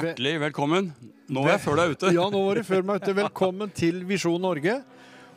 [0.00, 0.86] Hjertelig velkommen.
[1.28, 2.10] Nå er jeg før du er ute.
[2.14, 3.12] Ja, nå var du før meg ute.
[3.18, 4.78] Velkommen til Visjon Norge.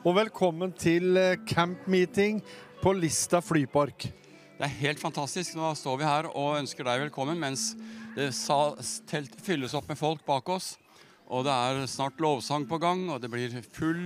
[0.07, 1.17] Og velkommen til
[1.49, 2.39] campmeeting camp-meeting
[2.79, 4.05] på Lista flypark.
[4.07, 5.57] Det er helt fantastisk.
[5.59, 7.73] Nå står vi her og ønsker deg velkommen mens
[8.15, 10.77] teltet fylles opp med folk bak oss.
[11.27, 14.05] Og det er snart lovsang på gang, og det blir full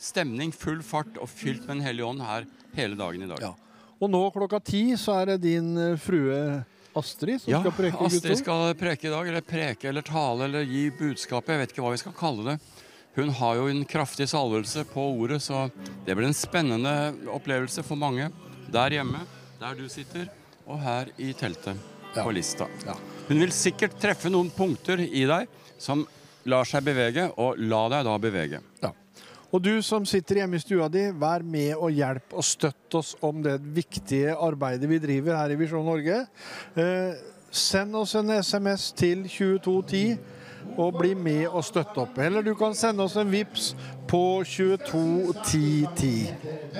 [0.00, 3.50] stemning, full fart og fylt med Den hellige ånd her hele dagen i dag.
[3.50, 3.52] Ja.
[4.00, 6.64] Og nå klokka ti så er det din eh, frue
[6.96, 10.44] Astrid som Ja, skal preke Guds Astrid skal preke i dag, eller preke eller tale
[10.48, 11.54] eller gi budskapet.
[11.54, 12.56] Jeg vet ikke hva vi skal kalle det.
[13.14, 15.68] Hun har jo en kraftig salvelse på ordet, så
[16.06, 16.94] det blir en spennende
[17.30, 18.30] opplevelse for mange.
[18.74, 19.20] Der hjemme,
[19.60, 20.26] der du sitter,
[20.66, 21.76] og her i teltet
[22.14, 22.22] Ja.
[22.22, 22.66] på lista.
[22.86, 22.94] Ja.
[23.28, 26.06] Hun vil sikkert treffe noen punkter i deg som
[26.46, 28.60] lar seg bevege, og la deg da bevege.
[28.82, 28.90] Ja.
[29.54, 33.12] Og du som sitter hjemme i stua di, vær med og hjelp og støtt oss
[33.22, 36.24] om det viktige arbeidet vi driver her i Visjon Norge.
[36.74, 37.12] Eh,
[37.54, 40.18] send oss en SMS til 2210
[40.80, 42.18] og bli med og støtte opp.
[42.18, 43.68] Eller du kan sende oss en VIPS
[44.10, 46.32] på 221010.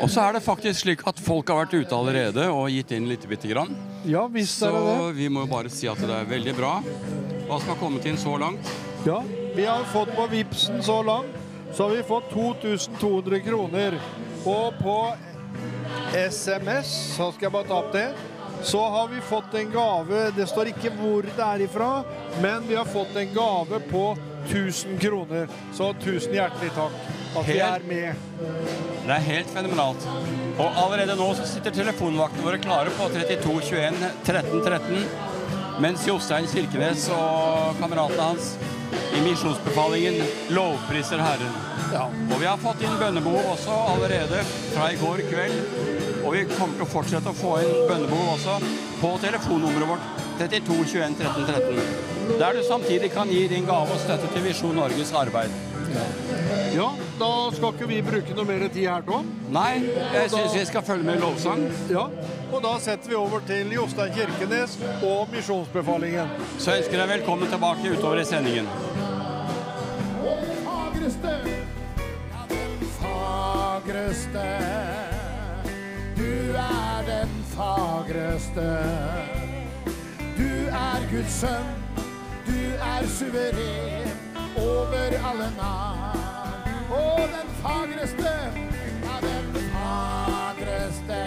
[0.02, 3.06] Og så er det faktisk slik at folk har vært ute allerede og gitt inn
[3.10, 3.70] litt bitte grann.
[4.08, 5.14] Ja, visst Så er det det.
[5.20, 6.74] vi må jo bare si at det er veldig bra.
[7.46, 8.74] Hva som har kommet inn så langt?
[9.06, 9.20] Ja,
[9.54, 11.28] vi har fått på VIPsen så langt,
[11.74, 13.98] så har vi fått 2200 kroner.
[14.44, 14.98] Og på
[16.14, 18.08] SMS, så skal jeg bare ta opp det,
[18.64, 20.28] så har vi fått en gave.
[20.36, 21.90] Det står ikke hvor det er ifra,
[22.42, 24.04] men vi har fått en gave på
[24.46, 25.48] 1000 kroner.
[25.74, 26.94] Så tusen hjertelig takk
[27.34, 28.24] at vi er med.
[29.04, 30.06] Det er helt fenomenalt.
[30.54, 35.02] Og allerede nå så sitter telefonvaktene våre klare på 32 21 13 13,
[35.82, 38.54] mens Jostein Kirkenes og kameratene hans
[38.92, 40.22] i misjonsbefalingen
[40.56, 41.54] lovpriser Herren.
[41.92, 42.08] Ja.
[42.34, 44.42] Og vi har fått inn bønnebehov også allerede
[44.74, 45.60] fra i går kveld.
[46.24, 48.58] Og vi kommer til å fortsette å få inn bønnebehov også
[49.02, 52.38] på telefonnummeret vårt 32 21 13 13.
[52.40, 55.52] Der du samtidig kan gi din gave og støtte til Visjon Norges arbeid.
[56.74, 56.88] ja,
[57.18, 59.28] da skal ikke vi bruke noe mer tid her, Tom.
[59.54, 61.64] Nei, jeg syns vi skal følge med i lovsang.
[61.92, 62.08] Ja,
[62.50, 66.34] og da setter vi over til Jostein Kirkenes og misjonsbefalingen.
[66.58, 68.70] Så jeg ønsker deg velkommen tilbake utover i sendingen.
[70.64, 71.34] fagreste,
[72.32, 74.46] ja, den fagreste.
[76.16, 78.68] Du er den fagreste.
[80.38, 81.70] Du er Guds sønn,
[82.46, 84.10] du er suveren
[84.56, 86.13] over alle navn.
[86.90, 88.32] Og den fagreste,
[89.04, 91.20] ja, den fagreste.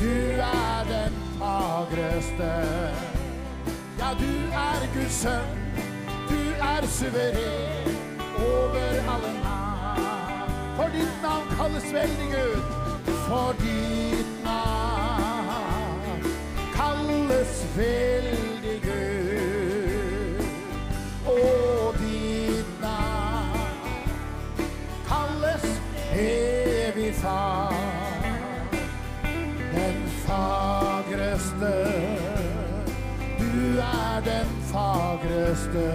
[0.00, 2.52] Du er den fagreste.
[3.98, 5.50] Ja, du er Guds sønn.
[6.28, 7.96] Du er suveren
[8.36, 10.50] over alle navn.
[10.76, 12.62] For ditt navn kalles veldig Gud.
[13.28, 16.22] For ditt navn
[16.74, 19.23] kalles veldig Gud.
[26.14, 27.74] Evig far.
[29.74, 31.74] Den fagreste.
[33.38, 35.94] Du er den fagreste.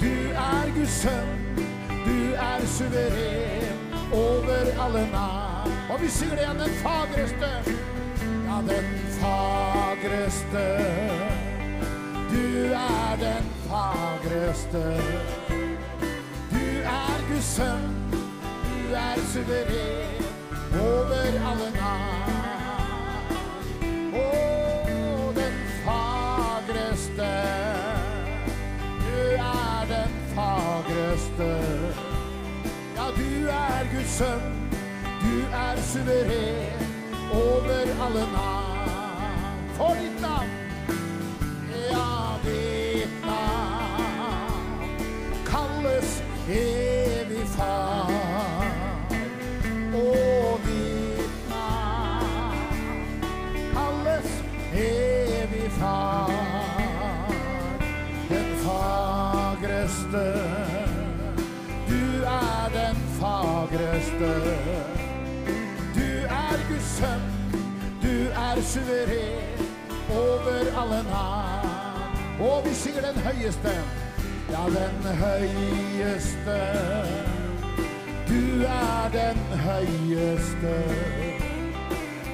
[0.00, 1.56] Du er Guds sønn.
[1.88, 5.72] Du er suveren over alle navn.
[5.90, 7.50] Og vi synger igjen, den fagreste.
[8.46, 8.86] Ja, den
[9.20, 10.64] fagreste.
[12.30, 14.84] Du er den fagreste.
[16.50, 18.23] Du er Guds sønn.
[18.84, 20.24] Du er suveren
[20.80, 23.30] over alle navn.
[24.12, 24.24] Å,
[25.38, 25.56] den
[25.86, 27.30] fagreste.
[29.06, 31.48] Du er den fagreste.
[32.98, 34.52] Ja, du er Guds sønn.
[35.24, 36.86] Du er suveren
[37.32, 39.68] over alle navn.
[39.80, 40.56] For ditt navn.
[41.88, 43.64] Ja, ditt navn
[45.48, 46.83] kalles evig
[65.94, 67.24] Du er Guds sønn.
[68.02, 69.64] Du er suveren
[70.10, 71.68] over alle navn.
[72.40, 73.74] Og vi synger den høyeste.
[74.50, 76.58] Ja, den høyeste.
[78.28, 80.74] Du er den høyeste.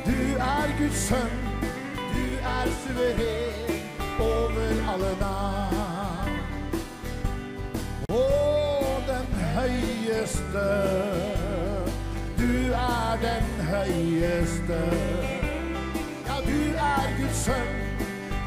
[0.06, 1.36] Du er Guds sønn.
[2.14, 3.80] Du er suveren
[4.20, 6.40] over alle navn.
[8.08, 8.24] Å,
[9.10, 11.39] den høyeste.
[13.10, 14.78] Er den høyeste.
[16.26, 17.72] Ja, du er Guds sønn.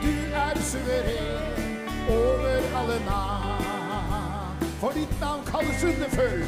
[0.04, 4.63] Du er suveren over alle navn.
[4.80, 6.44] For ditt navn kalles underfull.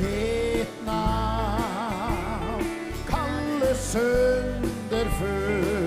[0.00, 2.64] Ditt navn
[3.08, 5.79] kalles underfull.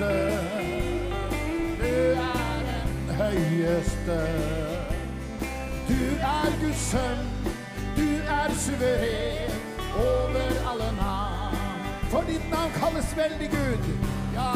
[0.00, 0.40] Høyeste.
[1.78, 4.18] Du er den høyeste.
[5.88, 7.26] Du er Guds sønn,
[7.96, 9.52] du er suveren
[9.96, 11.56] over alle navn.
[12.10, 13.92] For ditt navn kalles veldig Gud,
[14.34, 14.50] ja,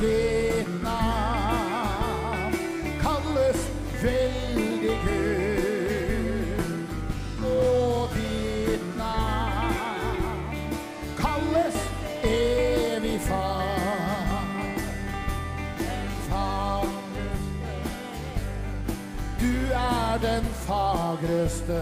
[0.00, 2.54] ditt navn
[3.02, 3.70] kalles
[4.02, 4.43] veldig
[20.14, 21.80] er den fagreste.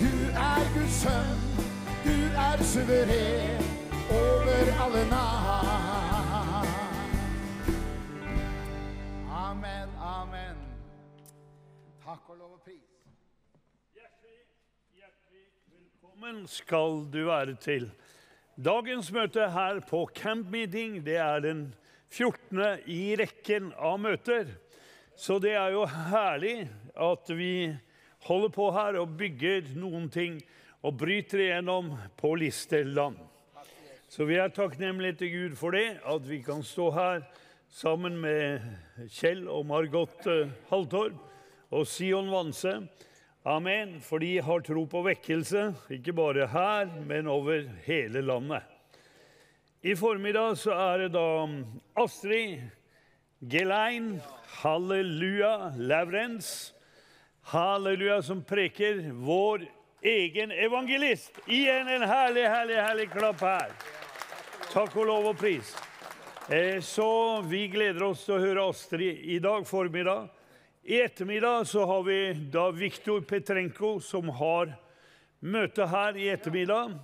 [0.00, 1.38] Du er Guds sønn.
[2.04, 2.16] Du
[2.46, 3.62] er suveren
[4.10, 6.68] over alle navn.
[9.46, 10.60] Amen, amen.
[12.04, 12.84] Takk og lov og pris.
[13.96, 14.44] Hjertelig,
[15.00, 17.90] hjertelig velkommen skal du være til.
[18.60, 21.68] Dagens møte her på Camp Meeting det er den
[22.10, 22.64] 14.
[22.84, 24.58] i rekken av møter.
[25.18, 27.72] Så det er jo herlig at vi
[28.28, 30.36] holder på her og bygger noen ting
[30.86, 33.16] og bryter igjennom på Listerland.
[34.06, 37.26] Så vi er takknemlige til Gud for det, at vi kan stå her
[37.66, 38.62] sammen med
[39.10, 41.18] Kjell og Margot eh, Haltorp
[41.74, 42.78] og Sion Vanse.
[43.42, 43.98] Amen.
[43.98, 48.62] For de har tro på vekkelse, ikke bare her, men over hele landet.
[49.82, 51.28] I formiddag så er det da
[51.98, 52.62] Astrid
[53.50, 56.74] Gelein, halleluja, Lavrens.
[57.42, 59.66] halleluja, som preker vår
[60.02, 61.38] egen evangelist.
[61.46, 63.70] Igjen en herlig, herlig, herlig klapp her.
[64.72, 65.74] Takk og lov og pris.
[66.50, 70.28] Eh, Så vi gleder oss til å høre Astrid i dag formiddag.
[70.84, 74.72] I ettermiddag så har vi da Viktor Petrenko som har
[75.40, 76.98] møte her i ettermiddag.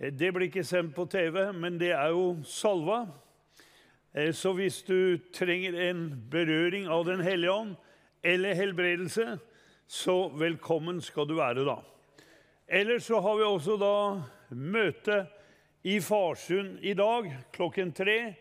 [0.00, 3.06] Eh, Det blir ikke sendt på TV, men det er jo salva.
[4.14, 7.76] Eh, Så hvis du trenger en berøring av Den hellige ånd
[8.24, 9.38] eller helbredelse,
[9.88, 11.78] så velkommen skal du være da.
[12.68, 13.94] Ellers så har vi også da
[14.50, 15.26] møte
[15.84, 18.34] i Farsund i dag klokken tre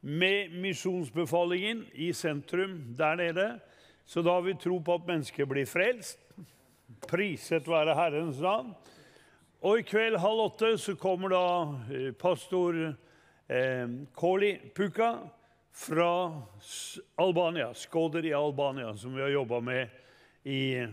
[0.00, 3.60] med misjonsbefalingen i sentrum der nede.
[4.06, 6.18] Så da har vi tro på at mennesker blir frelst.
[7.08, 8.74] Priset være Herrens navn.
[9.62, 11.46] Og i kveld halv åtte så kommer da
[11.90, 12.94] eh, pastor
[14.14, 15.18] Koli Puka
[15.72, 16.42] fra
[17.14, 19.88] Albania, Skoder i Albania, som vi har jobba med
[20.42, 20.86] i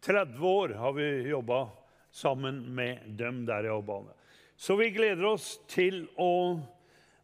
[0.00, 0.68] 30 år.
[0.68, 1.68] har vi jobba
[2.10, 4.12] sammen med dem der i Albania.
[4.56, 6.60] Så vi gleder oss til å,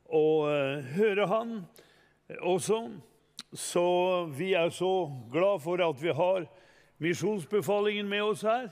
[0.09, 1.50] å eh, høre han
[2.41, 2.79] også.
[3.53, 3.87] Så
[4.37, 6.47] vi er så glad for at vi har
[6.97, 8.71] misjonsbefalingen med oss her.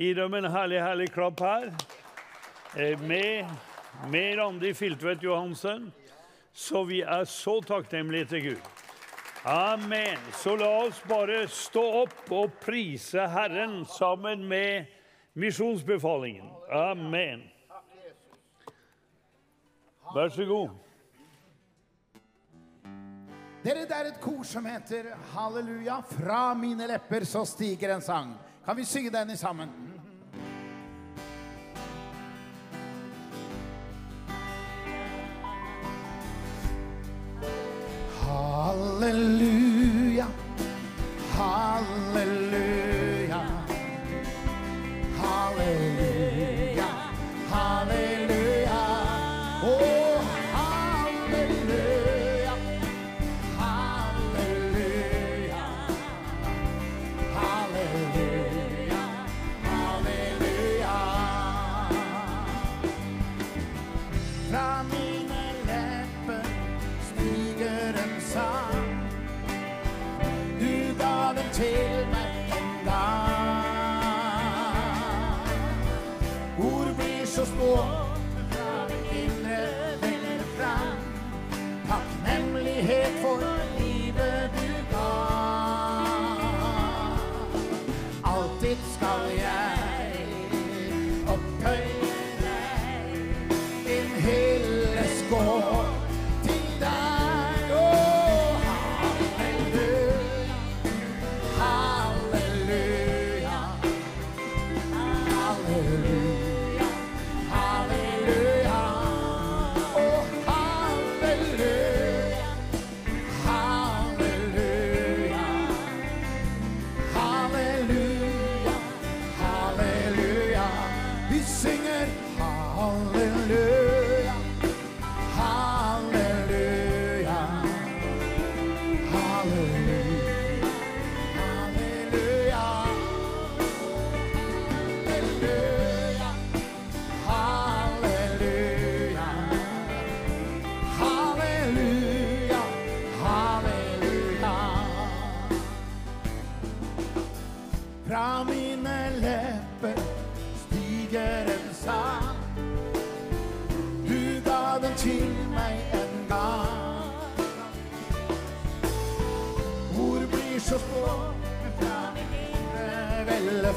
[0.00, 1.68] Gi dem en herlig, herlig klapp her.
[2.76, 3.44] Eh, Med,
[4.08, 5.92] med Randi Filtvedt Johansen.
[6.52, 8.68] Så vi er så takknemlige til Gud.
[9.44, 10.18] Amen.
[10.32, 14.90] Så la oss bare stå opp og prise Herren sammen med
[15.32, 16.50] misjonsbefalingen.
[16.72, 17.46] Amen.
[20.14, 20.70] Vær så god.
[23.60, 26.00] Dere, det er et kor som heter Halleluja.
[26.16, 28.34] Fra mine lepper så stiger en sang.
[28.64, 29.89] Kan vi synge den i sammen?
[38.60, 40.26] Halleluja,
[41.38, 42.59] halleluja,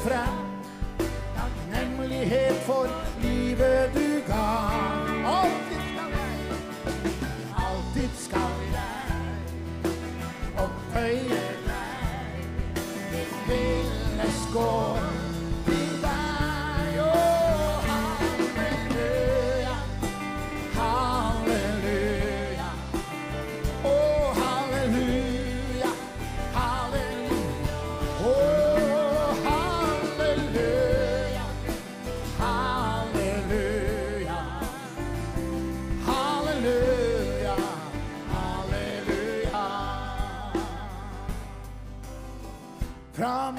[0.04, 0.36] frem.
[1.36, 2.86] Takknemlighet for
[3.22, 4.48] livet du ga.
[5.26, 6.36] Alltid skal jeg,
[7.66, 9.06] alltid skal jeg
[10.64, 11.44] opphøye.
[13.12, 14.93] Mitt hele skår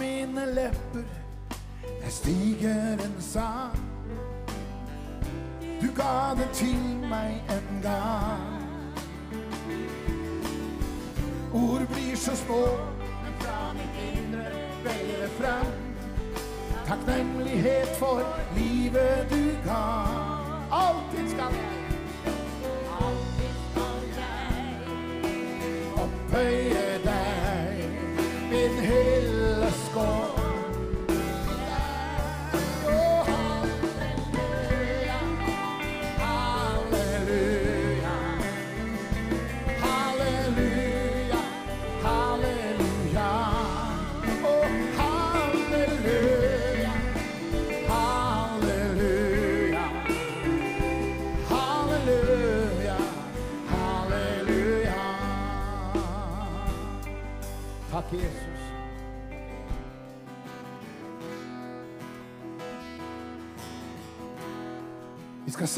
[0.06, 1.04] mine lepper
[2.04, 3.80] der stiger en sang.
[5.82, 8.62] Du ga det til meg en gang.
[11.54, 12.66] Ord blir så små,
[13.24, 14.46] men fra mitt indre
[14.84, 15.72] veller frem.
[16.88, 18.22] Takknemlighet for
[18.58, 19.86] livet du ga.
[20.72, 21.75] Alltid skal jeg,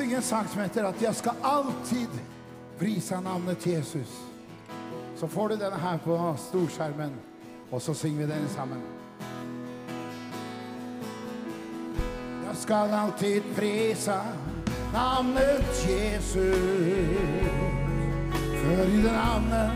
[0.07, 2.07] Vi synge en sang som heter at jeg skal alltid
[2.79, 4.07] prisa navnet Jesus.
[5.19, 7.11] Så får du denne her på storskjermen,
[7.71, 8.81] og så synger vi den sammen.
[12.47, 14.21] Jeg skal alltid prisa
[14.93, 16.55] navnet Jesus.
[18.63, 19.71] For i det navnet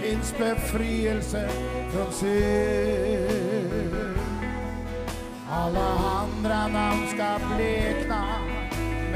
[0.00, 1.44] fins befrielse
[1.92, 3.90] fra synd.
[5.52, 5.84] Alle
[6.22, 8.39] andre navn skal blekna,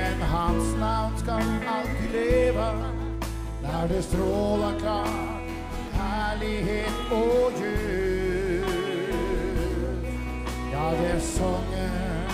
[0.04, 1.42] men hans navn skal
[1.76, 2.66] alltid leve.
[3.62, 5.40] Der det stråler klart,
[5.92, 8.74] herlighet og ljus.
[10.72, 12.26] Ja, det är sången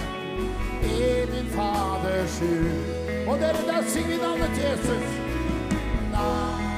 [0.82, 3.28] i min faders hus.
[3.28, 5.06] Og dere, der synger vi namnet Jesus.
[6.12, 6.69] Namnet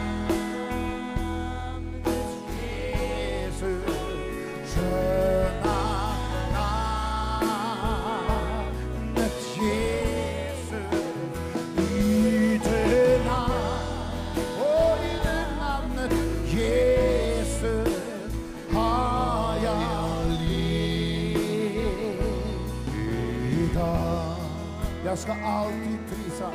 [25.13, 26.51] Jag ska alltid prisa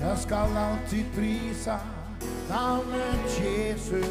[0.00, 1.78] jag skal alltid prisa
[2.50, 4.06] navnet Jesus.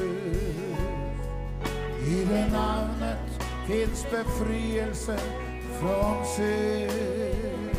[2.07, 5.19] I det navnet fins befrielse
[5.79, 7.69] från synd.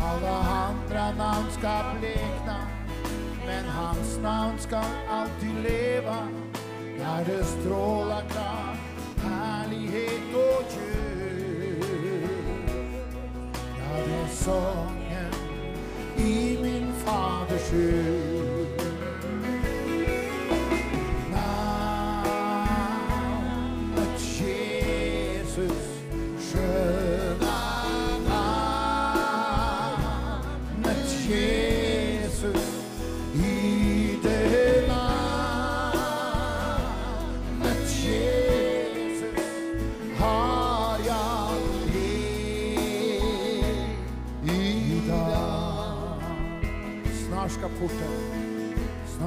[0.00, 2.66] Alla andra namn ska blekna,
[3.46, 6.28] men hans namn ska alltid leva.
[6.98, 8.76] När det strålar klar
[9.24, 11.01] härlighet och ljus.
[14.22, 15.32] Ja, sången
[16.16, 18.31] i min faders hus.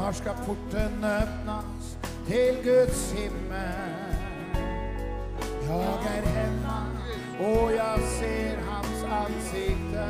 [0.06, 1.98] Snart skal porten öppnas
[2.28, 4.16] til Guds himmel.
[5.68, 6.80] Jag er hemma
[7.40, 10.06] og jeg ser hans ansikte.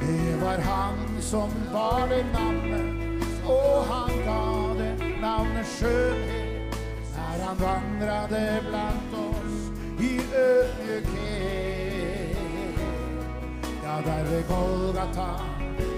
[0.00, 6.46] Det var han som bar det navnet, og han gav det navnet skjønnhet.
[7.38, 9.70] när han vandrade blant oss
[10.00, 11.16] i ödmjukhet.
[13.84, 15.55] Ja, där vid Golgata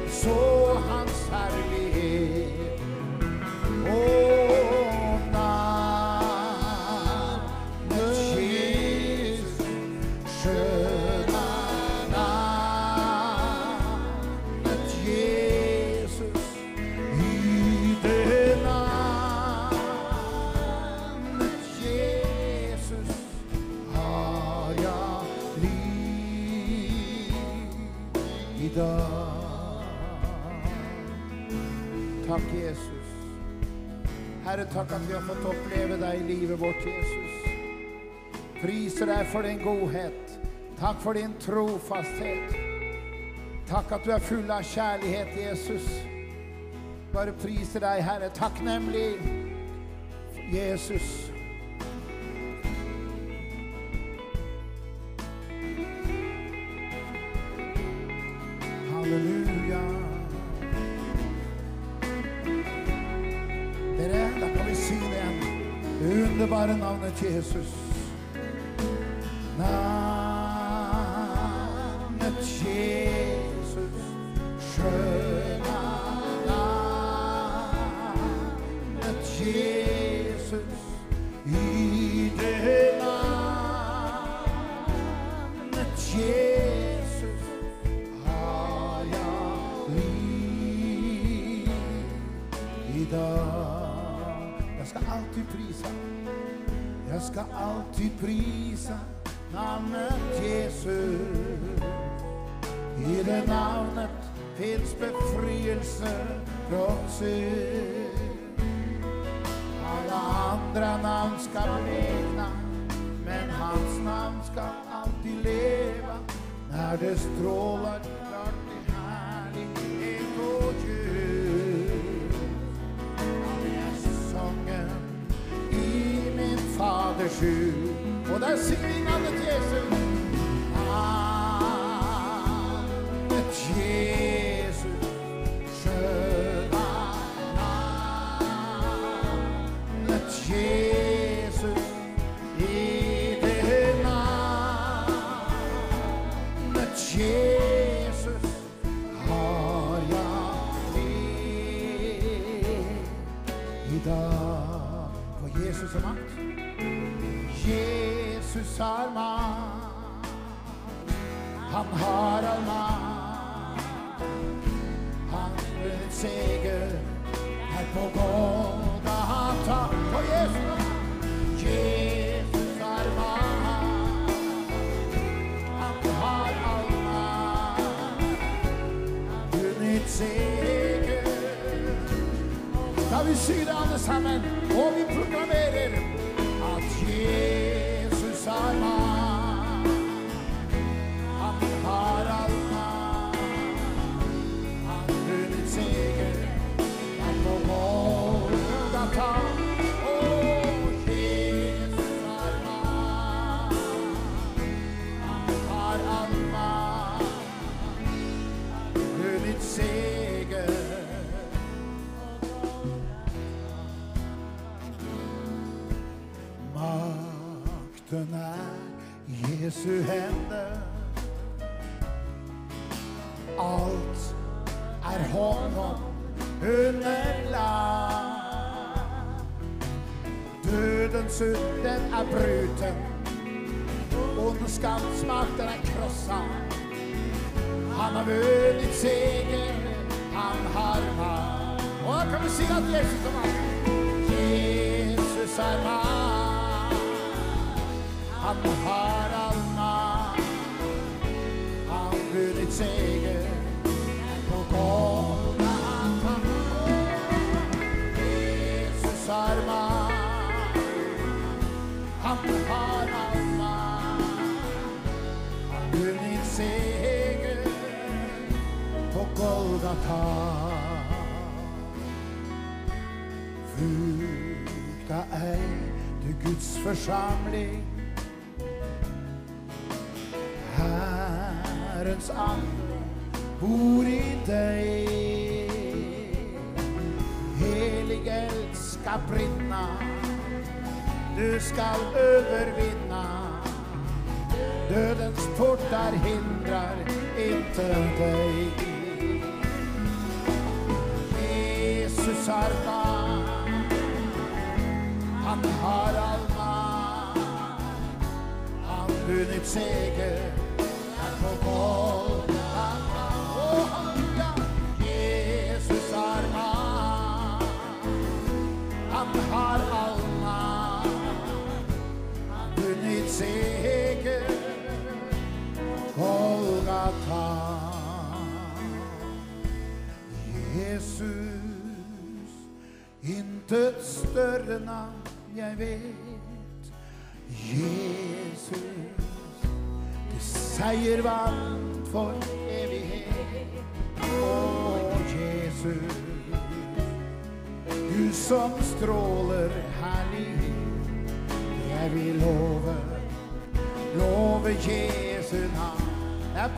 [0.09, 2.81] så hans herlighet.
[3.87, 4.88] Åh,
[34.79, 37.47] Takk at vi har fått oppleve deg i livet vårt, Jesus.
[38.61, 40.37] Priser deg for din godhet.
[40.79, 42.53] Takk for din trofasthet.
[43.67, 45.89] Takk at du er full av kjærlighet, Jesus.
[47.11, 49.19] Bare priser deg, Herre, takknemlig
[50.55, 51.28] Jesus.
[67.21, 67.88] Jesus.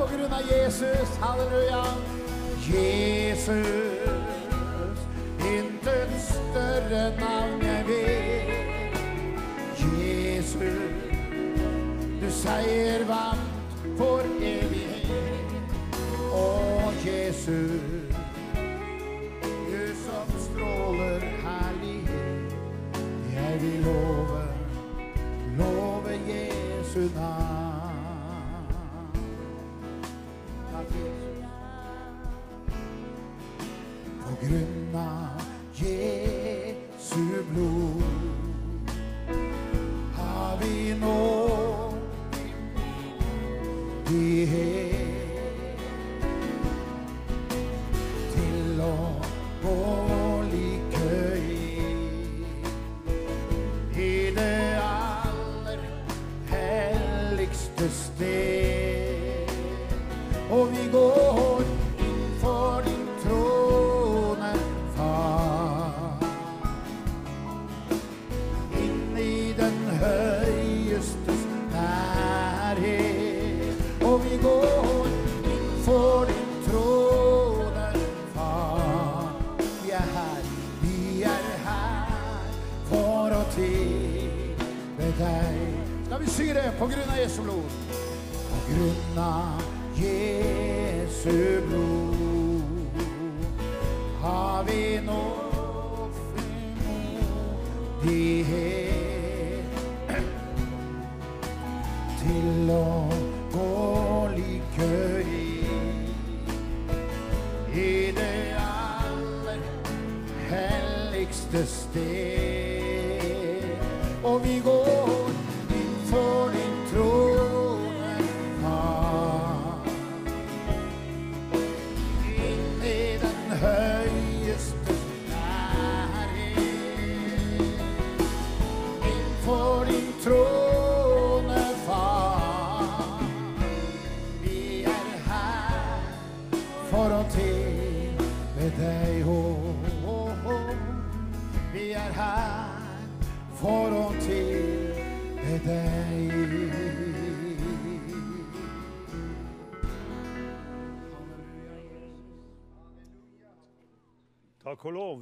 [0.00, 1.84] På grunn av Jesus, halleluja.
[2.64, 3.79] Jesus,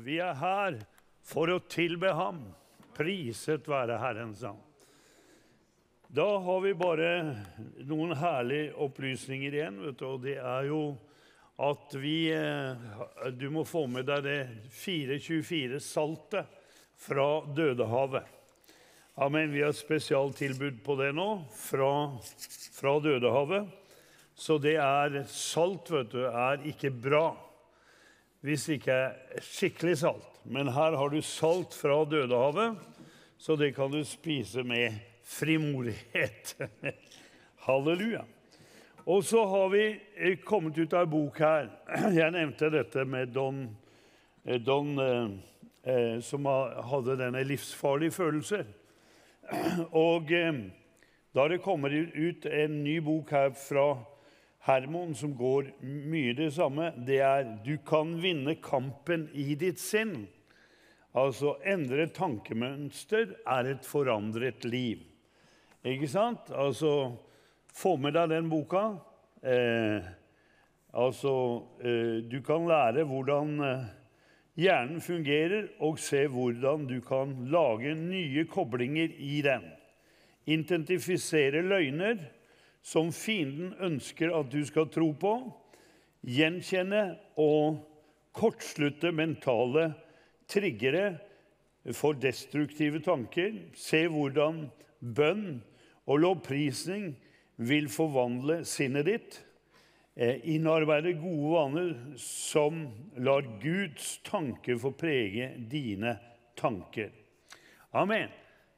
[0.08, 0.78] Vi er her
[1.28, 2.40] for å tilbe ham.
[2.96, 4.62] Priset være Herrens navn.
[6.08, 7.08] Da har vi bare
[7.84, 9.82] noen herlige opplysninger igjen.
[9.84, 10.80] Vet du, og det er jo
[11.60, 12.88] at vi eh,
[13.36, 14.38] Du må få med deg det
[14.78, 16.48] 424-saltet
[16.96, 18.24] fra Dødehavet.
[19.20, 19.52] Amen.
[19.52, 21.92] Vi har spesialtilbud på det nå fra,
[22.78, 23.68] fra Dødehavet.
[24.38, 27.26] Så det er salt, vet du, er ikke bra
[28.48, 30.28] hvis det ikke er skikkelig salt.
[30.48, 32.78] Men her har du salt fra Dødehavet,
[33.38, 34.96] så det kan du spise med
[35.28, 36.56] frimodighet.
[37.66, 38.24] Halleluja.
[39.04, 39.84] Og så har vi
[40.16, 41.68] eh, kommet ut av en bok her.
[42.20, 43.62] Jeg nevnte dette med Don,
[44.44, 48.64] eh, Don eh, som hadde denne livsfarlige følelser.
[49.92, 50.32] Og
[51.36, 53.90] da det kommer ut en ny bok her fra
[54.68, 56.92] Hermon som går mye det samme.
[57.06, 60.26] Det er 'Du kan vinne kampen i ditt sinn'.
[61.14, 64.98] Altså endre tankemønster er et forandret liv.
[65.84, 66.50] Ikke sant?
[66.52, 67.16] Altså
[67.74, 68.98] få med deg den boka.
[69.42, 70.04] Eh,
[70.92, 71.34] altså
[71.80, 73.84] eh, Du kan lære hvordan eh,
[74.58, 79.64] hjernen fungerer, og se hvordan du kan lage nye koblinger i den.
[80.46, 82.18] Identifisere løgner
[82.82, 85.34] som fienden ønsker at du skal tro på.
[86.28, 87.02] Gjenkjenne
[87.40, 87.80] og
[88.36, 89.92] kortslutte mentale
[90.50, 91.18] triggere
[91.96, 93.54] for destruktive tanker.
[93.76, 94.66] Se hvordan
[95.00, 95.60] bønn
[96.08, 97.12] og lovprisning
[97.58, 99.38] vil forvandle sinnet ditt.
[100.18, 102.86] Eh, Innarbeide gode vaner som
[103.22, 106.16] lar Guds tanker få prege dine
[106.58, 107.12] tanker.
[107.94, 108.28] Amen.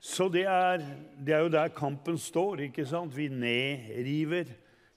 [0.00, 0.80] Så det er,
[1.20, 2.62] det er jo der kampen står.
[2.70, 3.12] ikke sant?
[3.16, 4.48] Vi nedriver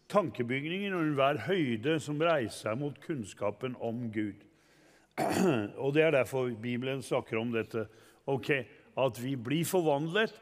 [0.10, 4.46] tankebygninger og enhver høyde som reiser seg mot kunnskapen om Gud.
[5.84, 7.86] Og det er derfor Bibelen snakker om dette.
[8.26, 8.50] Ok,
[8.98, 10.36] At vi blir forvandlet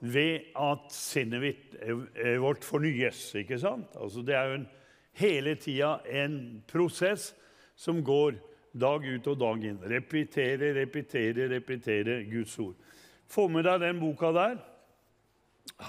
[0.00, 3.34] ved at sinnet eh, vårt fornyes.
[3.34, 3.96] ikke sant?
[4.00, 4.68] Altså Det er jo en,
[5.12, 7.34] hele tida en prosess
[7.76, 8.34] som går
[8.72, 9.78] dag ut og dag inn.
[9.82, 12.74] Repetere, repetere, repetere Guds ord.
[13.28, 14.56] Få med deg den boka der.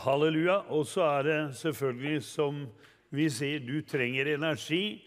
[0.03, 0.57] Halleluja.
[0.75, 2.65] Og så er det selvfølgelig, som
[3.15, 4.99] vi sier, du trenger energi.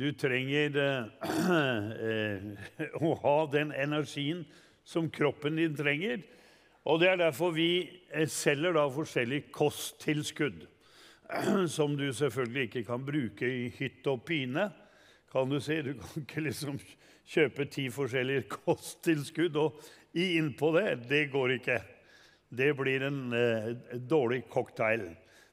[0.00, 4.42] Du trenger eh, å ha den energien
[4.84, 6.24] som kroppen din trenger.
[6.88, 7.70] Og Det er derfor vi
[8.10, 10.64] eh, selger da forskjellige kosttilskudd,
[11.76, 14.70] som du selvfølgelig ikke kan bruke i hytt og pine.
[15.30, 15.82] kan Du si.
[15.82, 16.80] Du kan ikke liksom
[17.30, 19.78] kjøpe ti forskjellige kosttilskudd og
[20.12, 20.94] gi innpå det.
[21.08, 21.80] Det går ikke.
[22.50, 25.06] Det blir en eh, dårlig cocktail,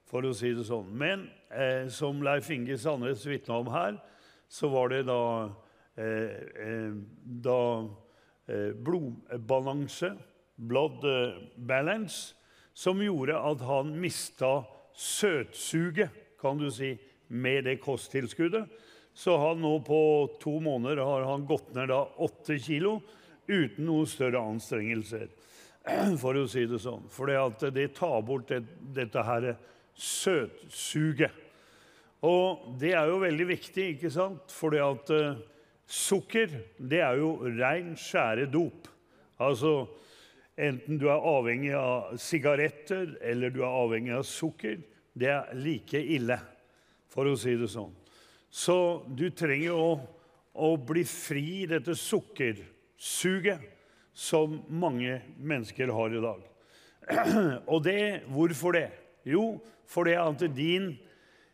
[0.08, 0.89] for å si det sånn.
[0.98, 4.00] Men eh, som Leif Inge Sandnes vitna om her,
[4.50, 5.22] så var det da,
[6.00, 6.98] eh, eh
[7.48, 7.60] da
[8.48, 10.15] eh, blodbalanse
[10.58, 12.34] blood eh, balance,
[12.74, 14.63] som gjorde at han mista
[14.98, 16.10] søtsuget,
[16.41, 16.96] kan du si,
[17.28, 18.70] med det kosttilskuddet.
[19.17, 20.00] Så han nå på
[20.41, 23.00] to måneder har han gått ned da åtte kilo
[23.48, 25.28] uten noen større anstrengelser,
[26.22, 27.08] for å si det sånn.
[27.14, 27.32] For
[27.74, 28.64] det, tar bort det,
[28.96, 29.54] dette her
[29.98, 31.44] søtsuget.
[32.28, 34.52] Og det er jo veldig viktig, ikke sant?
[34.52, 35.40] For det at uh,
[35.86, 38.90] sukker, det er jo rein skjæredop.
[39.46, 39.80] Altså
[40.58, 44.80] Enten du er avhengig av sigaretter eller du er avhengig av sukker.
[45.14, 46.38] Det er like ille,
[47.14, 47.94] for å si det sånn.
[48.50, 49.92] Så du trenger å,
[50.58, 51.94] å bli fri i dette
[52.98, 53.74] sukkersuget
[54.18, 56.46] som mange mennesker har i dag.
[57.72, 58.90] Og det, hvorfor det?
[59.26, 60.96] Jo, fordi at din,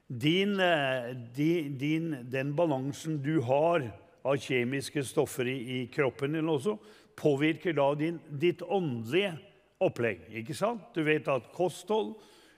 [0.07, 3.83] din, eh, din, din, den balansen du har
[4.23, 6.77] av kjemiske stoffer i, i kroppen din også,
[7.19, 9.35] påvirker da din, ditt åndelige
[9.83, 10.23] opplegg.
[10.31, 10.87] ikke sant?
[10.95, 12.15] Du vet at kosthold,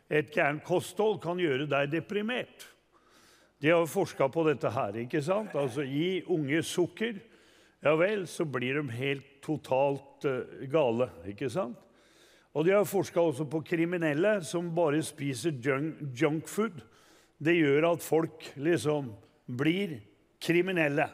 [0.10, 2.70] et gærent kosthold kan gjøre deg deprimert.
[3.58, 5.02] De har forska på dette her.
[5.02, 5.56] ikke sant?
[5.58, 7.18] Altså Gi unge sukker,
[7.86, 11.10] ja vel, så blir de helt totalt uh, gale.
[11.30, 11.78] ikke sant?
[12.56, 16.80] Og de har forska også på kriminelle som bare spiser junk, junkfood.
[17.38, 19.12] Det gjør at folk liksom
[19.46, 20.00] blir
[20.42, 21.10] kriminelle.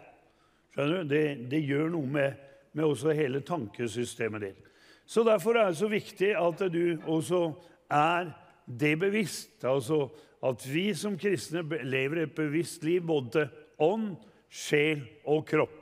[0.72, 1.12] Skjønner du?
[1.12, 4.68] Det, det gjør noe med med også hele tankesystemet ditt.
[5.06, 7.52] Så Derfor er det så viktig at du også
[7.92, 8.32] er
[8.66, 9.64] det bevisst.
[9.64, 10.08] Altså
[10.44, 13.48] at vi som kristne lever et bevisst liv både til
[13.82, 14.14] ånd,
[14.50, 15.81] sjel og kropp.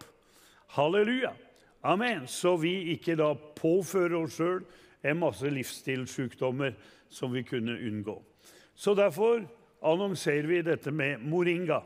[0.71, 1.33] Halleluja.
[1.81, 2.27] Amen.
[2.27, 4.59] Så vi ikke da påfører oss sjøl
[5.01, 6.75] en masse livsstilssykdommer
[7.09, 8.19] som vi kunne unngå.
[8.75, 9.47] Så derfor
[9.81, 11.81] annonserer vi dette med moringa,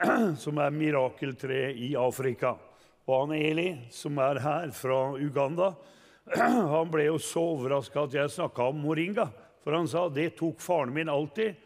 [0.44, 2.54] som er mirakeltreet i Afrika.
[3.04, 5.74] Og han Eli, som er her fra Uganda,
[6.74, 9.28] han ble jo så overraska at jeg snakka om moringa.
[9.60, 11.58] For han sa det tok faren min alltid.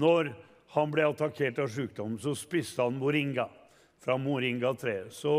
[0.00, 0.32] Når
[0.72, 3.50] han ble attakkert av sykdom, så spiste han moringa
[4.00, 5.12] fra moringatreet.
[5.12, 5.36] Så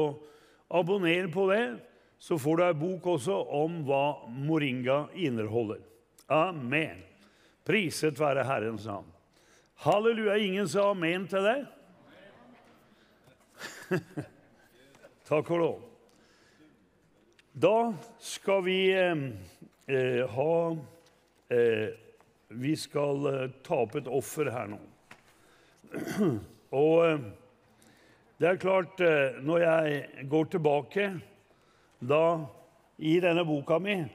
[0.68, 1.80] abonner på det,
[2.20, 5.84] så får du ei bok også om hva moringa inneholder.
[6.28, 7.04] Amen.
[7.68, 9.08] Priset være Herrens navn.
[9.84, 10.38] Halleluja.
[10.42, 11.60] Ingen sa amen til det?
[15.30, 15.78] Takk og lov.
[17.58, 19.18] Da skal vi eh,
[19.90, 20.52] eh, ha
[21.50, 21.88] eh,
[22.48, 24.80] Vi skal eh, ta opp et offer her nå.
[26.78, 27.26] Og eh,
[28.38, 31.22] det er klart, eh, når jeg går tilbake
[32.00, 32.46] da
[32.98, 34.06] i denne boka mi,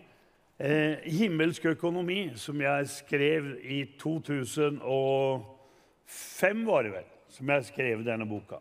[0.62, 8.56] 'Himmelsk økonomi', som jeg skrev i 2005, var det vel, som jeg skrev denne boka.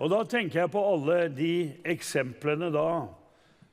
[0.00, 3.06] Og da tenker jeg på alle de eksemplene da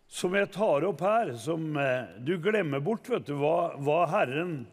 [0.10, 4.64] som jeg tar opp her, som eh, du glemmer bort, vet du, hva, hva Herren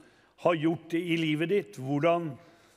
[0.45, 1.77] har gjort i livet ditt.
[1.77, 2.31] Hvordan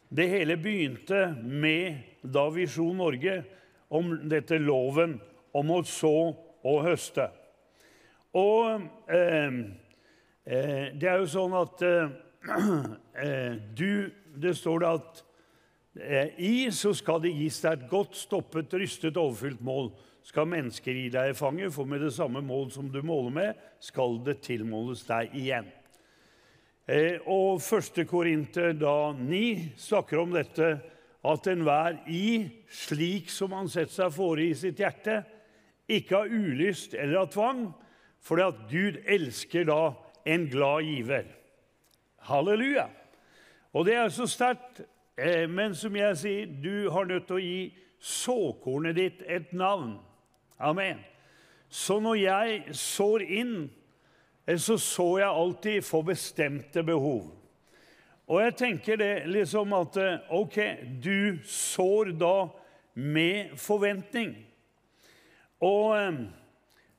[0.10, 3.44] det hele begynte med da Visjon Norge
[3.90, 5.18] om dette loven
[5.54, 6.16] om å så
[6.66, 7.30] og høste.
[8.38, 9.60] Og eh,
[10.46, 12.16] eh, det er jo sånn at eh,
[13.26, 15.24] eh du Det står det at
[16.00, 19.92] Eh, I så skal det gis deg et godt stoppet, rystet, overfylt mål.
[20.24, 23.64] Skal mennesker gi deg i fanget, for med det samme mål som du måler med,
[23.84, 25.68] skal det tilmåles deg igjen.
[26.90, 28.02] Eh, og 1.
[28.10, 29.42] Korinter 9
[29.78, 30.70] snakker om dette
[31.30, 35.22] at enhver i, slik som han setter seg fore i sitt hjerte,
[35.90, 37.66] ikke av ulyst eller av tvang,
[38.20, 39.82] fordi at Gud elsker da
[40.26, 41.28] en glad giver.
[42.30, 42.88] Halleluja!
[43.74, 44.82] Og det er så sterkt
[45.20, 47.64] Eh, men som jeg sier, du har nødt til å gi
[48.00, 49.98] såkornet ditt et navn.
[50.60, 51.02] Amen.
[51.70, 53.56] Så når jeg sår inn,
[54.58, 57.28] så så jeg alltid for bestemte behov.
[58.30, 60.58] Og jeg tenker det liksom at eh, OK,
[61.02, 62.34] du sår da
[62.94, 64.36] med forventning.
[65.66, 65.98] Og,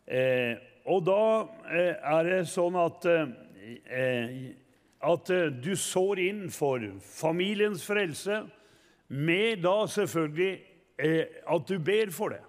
[0.06, 0.56] eh,
[0.90, 1.22] og da
[1.70, 4.34] eh, er det sånn at, eh,
[5.06, 6.82] at eh, du sår inn for
[7.14, 8.42] familiens frelse,
[9.10, 10.52] med da selvfølgelig
[10.98, 12.42] eh, at du ber for det.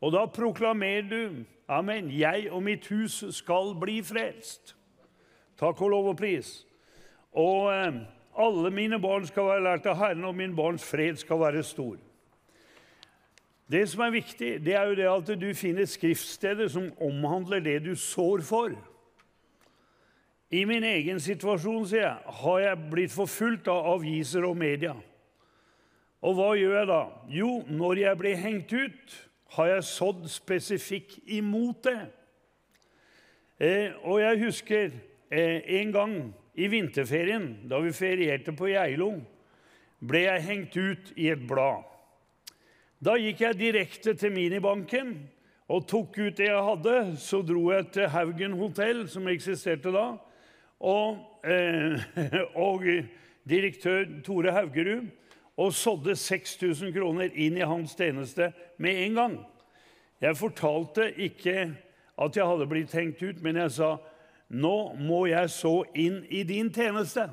[0.00, 2.08] Og da proklamerer du Amen.
[2.08, 4.72] Jeg og mitt hus skal bli frelst.
[5.60, 6.62] Takk og lov og pris.
[7.36, 7.98] Og eh,
[8.38, 11.98] alle mine barn skal være lært av Herren, og min barns fred skal være stor.
[13.68, 17.82] Det som er viktig, det er jo det at du finner skriftsteder som omhandler det
[17.84, 18.72] du sår for.
[20.48, 24.94] I min egen situasjon sier jeg, har jeg blitt forfulgt av aviser og media.
[26.24, 27.02] Og hva gjør jeg da?
[27.28, 29.18] Jo, når jeg blir hengt ut,
[29.56, 32.00] har jeg sådd spesifikk imot det.
[33.58, 34.90] Eh, og jeg husker
[35.30, 36.14] eh, en gang
[36.58, 39.12] i vinterferien, da vi ferierte på Geilo,
[39.98, 41.86] ble jeg hengt ut i et blad.
[43.02, 45.14] Da gikk jeg direkte til minibanken
[45.70, 46.96] og tok ut det jeg hadde.
[47.22, 50.10] Så dro jeg til Haugen hotell, som eksisterte da,
[50.78, 51.98] og, eh,
[52.68, 52.86] og
[53.48, 55.08] direktør Tore Haugerud,
[55.58, 59.34] og sådde 6000 kroner inn i hans tjeneste med en gang.
[60.22, 61.56] Jeg fortalte ikke
[62.18, 63.96] at jeg hadde blitt hengt ut, men jeg sa
[64.48, 67.26] nå må jeg så inn i din tjeneste.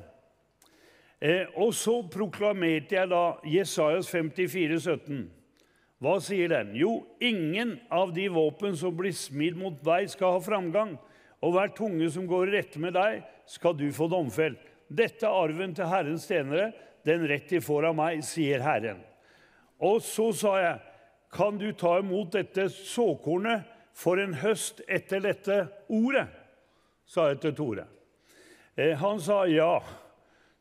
[1.21, 5.21] Eh, og så proklamerte jeg da Jesajas 54, 17.
[6.03, 6.73] Hva sier den?
[6.75, 10.97] Jo, ingen av de våpen som blir smidd mot deg, skal ha framgang.
[11.39, 14.59] Og hver tunge som går rette med deg, skal du få domfelt.
[14.91, 16.73] Dette er arven til Herrens tjenere,
[17.05, 19.01] den rett de får av meg, sier Herren.
[19.83, 20.79] Og så sa jeg,
[21.35, 26.27] kan du ta imot dette såkornet for en høst etter dette ordet?
[27.05, 27.83] sa jeg til Tore.
[28.75, 29.77] Eh, han sa ja.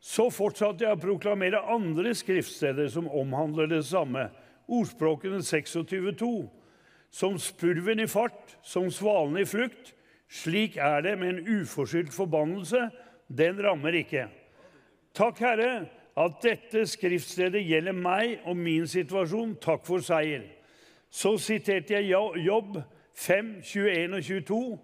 [0.05, 4.27] Så fortsatte jeg å proklamere andre skriftsteder som omhandler det samme.
[4.69, 6.29] Ordspråkene 26,2.
[7.15, 9.95] Som spurven i fart, som svalen i flukt.
[10.29, 12.89] Slik er det med en uforskyldt forbannelse.
[13.33, 14.27] Den rammer ikke.
[15.17, 19.57] Takk, Herre, at dette skriftstedet gjelder meg og min situasjon.
[19.63, 20.47] Takk for seier.
[21.11, 22.79] Så siterte jeg Jobb
[23.15, 24.79] 5, 21 og 22.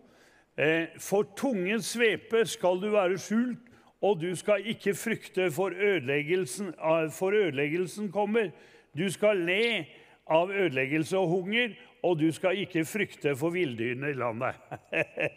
[0.58, 3.58] Eh, for tungens svepe skal du være skjult,
[4.02, 6.74] og du skal ikke frykte for ødeleggelsen,
[7.12, 8.50] for ødeleggelsen kommer.
[8.96, 9.86] Du skal le
[10.26, 14.54] av ødeleggelse og hunger, og du skal ikke frykte for villdyrene i landet.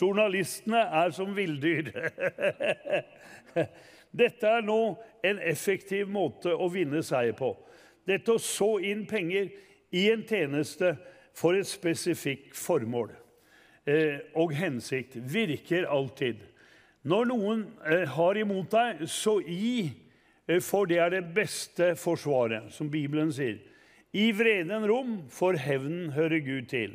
[0.00, 1.90] Journalistene er som villdyr.
[4.14, 4.94] Dette er nå
[5.26, 7.50] en effektiv måte å vinne seier på.
[8.06, 9.50] Dette å så inn penger
[9.94, 10.94] i en tjeneste
[11.34, 13.10] for et spesifikt formål
[13.90, 16.42] eh, og hensikt virker alltid.
[17.04, 19.90] Når noen eh, har imot deg, så gi,
[20.46, 23.58] eh, for det er det beste forsvaret, som Bibelen sier.
[24.14, 26.94] I vreden rom, for hevnen hører Gud til.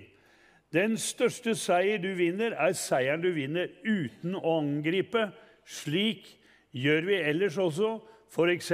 [0.72, 5.28] Den største seier du vinner, er seieren du vinner uten å angripe.
[5.70, 6.39] Slik
[6.76, 7.98] gjør vi ellers også,
[8.30, 8.72] f.eks.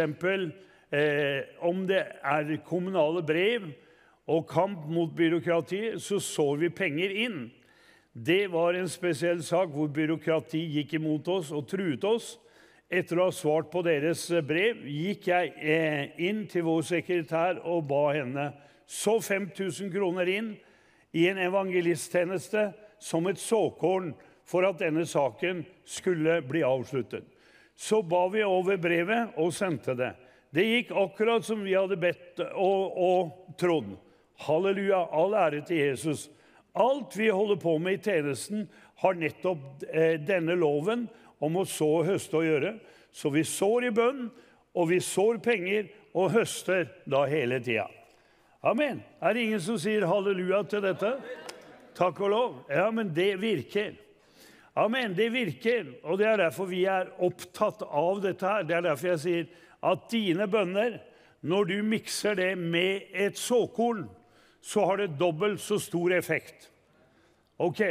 [0.95, 3.67] Eh, om det er kommunale brev
[4.27, 7.39] og kamp mot byråkratiet, så sår vi penger inn.
[8.15, 12.35] Det var en spesiell sak hvor byråkrati gikk imot oss og truet oss.
[12.87, 17.87] Etter å ha svart på deres brev gikk jeg eh, inn til vår sekretær og
[17.89, 18.51] ba henne
[18.85, 20.51] så 5000 kroner inn
[21.15, 22.69] i en evangelisttjeneste
[23.01, 24.13] som et såkorn
[24.45, 27.25] for at denne saken skulle bli avsluttet.
[27.75, 30.13] Så ba vi over brevet og sendte det.
[30.55, 33.91] Det gikk akkurat som vi hadde bedt og, og trodd.
[34.45, 36.29] Halleluja, all ære til Jesus.
[36.75, 38.65] Alt vi holder på med i tjenesten,
[39.03, 41.05] har nettopp eh, denne loven
[41.43, 42.73] om å så, og høste og gjøre.
[43.15, 44.25] Så vi sår i bønn,
[44.75, 47.87] og vi sår penger og høster da hele tida.
[48.65, 49.03] Amen.
[49.21, 51.11] Er det ingen som sier halleluja til dette?
[51.95, 52.55] Takk og lov.
[52.71, 53.93] Ja, men det virker.
[54.75, 55.15] Amen.
[55.15, 55.87] Det virker.
[56.03, 58.65] Og det er derfor vi er opptatt av dette her.
[58.67, 59.45] Det er derfor jeg sier
[59.85, 60.99] at dine bønner,
[61.45, 64.07] når du mikser det med et såkorn,
[64.65, 66.71] så har det dobbelt så stor effekt.
[67.61, 67.83] Ok,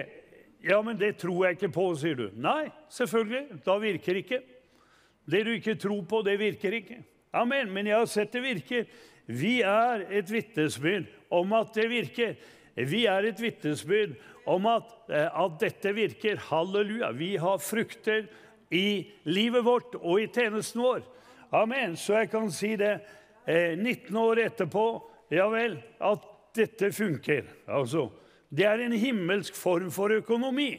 [0.64, 2.26] ja, men det tror jeg ikke på, sier du.
[2.34, 3.60] Nei, selvfølgelig.
[3.64, 4.40] Da virker ikke.
[5.30, 6.98] Det du ikke tror på, det virker ikke.
[7.36, 7.70] Amen.
[7.72, 8.88] Men jeg har sett det virker.
[9.26, 12.34] Vi er et vitnesbyrd om at det virker.
[12.74, 14.16] Vi er et vitnesbyrd
[14.46, 16.36] om at, eh, at, dette virker.
[16.50, 17.12] Halleluja.
[17.12, 18.26] Vi har frukter
[18.70, 21.02] i livet vårt og i tjenesten vår.
[21.54, 21.96] Amen.
[21.96, 22.98] Så jeg kan si det
[23.46, 24.86] eh, 19 år etterpå,
[25.32, 27.48] ja vel, at dette funker.
[27.66, 28.10] Altså,
[28.54, 30.76] Det er en himmelsk form for økonomi.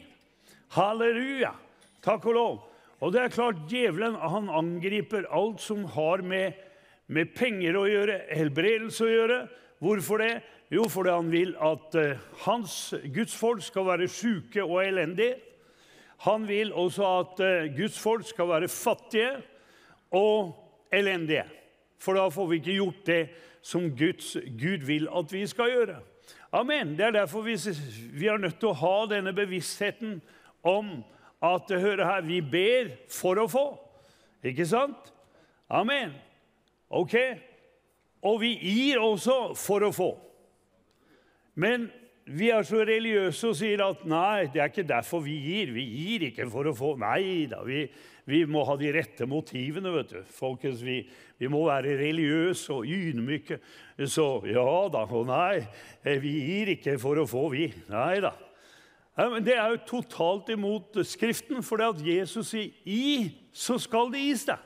[0.72, 1.52] Halleluja!
[2.00, 2.56] Takk og lov.
[3.04, 6.54] Og det er klart, djevelen han angriper alt som har med,
[7.12, 9.38] med penger å gjøre, helbredelse å gjøre.
[9.78, 10.42] Hvorfor det?
[10.72, 15.34] Jo, fordi han vil at uh, hans gudsfolk skal være syke og elendige.
[16.24, 19.36] Han vil også at uh, gudsfolk skal være fattige
[20.10, 20.56] og
[20.92, 21.44] elendige.
[21.98, 23.22] For da får vi ikke gjort det
[23.62, 25.98] som Guds, Gud vil at vi skal gjøre.
[26.52, 26.94] Amen.
[26.98, 27.56] Det er derfor vi,
[28.12, 30.20] vi er nødt til å ha denne bevisstheten
[30.62, 31.02] om
[31.42, 33.66] at hør her, vi ber for å få.
[34.46, 35.12] Ikke sant?
[35.68, 36.14] Amen.
[36.90, 37.14] Ok?
[38.24, 40.10] Og vi gir også for å få.
[41.56, 41.88] Men
[42.26, 45.70] vi er så religiøse og sier at nei, det er ikke derfor vi gir.
[45.76, 46.96] Vi gir ikke for å få.
[46.98, 47.84] Nei da, vi,
[48.26, 50.18] vi må ha de rette motivene, vet du.
[50.34, 50.98] Folkens, vi,
[51.38, 53.60] vi må være religiøse og ydmyke.
[54.10, 55.62] Så ja da og nei,
[56.02, 57.70] vi gir ikke for å få, vi.
[57.92, 58.34] Nei da.
[59.16, 64.10] Men det er jo totalt imot Skriften, for det at Jesus sier 'i', så skal
[64.12, 64.58] det gis deg.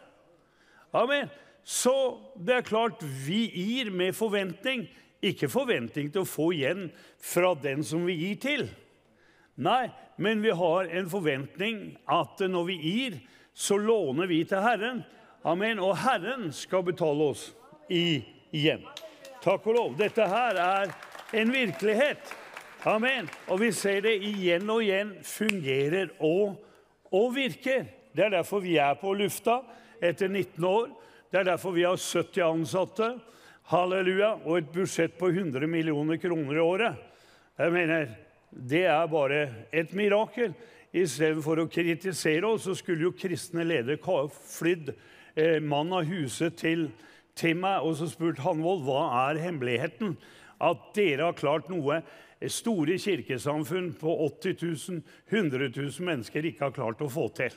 [0.92, 1.28] Amen.
[1.64, 1.94] Så
[2.36, 4.86] det er klart vi gir med forventning.
[5.20, 6.88] Ikke forventning til å få igjen
[7.20, 8.68] fra den som vi gir til.
[9.60, 13.18] Nei, men vi har en forventning at når vi gir,
[13.52, 15.02] så låner vi til Herren.
[15.44, 15.80] Amen.
[15.84, 17.50] Og Herren skal betale oss
[17.90, 18.86] igjen.
[19.44, 19.98] Takk og lov.
[20.00, 20.94] Dette her er
[21.36, 22.32] en virkelighet.
[22.88, 23.28] Amen.
[23.48, 26.56] Og vi ser det igjen og igjen fungerer og,
[27.12, 27.84] og virker.
[28.16, 29.60] Det er derfor vi er på lufta
[30.00, 30.88] etter 19 år.
[31.30, 33.12] Det er derfor vi har 70 ansatte.
[33.70, 34.32] Halleluja.
[34.44, 36.96] Og et budsjett på 100 millioner kroner i året.
[37.58, 38.08] Jeg mener,
[38.50, 40.54] Det er bare et mirakel.
[40.92, 43.94] Istedenfor å kritisere oss, så skulle jo kristne ledere
[44.34, 44.90] flydd
[45.36, 46.90] eh, mann av huset til,
[47.38, 50.16] til meg og så spurt Hanvold hva er hemmeligheten.
[50.58, 52.02] At dere har klart noe
[52.50, 57.54] store kirkesamfunn på 80 000, 100 000 mennesker ikke har klart å få til.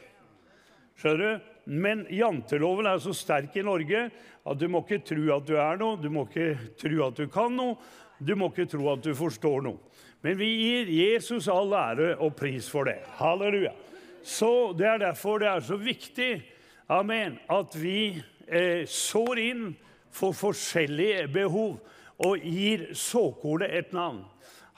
[0.93, 1.52] Skjønner du?
[1.65, 4.07] Men janteloven er så sterk i Norge
[4.43, 7.27] at du må ikke tro at du er noe, du må ikke tro at du
[7.31, 7.77] kan noe,
[8.19, 9.79] du må ikke tro at du forstår noe.
[10.23, 13.01] Men vi gir Jesus all ære og pris for det.
[13.19, 13.73] Halleluja.
[14.23, 16.43] Så Det er derfor det er så viktig
[16.87, 19.65] amen, at vi eh, sår inn
[20.11, 21.79] for forskjellige behov
[22.23, 24.23] og gir såkornet et navn.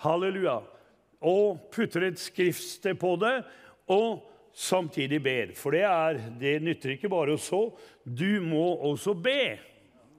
[0.02, 0.62] Halleluja.
[1.22, 3.44] Og putter et skriftsted på det,
[3.90, 4.26] og
[4.56, 5.54] samtidig ber.
[5.56, 7.68] For det, er, det nytter ikke bare å så,
[8.06, 9.58] du må også be.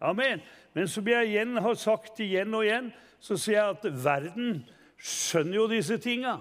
[0.05, 0.43] Amen.
[0.77, 4.59] Men som jeg igjen har sagt igjen og igjen, så sier jeg at verden
[5.01, 6.37] skjønner jo disse tinga.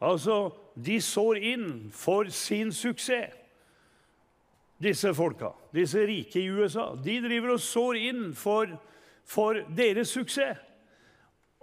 [0.00, 3.34] Altså, de sår inn for sin suksess.
[4.76, 8.74] Disse folka, disse rike i USA, de driver og sår inn for,
[9.24, 10.60] for deres suksess.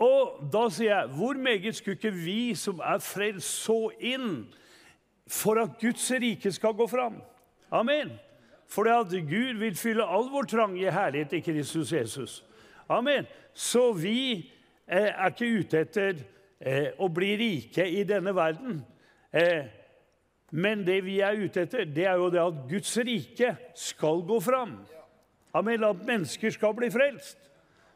[0.01, 4.47] Og da sier jeg, hvor meget skulle ikke vi som er frelst, så inn
[5.29, 7.21] for at Guds rike skal gå fram?
[7.71, 8.11] Amen.
[8.67, 12.43] For at Gud vil fylle all vår trang i herlighet i Kristus Jesus.
[12.89, 13.27] Amen.
[13.53, 14.51] Så vi
[14.87, 16.17] eh, er ikke ute etter
[16.59, 18.81] eh, å bli rike i denne verden.
[19.31, 19.69] Eh,
[20.53, 24.39] men det vi er ute etter, det er jo det at Guds rike skal gå
[24.43, 24.75] fram.
[25.53, 25.85] Amen.
[25.85, 27.39] At mennesker skal bli frelst.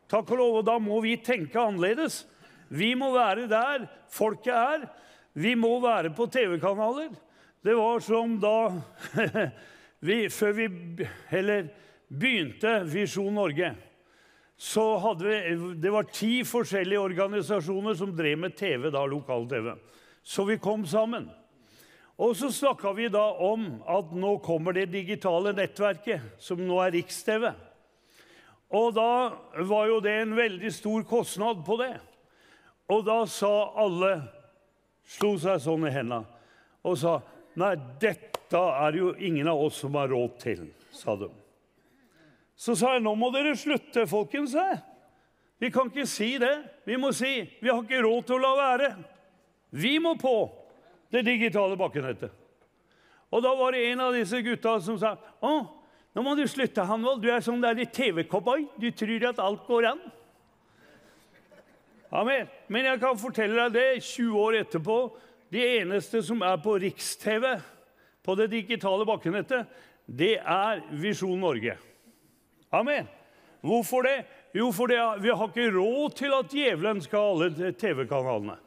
[0.07, 2.25] Takk og lov, og Da må vi tenke annerledes.
[2.69, 4.87] Vi må være der folket er.
[5.37, 7.11] Vi må være på TV-kanaler.
[7.61, 8.71] Det var som da
[10.07, 10.69] vi, Før vi
[11.35, 11.67] eller
[12.07, 13.73] begynte Visjon Norge,
[14.57, 19.75] så hadde vi Det var ti forskjellige organisasjoner som drev med TV, da, lokal-TV.
[20.23, 21.27] Så vi kom sammen.
[22.17, 26.95] Og så snakka vi da om at nå kommer det digitale nettverket, som nå er
[26.97, 27.51] Riks-TV.
[28.73, 29.11] Og da
[29.69, 31.93] var jo det en veldig stor kostnad på det.
[32.89, 34.15] Og da sa alle
[35.07, 36.25] Slo seg sånn i hendene
[36.87, 37.19] og sa
[37.57, 40.59] Nei, dette er jo ingen av oss som har råd til,
[40.93, 41.25] sa de.
[42.53, 44.53] Så sa jeg, nå må dere slutte, folkens.
[45.57, 46.53] Vi kan ikke si det.
[46.85, 48.91] Vi må si vi har ikke råd til å la være.
[49.73, 50.35] Vi må på
[51.09, 52.29] det digitale bakkenettet.
[53.33, 55.55] Og da var det en av disse gutta som sa å,
[56.13, 57.25] nå må du slutte, Hanvold.
[57.25, 58.67] Du er sånn der TV-cowboy.
[58.77, 60.05] Du tror at alt går an.
[62.11, 62.47] Amen.
[62.67, 64.97] Men jeg kan fortelle deg det, 20 år etterpå
[65.51, 67.45] De eneste som er på Riks-TV,
[68.23, 69.67] på det digitale bakkenettet,
[70.03, 71.77] det er Visjon Norge.
[72.75, 73.07] Amen.
[73.63, 74.25] Hvorfor det?
[74.55, 74.91] Jo, for
[75.21, 78.57] vi har ikke råd til at djevelen skal ha alle TV-kanalene.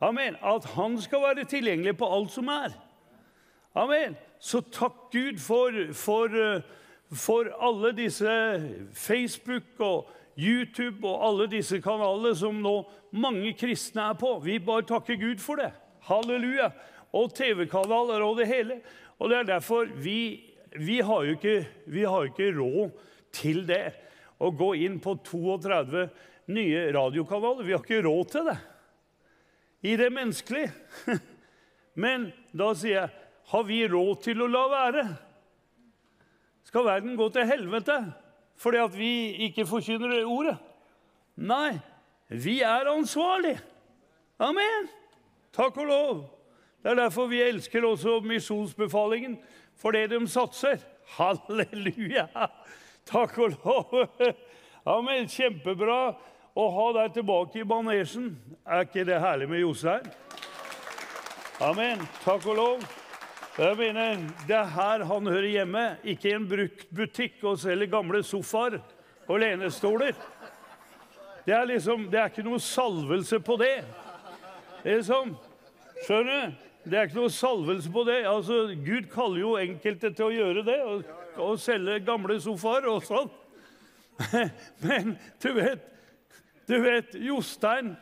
[0.00, 0.36] Amen.
[0.44, 2.76] At han skal være tilgjengelig på alt som er.
[3.74, 4.16] Amen.
[4.38, 6.36] Så takk Gud for, for,
[7.12, 8.30] for alle disse
[8.92, 12.76] Facebook og YouTube og alle disse kanalene som nå
[13.18, 14.36] mange kristne er på.
[14.44, 15.72] Vi bare takker Gud for det.
[16.06, 16.70] Halleluja.
[17.18, 18.78] Og TV-kanaler og det hele.
[19.18, 20.38] Og det er derfor vi,
[20.78, 21.56] vi har jo ikke,
[22.06, 22.92] har ikke råd
[23.34, 23.96] til det.
[24.38, 26.06] Å gå inn på 32
[26.54, 27.66] nye radiokanaler.
[27.66, 28.58] Vi har ikke råd til det.
[29.90, 30.70] I det menneskelige.
[32.02, 35.04] Men da sier jeg, har vi råd til å la være?
[36.68, 37.98] Skal verden gå til helvete
[38.58, 39.12] fordi at vi
[39.46, 40.56] ikke forkynner ordet?
[41.36, 41.78] Nei,
[42.28, 43.60] vi er ansvarlige.
[44.38, 44.88] Amen.
[45.54, 46.24] Takk og lov.
[46.82, 49.38] Det er derfor vi elsker også misjonsbefalingen,
[49.76, 50.78] for det de satser.
[51.16, 52.26] Halleluja!
[53.06, 53.94] Takk og lov.
[54.86, 55.28] Amen.
[55.30, 56.00] Kjempebra
[56.58, 58.32] å ha deg tilbake i manesjen.
[58.66, 60.06] Er ikke det herlig med Jostein?
[61.64, 62.02] Amen.
[62.24, 62.97] Takk og lov.
[63.58, 68.20] Jeg mener, Det er her han hører hjemme, ikke i en bruktbutikk og selger gamle
[68.22, 68.76] sofaer
[69.26, 70.14] og lenestoler.
[71.46, 73.82] Det er liksom, det er ikke noe salvelse på det.
[75.02, 75.34] Sånn.
[76.04, 76.54] Skjønner du?
[76.86, 78.20] Det er ikke noe salvelse på det.
[78.30, 83.02] Altså, Gud kaller jo enkelte til å gjøre det, og, og selge gamle sofaer og
[83.10, 83.28] sånn.
[84.86, 85.82] Men du vet,
[86.70, 87.96] du vet, Jostein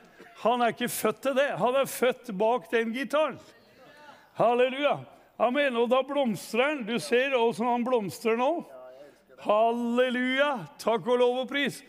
[0.45, 1.51] han er ikke født til det.
[1.65, 3.41] Han er født bak den gitaren.
[4.37, 4.99] Halleluja.
[5.39, 5.77] Amen.
[5.77, 6.87] Og da blomstrer han.
[6.89, 8.51] Du ser åssen han blomstrer nå.
[9.45, 10.53] Halleluja.
[10.81, 11.83] Takk og lov og pris.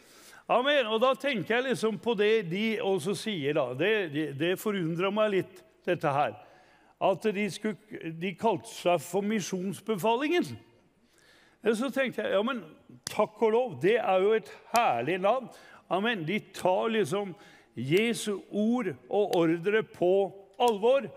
[0.51, 0.87] Amen.
[0.91, 3.71] Og da tenker jeg liksom på det de også sier, da.
[3.77, 6.35] Det, det, det forundra meg litt, dette her.
[7.03, 10.55] At de, skulle, de kalte seg for Misjonsbefalingen.
[11.67, 12.61] Så tenkte jeg ja, men
[13.09, 15.49] takk og lov, det er jo et herlig navn.
[15.91, 16.23] Amen.
[16.27, 17.33] De tar liksom
[17.75, 20.11] Jesu ord og ordre på
[20.63, 21.07] alvor.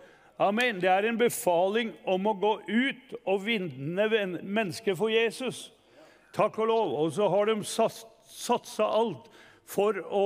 [0.40, 0.80] Amen.
[0.80, 4.06] Det er en befaling om å gå ut og vinne
[4.40, 5.66] mennesker for Jesus.
[6.32, 6.94] Takk og lov.
[7.02, 9.28] Og så har de satsa alt
[9.68, 10.24] for å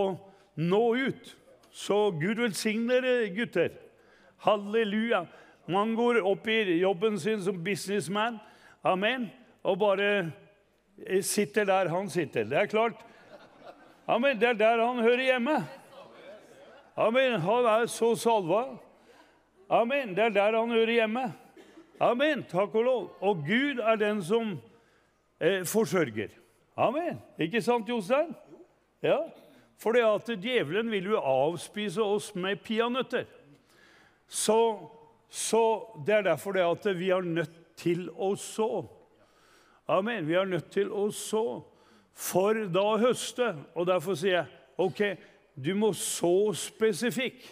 [0.55, 1.33] nå ut.
[1.75, 3.75] Så Gud velsigne dere, gutter.
[4.47, 5.25] Halleluja.
[5.67, 8.39] Man går opp i jobben sin som businessman.
[8.87, 9.27] Amen.
[9.67, 10.31] Og bare
[11.27, 12.47] sitter der han sitter.
[12.47, 13.03] Det er klart.
[14.07, 14.39] Amen.
[14.39, 15.59] Det er der han hører hjemme.
[16.95, 17.41] Amen.
[17.41, 18.69] Han er så salva.
[19.71, 20.15] Amen.
[20.17, 21.25] Det er der han hører hjemme.
[22.01, 22.45] Amen.
[22.51, 23.05] Takk og lov.
[23.21, 24.57] Og Gud er den som
[25.41, 26.29] eh, forsørger.
[26.77, 27.21] Amen.
[27.39, 28.35] Ikke sant, Jostein?
[29.03, 29.19] Ja.
[29.79, 33.25] For det at djevelen vil jo avspise oss med peanøtter.
[34.29, 34.79] Så,
[35.29, 35.62] så
[36.07, 38.85] det er derfor det at vi er nødt til å så.
[39.89, 40.29] Amen.
[40.29, 41.62] Vi er nødt til å så
[42.15, 43.55] for da å høste.
[43.75, 44.47] Og derfor sier jeg
[44.79, 45.03] OK,
[45.55, 47.45] du må så spesifikk.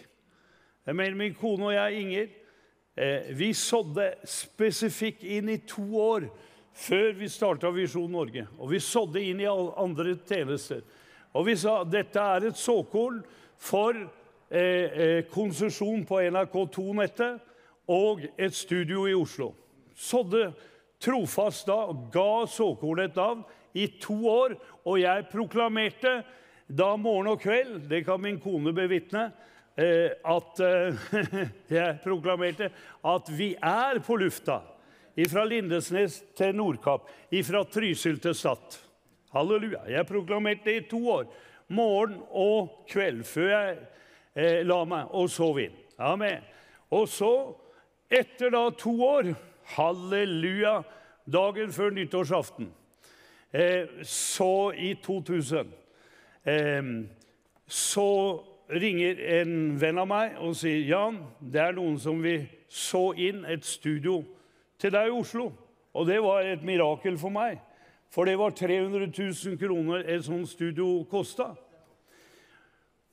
[0.87, 2.27] Jeg mener min kone og jeg, Inger,
[2.97, 6.27] eh, vi sådde spesifikt inn i to år
[6.75, 8.49] før vi starta Visjon Norge.
[8.59, 10.83] Og vi sådde inn i alle andre tjenester.
[11.33, 13.23] Og vi sa dette er et såkorn
[13.63, 17.39] for eh, eh, konsesjon på NRK2-nettet
[17.93, 19.53] og et studio i Oslo.
[19.95, 20.51] Sådde
[21.03, 23.47] trofast da, ga såkornet et navn
[23.79, 24.59] i to år.
[24.83, 26.19] Og jeg proklamerte
[26.67, 29.31] da morgen og kveld, det kan min kone bevitne,
[29.77, 31.05] at eh,
[31.79, 32.69] jeg proklamerte
[33.05, 34.61] at vi er på lufta.
[35.29, 37.09] Fra Lindesnes til Nordkapp,
[37.45, 38.79] fra Trysil til Stad.
[39.33, 39.83] Halleluja.
[39.89, 41.27] Jeg proklamerte det i to år.
[41.69, 43.77] Morgen og kveld før jeg
[44.37, 45.77] eh, la meg og sov inn.
[46.01, 46.45] Amen.
[46.93, 47.33] Og så,
[48.13, 49.33] etter da to år,
[49.77, 50.83] halleluja,
[51.33, 52.69] dagen før nyttårsaften,
[53.53, 55.73] eh, så i 2000
[56.45, 56.83] eh,
[57.67, 58.09] Så
[58.81, 63.45] ringer en venn av meg og sier Jan, det er noen som vil så inn
[63.45, 64.23] et studio
[64.81, 65.51] til deg i Oslo.
[65.93, 67.61] Og det var et mirakel for meg,
[68.13, 71.53] for det var 300 000 kroner et sånt studio kosta.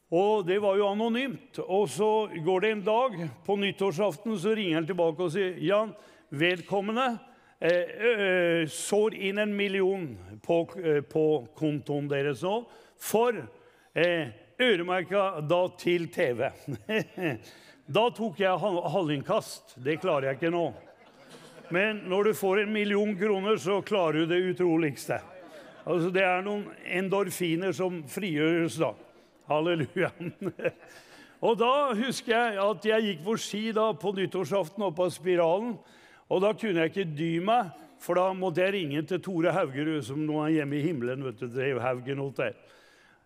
[0.10, 1.60] Og det var jo anonymt.
[1.68, 5.94] Og så går det en dag, på nyttårsaften, så ringer han tilbake og sier Jan,
[6.30, 7.12] vedkommende
[7.60, 10.08] eh, sår inn en million
[10.46, 11.26] på, eh, på
[11.58, 12.62] kontoen deres nå
[13.00, 13.38] for
[13.96, 14.30] eh,
[14.60, 16.50] øremerka da til TV.
[17.98, 19.78] da tok jeg halvinnkast.
[19.84, 20.68] Det klarer jeg ikke nå.
[21.70, 25.20] Men når du får en million kroner, så klarer du det utroligste.
[25.86, 28.94] Altså, det er noen endorfiner som frigjøres da.
[29.50, 30.10] Halleluja.
[31.46, 35.78] og da husker jeg at jeg gikk på ski da på nyttårsaften oppe av Spiralen.
[36.30, 40.04] Og da kunne jeg ikke dy meg, for da måtte jeg ringe til Tore Haugerud,
[40.06, 41.26] som nå er hjemme i himmelen.
[41.26, 42.58] vet du, drev Haugen hos der.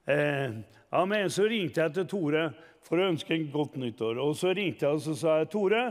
[0.06, 0.52] Eh,
[0.90, 1.30] Amen.
[1.30, 2.48] Så ringte jeg til Tore
[2.84, 4.20] for å ønske en godt nyttår.
[4.22, 5.84] Og så ringte jeg og sa jeg, Tore,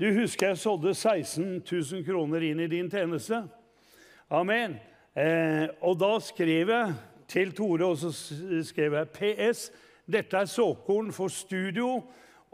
[0.00, 3.44] du husker jeg sådde 16 000 kroner inn i din tjeneste?
[4.32, 4.76] Amen.
[5.14, 6.94] Eh, og da skrev jeg
[7.30, 8.10] til Tore, og så
[8.66, 9.70] skrev jeg PS.
[10.10, 12.00] Dette er såkorn for studio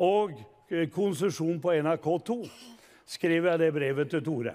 [0.05, 0.37] og
[0.71, 2.39] eh, konsesjon på NRK2.
[3.09, 4.55] Skrev jeg det brevet til Tore.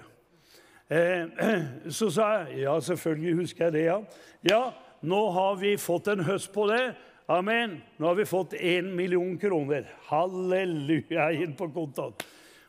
[0.88, 1.26] Eh,
[1.98, 3.98] så sa jeg ja, selvfølgelig husker jeg det, ja.
[4.44, 4.62] Ja,
[5.04, 6.94] nå har vi fått en høst på det.
[7.30, 7.78] Amen.
[7.96, 9.86] Nå har vi fått én million kroner.
[10.08, 12.16] Halleluja inn på kontoen.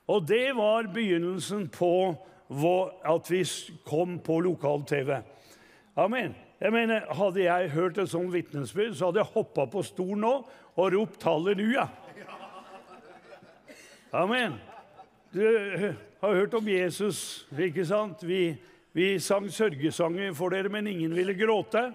[0.05, 2.15] Og det var begynnelsen på
[3.03, 3.41] at vi
[3.88, 5.17] kom på lokal-TV.
[5.95, 6.36] Amen.
[6.61, 10.33] Jeg mener, Hadde jeg hørt et sånt vitnesbyrd, så hadde jeg hoppa på stolen nå
[10.75, 11.88] og ropt halleluja.
[14.15, 14.55] Amen.
[15.33, 15.41] Du
[16.21, 18.23] har hørt om Jesus, ikke sant?
[18.23, 18.55] Vi,
[18.95, 21.89] vi sang sørgesanger for dere, men ingen ville gråte.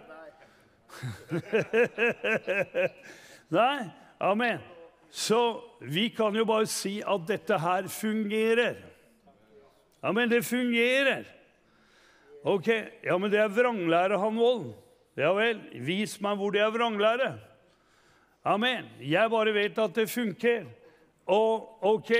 [3.59, 4.59] Nei, amen.
[5.11, 8.78] Så vi kan jo bare si at dette her fungerer.
[10.03, 11.26] Amen, det fungerer.
[12.45, 12.68] Ok,
[13.05, 14.70] ja, men det er vranglære, Hanvold.
[15.18, 17.34] Ja vel, vis meg hvor det er vranglære.
[18.47, 18.86] Amen.
[19.05, 20.64] Jeg bare vet at det funker.
[21.28, 22.12] Og ok,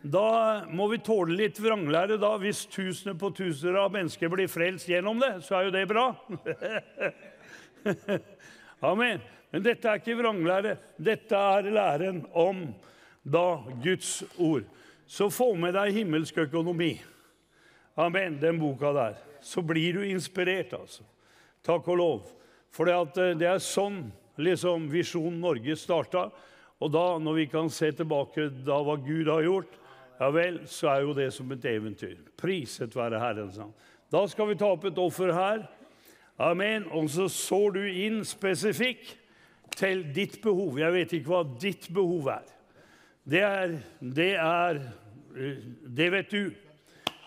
[0.00, 2.30] da må vi tåle litt vranglære, da.
[2.40, 6.06] Hvis tusener på tusener av mennesker blir frelst gjennom det, så er jo det bra.
[8.90, 9.20] Amen.
[9.50, 10.76] Men dette er ikke vranglære.
[10.96, 12.68] Dette er læren om
[13.22, 14.66] da Guds ord.
[15.10, 16.94] Så få med deg himmelsk økonomi.
[17.98, 19.18] Amen, den boka der.
[19.42, 21.02] Så blir du inspirert, altså.
[21.66, 22.30] Takk og lov.
[22.70, 26.30] For det, eh, er sånn liksom Visjon Norge starta.
[26.80, 29.74] Og da, når vi kan se tilbake da hva Gud har gjort,
[30.20, 32.16] ja vel, så er jo det som et eventyr.
[32.36, 33.58] Priset være Herrens.
[34.12, 35.66] Da skal vi ta opp et offer her.
[36.40, 36.86] Amen.
[36.96, 39.04] Og så sår du inn spesifikk
[39.76, 40.78] til ditt behov.
[40.80, 42.46] Jeg vet ikke hva ditt behov er.
[43.28, 44.80] Det er Det, er,
[45.36, 46.52] eh, det vet du.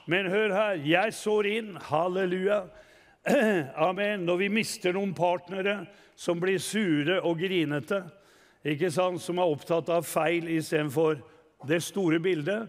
[0.07, 2.63] Men hør her, jeg sår inn, halleluja.
[3.77, 4.25] Amen.
[4.25, 5.85] Når vi mister noen partnere
[6.15, 8.03] som blir sure og grinete,
[8.65, 11.21] ikke sant, som er opptatt av feil istedenfor
[11.67, 12.67] det store bildet,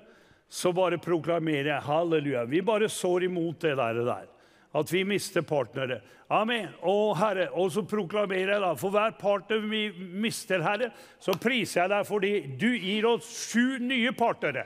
[0.49, 2.45] så bare proklamerer jeg halleluja.
[2.45, 4.28] Vi bare sår imot det der.
[4.74, 6.00] At vi mister partnere.
[6.34, 6.70] Amen.
[6.82, 10.88] Å, Herre, og så proklamerer jeg da, for hver partner vi mister, Herre,
[11.22, 14.64] så priser jeg deg fordi du gir oss sju nye partnere.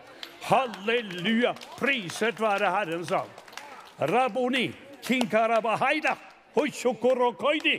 [0.49, 1.53] Halleluja!
[1.77, 3.35] Priset være Herrens navn.
[3.99, 4.69] Raboni,
[5.05, 6.15] kinkarabahaida,
[6.55, 7.77] hoishokorokoidi.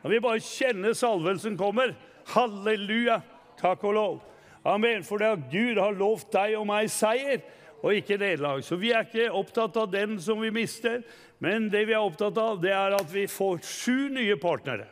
[0.00, 1.94] Når vi bare kjenner salvelsen kommer.
[2.32, 3.20] Halleluja!
[3.60, 4.20] Takk og lov.
[4.64, 5.04] Amen.
[5.04, 7.44] For det at Gud har lovt deg og meg seier,
[7.80, 8.64] og ikke nederlag.
[8.64, 11.00] Så vi er ikke opptatt av den som vi mister,
[11.40, 14.86] men det vi er opptatt av, det er at vi får sju nye partnere.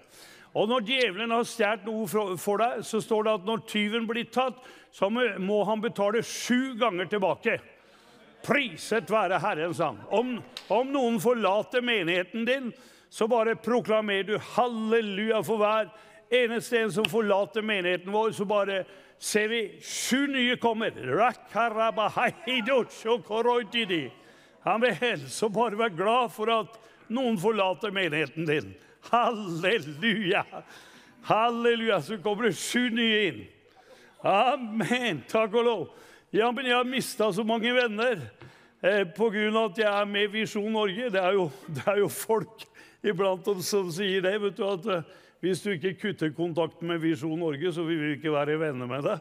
[0.57, 4.24] Og når djevelen har stjålet noe for- deg, så står det at når tyven blir
[4.32, 4.57] tatt,
[4.90, 7.61] så må- han betale sju ganger tilbake.
[8.42, 9.99] Priset være Herrens han.
[10.11, 12.72] Om, om noen forlater menigheten din,
[13.11, 15.90] så bare proklamerer du halleluja for hver
[16.30, 18.84] eneste en som forlater menigheten vår, så bare
[19.18, 20.92] ser vi sju nye kommer.
[24.68, 25.18] Rakarabahaidotsjokoroitidi.
[25.18, 25.20] Amen.
[25.42, 28.74] og bare være glad for at noen forlater menigheten din.
[29.10, 30.44] Halleluja.
[31.22, 32.00] Halleluja.
[32.02, 33.44] Så kommer det sju nye inn.
[34.22, 35.22] Amen.
[35.28, 35.86] Takk og lov.
[36.30, 38.18] Ja, men jeg har mista så mange venner
[38.82, 39.64] eh, pga.
[39.64, 41.10] at jeg er med i Visjon Norge.
[41.10, 42.66] Det er, jo, det er jo folk
[43.02, 44.40] iblant dem som sier det.
[44.42, 45.02] vet du, at eh,
[45.40, 49.06] Hvis du ikke kutter kontakten med Visjon Norge, så vil vi ikke være venner med
[49.06, 49.18] deg.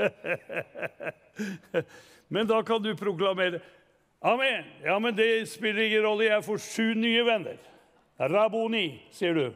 [2.32, 3.60] men da kan du proklamere
[4.24, 4.64] Amen.
[4.84, 6.24] Ja, men det spiller ingen rolle.
[6.24, 7.56] Jeg får sju nye venner.
[8.20, 9.48] Raboni, sier du.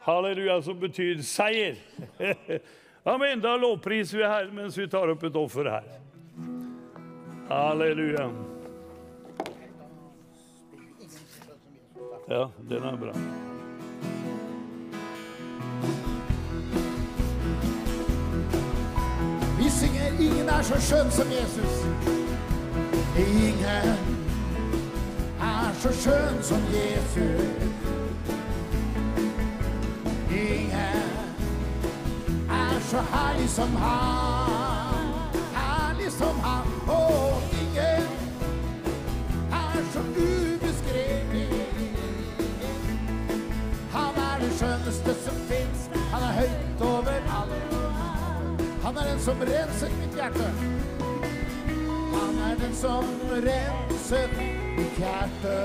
[0.00, 1.76] Halleluja, som betyr seier.
[3.04, 3.40] Amen.
[3.40, 5.90] Da lovpriser vi Herren mens vi tar opp et offer her.
[7.48, 8.30] Halleluja.
[12.28, 13.12] Ja, den er bra.
[19.58, 22.33] Vi synger 'Ingen er så skjønn som Jesus'.
[23.16, 23.96] Ingen
[25.40, 27.74] er så skjønn som Jesus.
[30.30, 30.72] Ingen
[32.50, 35.30] er så herlig som han.
[35.54, 36.66] Herlig som han.
[36.88, 38.08] Og ingen
[39.60, 41.68] er så ubeskrevelig.
[43.92, 45.86] Han er det skjønneste som fins.
[46.10, 47.62] Han er høyt over alle.
[48.82, 50.50] Han er den som renser mitt hjerte.
[52.14, 54.30] Han er den som renset
[54.76, 55.56] mitt hjerte.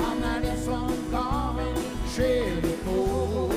[0.00, 1.80] Han er den som ga min
[2.14, 3.54] sjel imot.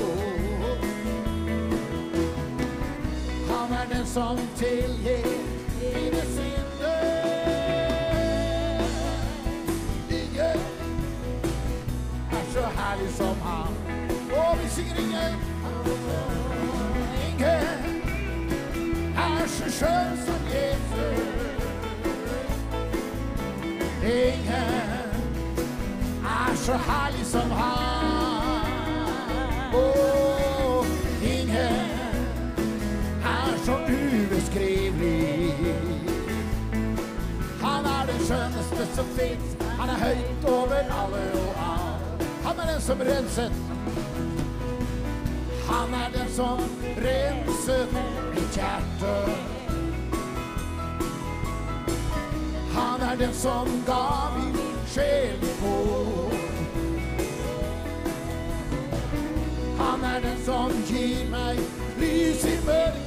[3.50, 5.28] Han er den som tilgir
[5.80, 7.04] mine synder.
[10.10, 10.60] Ingen
[12.30, 13.72] er så herlig som han.
[14.30, 14.98] Og vi synger.
[14.98, 15.47] Ingen
[19.48, 21.48] så skjønn som Jesus.
[24.04, 24.74] Ingen
[26.24, 28.66] er så herlig som han.
[29.74, 30.86] Oh,
[31.22, 31.80] ingen
[33.24, 35.74] er så ubeskrivelig.
[37.62, 39.56] Han er den skjønneste som fins.
[39.78, 42.28] Han er høyt over alle og alt.
[42.44, 43.77] Han er den som renset.
[45.78, 46.58] Han er den som
[46.96, 47.86] renser
[48.34, 49.14] mitt hjerte.
[52.74, 54.58] Han er den som ga min
[54.94, 55.76] sjel på.
[59.78, 61.62] Han er den som gir meg
[62.00, 62.97] lys i mørket.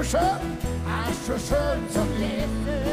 [0.00, 0.52] Skjønn,
[0.88, 2.86] er så skjønn som Jesus.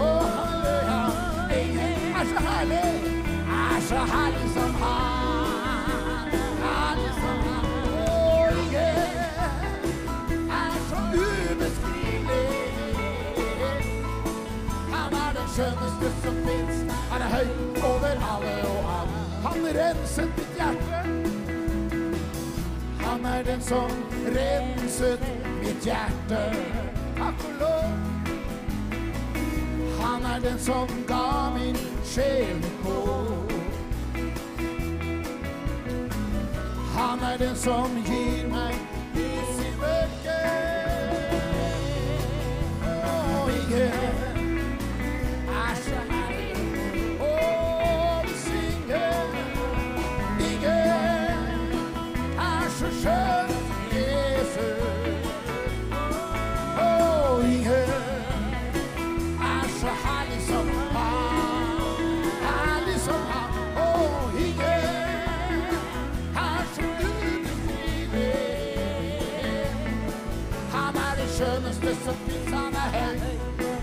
[0.00, 1.00] Å, halleluja.
[1.52, 2.92] Ingen er så herlig,
[3.56, 6.32] er så herlig som han.
[6.62, 7.66] Herlig som han.
[8.00, 8.06] Å,
[8.62, 9.12] ingen
[10.60, 12.62] er så ubeskrivelig.
[14.94, 16.96] Han er den skjønneste som fins.
[17.12, 17.52] Han er høy
[17.90, 19.22] over alle og alle.
[19.44, 21.04] Han renset mitt hjerte.
[23.04, 25.41] Han er den som renset
[25.82, 26.56] mitt hjerte.
[27.16, 27.92] Takk og lov.
[30.00, 33.52] Han er den som ga min sjel håp.
[36.96, 38.91] Han er den som gir meg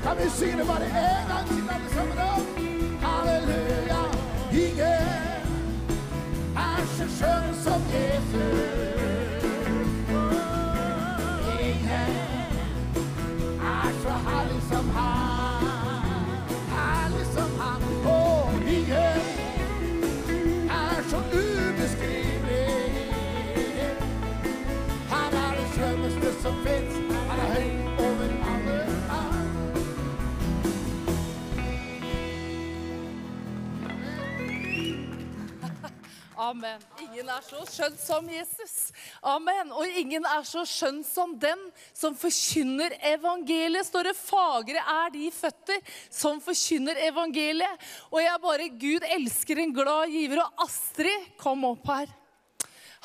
[0.03, 2.17] Kan vi synge det bare én gang til, alle sammen?
[3.03, 4.01] Halleluja.
[4.51, 5.07] Ingen
[6.55, 8.68] er så skjønn som Jesus.
[36.39, 36.79] Amen.
[37.03, 38.93] Ingen er så skjønn som Jesus.
[39.27, 39.73] Amen.
[39.75, 43.89] Og ingen er så skjønn som den som forkynner evangeliet.
[43.89, 47.83] Står det 'fagre er de føtter som forkynner evangeliet'.
[48.07, 50.39] Og jeg bare Gud elsker en glad giver.
[50.45, 52.07] Og Astrid, kom opp her.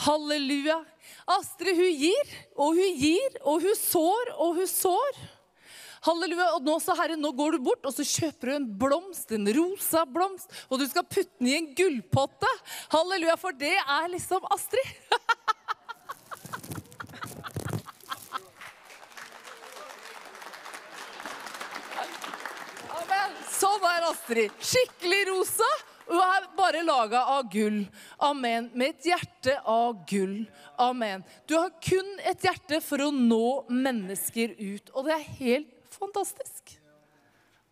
[0.07, 0.85] Halleluja.
[1.27, 5.34] Astrid, hun gir, og hun gir, og hun sår, og hun sår.
[6.05, 6.51] Halleluja.
[6.59, 9.49] Og nå, så herre, nå går du bort og så kjøper du en blomst, en
[9.57, 12.51] rosa blomst, og du skal putte den i en gullpotte.
[12.93, 14.93] Halleluja, for det er liksom Astrid.
[23.55, 24.55] Sånn er Astrid.
[24.61, 25.69] Skikkelig rosa.
[26.05, 27.85] Hun er bare laga av gull.
[28.27, 28.67] Amen.
[28.77, 30.43] Med et hjerte av gull.
[30.81, 31.25] Amen.
[31.49, 34.93] Du har kun et hjerte for å nå mennesker ut.
[34.93, 36.77] Og det er helt fantastisk.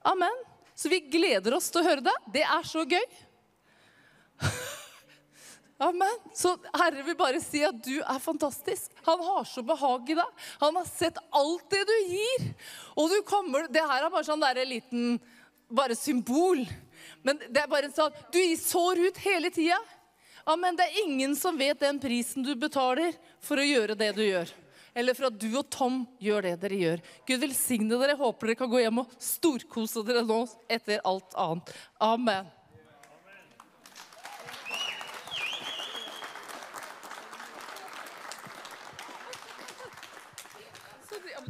[0.03, 0.45] Amen.
[0.75, 2.15] Så vi gleder oss til å høre det.
[2.35, 3.05] Det er så gøy.
[5.83, 6.19] Amen.
[6.35, 8.93] Så Herre vil bare si at du er fantastisk.
[9.07, 10.47] Han har så behag i deg.
[10.63, 12.49] Han har sett alt det du gir.
[12.95, 15.19] Og du kommer Det her er bare sånn der liten
[15.73, 16.63] bare symbol.
[17.27, 19.79] Men det er bare en sånn Du sår ut hele tida.
[20.47, 20.77] Amen.
[20.79, 24.51] Det er ingen som vet den prisen du betaler for å gjøre det du gjør.
[24.95, 27.05] Eller for at du og Tom gjør det dere gjør.
[27.29, 28.19] Gud velsigne dere.
[28.19, 31.73] Håper dere kan gå hjem og storkose dere nå etter alt annet.
[32.03, 32.51] Amen.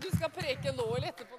[0.03, 1.32] Du skal preke nå eller etterpå,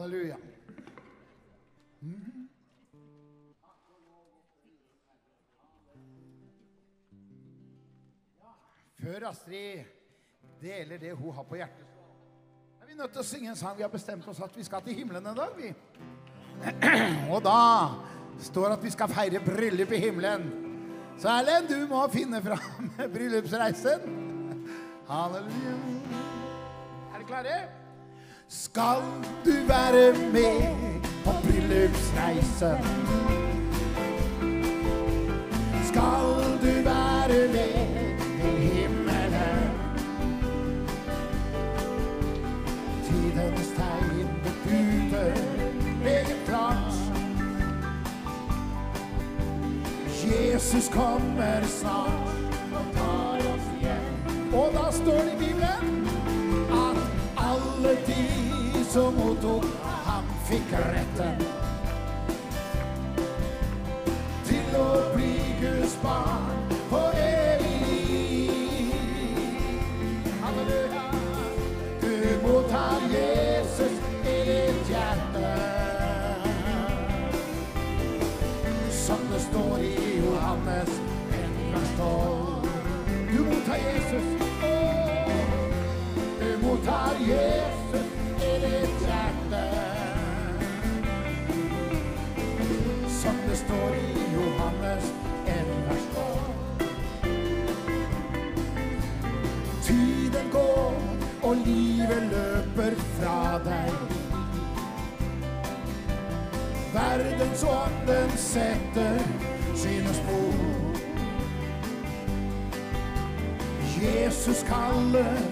[0.00, 0.36] Halleluja.
[9.00, 9.82] Før Astrid
[10.60, 11.84] deler det hun har på hjertet,
[12.80, 13.76] er vi nødt til å synge en sang.
[13.76, 15.72] Vi har bestemt oss at vi skal til himmelen en dag, vi.
[17.34, 17.60] Og da
[18.40, 20.48] står at vi skal feire bryllup i himmelen.
[21.20, 24.08] Så Erlend, du må finne fram bryllupsreisen.
[25.10, 25.76] Halleluja.
[27.10, 27.60] Er dere klare?
[28.52, 29.02] Skal
[29.44, 30.62] du være med
[31.24, 32.84] på bryllupsreisen?
[35.84, 36.24] Skal
[36.62, 39.70] du være med til himmelen?
[43.04, 45.34] Tidens tegn bebuder
[46.04, 46.94] meget klart.
[50.24, 54.54] Jesus kommer snart og tar oss hjem.
[54.54, 56.09] Og da står det i Bibelen
[58.92, 59.64] som mottok
[60.04, 61.42] han fikk retten
[64.48, 68.90] til å bli Guds barn på evig.
[70.42, 71.04] Halleluja.
[72.02, 73.94] Du mottar Jesus
[74.26, 75.52] i ditt hjerte.
[79.04, 80.96] Som det står i Johannes
[81.38, 82.66] 1, vers 12.
[83.30, 84.26] Du mottar Jesus.
[86.40, 87.79] Du mottar Jesus
[101.50, 103.94] og livet løper fra deg.
[106.94, 109.18] Verdensånden setter
[109.74, 110.62] sine spor.
[114.00, 115.42] Jesus kaller,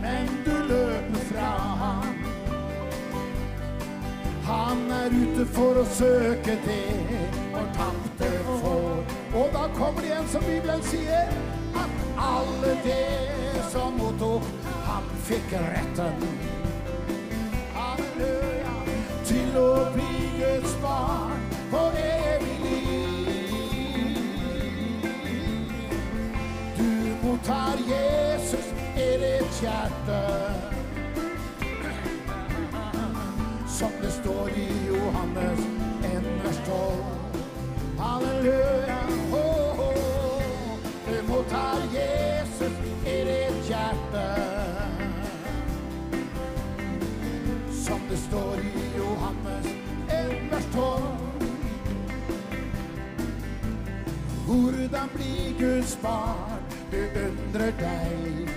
[0.00, 1.52] men du løper fra
[1.84, 2.31] ham.
[4.52, 6.96] Han er ute for å søke det
[7.56, 8.28] og tapte
[8.60, 8.98] får.
[9.32, 11.30] Og da kommer det igjen, som Bibelen sier,
[11.82, 14.44] at alle det som mottok
[14.84, 16.26] han fikk retten.
[17.76, 18.74] Halleluja.
[19.30, 21.40] Til å bli Guds barn
[21.72, 24.20] på evig liv.
[26.76, 26.92] Du
[27.24, 28.68] mottar Jesus
[29.00, 30.71] i ditt hjerte.
[38.22, 38.98] Halleluja.
[39.32, 40.78] Oh, oh.
[41.08, 42.72] Du mottar Jesus
[43.06, 44.26] i ditt hjerte.
[47.70, 49.66] Som det står i Johannes
[50.08, 51.02] 1, vers 12.
[54.46, 58.48] Hvordan bli Guds barn, du undrer deg.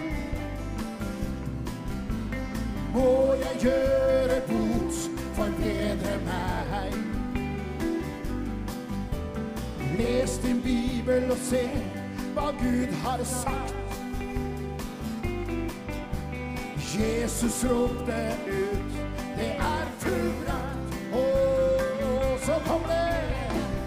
[2.94, 4.94] Må jeg gjøre bot,
[5.36, 7.15] forbedre meg.
[9.98, 11.70] Les din bibel og se
[12.34, 13.76] hva Gud har sagt.
[16.96, 18.18] Jesus ropte
[18.48, 18.92] ut,
[19.38, 20.96] det er fullbrakt.
[21.14, 23.24] Og så kom det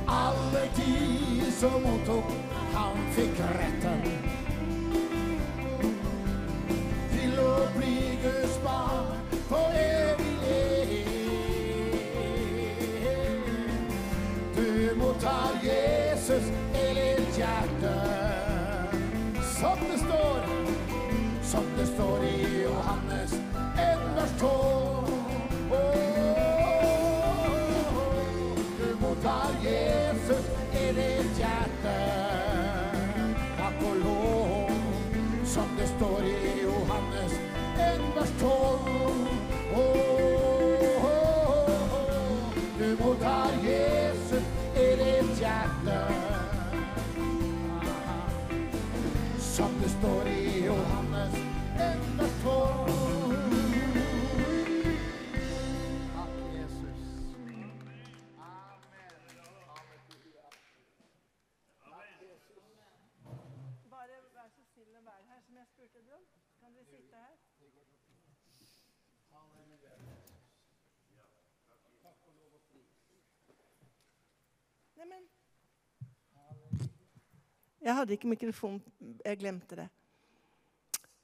[0.08, 2.32] alle de som mottok,
[2.72, 4.00] han fikk retten.
[7.12, 9.14] Til å bli Guds barn
[9.52, 11.06] på evig liv.
[14.56, 15.97] Du mottar Jesus
[16.30, 17.94] i ditt hjerte.
[19.60, 20.40] Som det står,
[21.42, 24.48] som det står i Johannes 1, vers 12.
[28.78, 31.96] Du mottar Jesus i ditt hjerte.
[33.56, 34.70] Takk og lov,
[35.44, 37.32] som det står i Johannes
[37.78, 38.48] 1, vers 12.
[42.78, 43.97] Du Jesus i ditt hjerte.
[49.38, 51.34] Som det står i Johannes
[51.76, 51.96] 1,
[77.88, 78.74] Jeg hadde ikke mikrofon.
[79.24, 79.86] Jeg glemte det.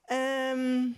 [0.09, 0.95] Um,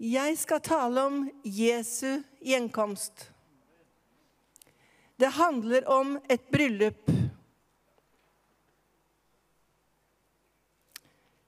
[0.00, 3.26] Jeg skal tale om Jesu gjenkomst.
[5.20, 7.10] Det handler om et bryllup.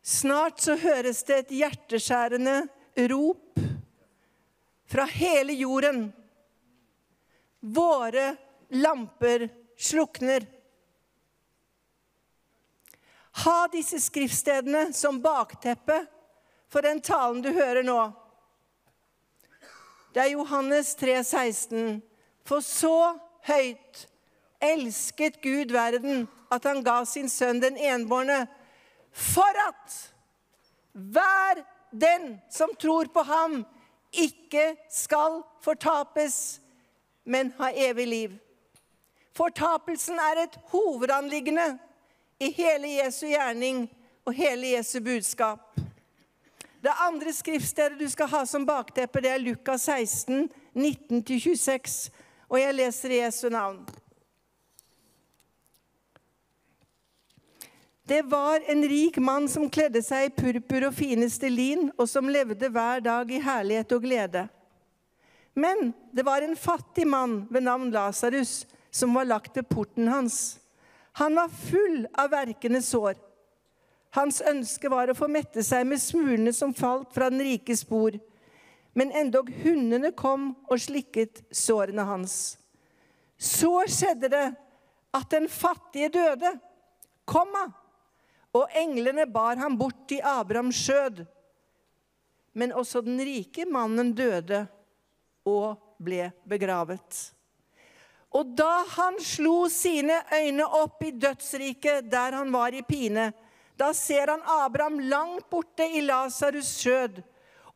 [0.05, 2.59] Snart så høres det et hjerteskjærende
[3.09, 3.65] rop
[4.85, 6.11] fra hele jorden.
[7.61, 8.35] Våre
[8.69, 10.58] lamper slukner.
[13.45, 16.01] Ha disse skriftstedene som bakteppe
[16.69, 18.01] for den talen du hører nå.
[20.13, 22.01] Det er Johannes 3, 16.
[22.49, 23.15] For så
[23.47, 24.07] høyt
[24.65, 28.47] elsket Gud verden at han ga sin sønn den enbårne,
[29.13, 29.97] for at
[30.93, 31.63] hver
[31.93, 33.61] den som tror på ham,
[34.13, 36.61] ikke skal fortapes,
[37.29, 38.37] men ha evig liv.
[39.37, 41.75] Fortapelsen er et hovedanliggende
[42.39, 43.87] i hele Jesu gjerning
[44.27, 45.81] og hele Jesu budskap.
[46.81, 52.11] Det andre skriftstedet du skal ha som bakteppe, det er Lukas 16, 19-26.
[52.49, 53.81] Og jeg leser i Jesu navn.
[58.09, 62.31] Det var en rik mann som kledde seg i purpur og fineste lin, og som
[62.31, 64.47] levde hver dag i herlighet og glede.
[65.59, 70.57] Men det var en fattig mann ved navn Lasarus som var lagt ved porten hans.
[71.19, 73.17] Han var full av verkende sår.
[74.15, 78.21] Hans ønske var å få mette seg med smulene som falt fra den rikes bord.
[78.95, 82.57] Men endog hundene kom og slikket sårene hans.
[83.35, 84.45] Så skjedde det
[85.15, 86.53] at den fattige døde,
[87.29, 87.67] komma,
[88.55, 91.25] og englene bar ham bort til Abrahams skjød.
[92.55, 94.65] Men også den rike mannen døde
[95.47, 97.35] og ble begravet.
[98.37, 103.33] Og da han slo sine øyne opp i dødsriket der han var i pine,
[103.79, 107.23] da ser han Abraham langt borte i Lasarus' skjød.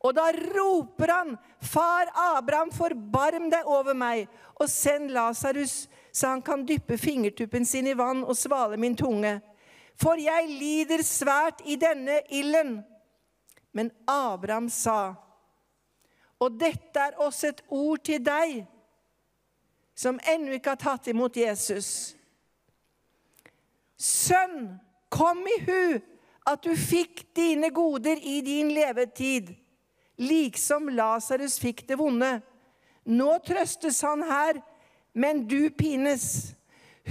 [0.03, 6.41] Og da roper han, 'Far Abraham, forbarm deg over meg, og send Lasarus, så han
[6.41, 9.41] kan dyppe fingertuppen sin i vann og svale min tunge.'
[9.95, 12.83] For jeg lider svært i denne ilden.
[13.73, 15.13] Men Abraham sa,
[16.39, 18.65] og dette er også et ord til deg,
[19.95, 22.15] som ennå ikke har tatt imot Jesus.
[23.97, 24.79] Sønn,
[25.13, 25.99] kom i hu
[26.49, 29.53] at du fikk dine goder i din levetid,
[30.19, 32.33] liksom Lasarus fikk det vonde.
[33.05, 34.59] Nå trøstes han her,
[35.13, 36.55] men du pines.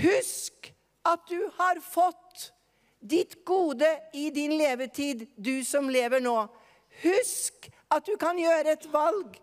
[0.03, 0.73] Husk
[1.07, 2.51] at du har fått
[3.03, 6.37] ditt gode i din levetid, du som lever nå.
[7.03, 9.39] Husk at du kan gjøre et valg.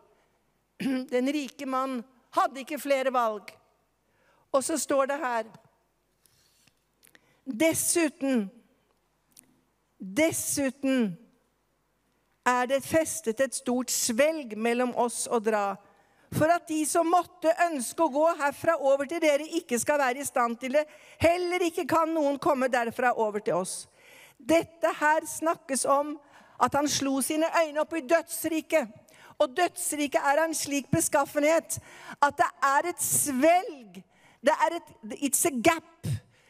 [1.13, 1.99] Den rike mann
[2.35, 3.49] hadde ikke flere valg.
[4.51, 5.49] Og så står det her
[7.49, 8.49] Dessuten
[9.99, 11.17] Dessuten
[12.47, 15.73] er det festet et stort svelg mellom oss og dra,
[16.31, 20.21] for at de som måtte ønske å gå herfra over til dere, ikke skal være
[20.21, 20.85] i stand til det.
[21.19, 23.89] Heller ikke kan noen komme derfra over til oss.
[24.37, 26.15] Dette her snakkes om
[26.63, 28.87] at han slo sine øyne opp i dødsriket.
[29.39, 31.79] Og dødsriket er en slik beskaffenhet
[32.21, 34.01] at det er et svelg.
[34.43, 36.07] Det er et It's a gap.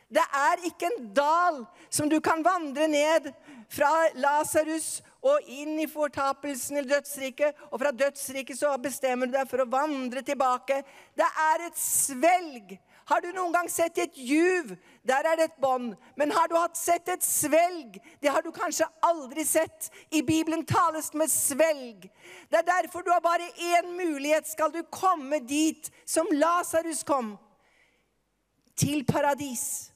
[0.09, 3.29] Det er ikke en dal som du kan vandre ned
[3.69, 7.57] fra Lasarus og inn i fortapelsen i dødsriket.
[7.69, 10.81] Og fra dødsriket så bestemmer du deg for å vandre tilbake.
[11.13, 12.73] Det er et svelg.
[13.09, 14.75] Har du noen gang sett et juv?
[15.07, 15.95] Der er det et bånd.
[16.15, 17.97] Men har du sett et svelg?
[18.21, 19.89] Det har du kanskje aldri sett.
[20.13, 22.05] I Bibelen tales det med svelg.
[22.49, 24.47] Det er derfor du har bare én mulighet.
[24.47, 27.37] Skal du komme dit som Lasarus kom?
[28.77, 29.89] Til paradis.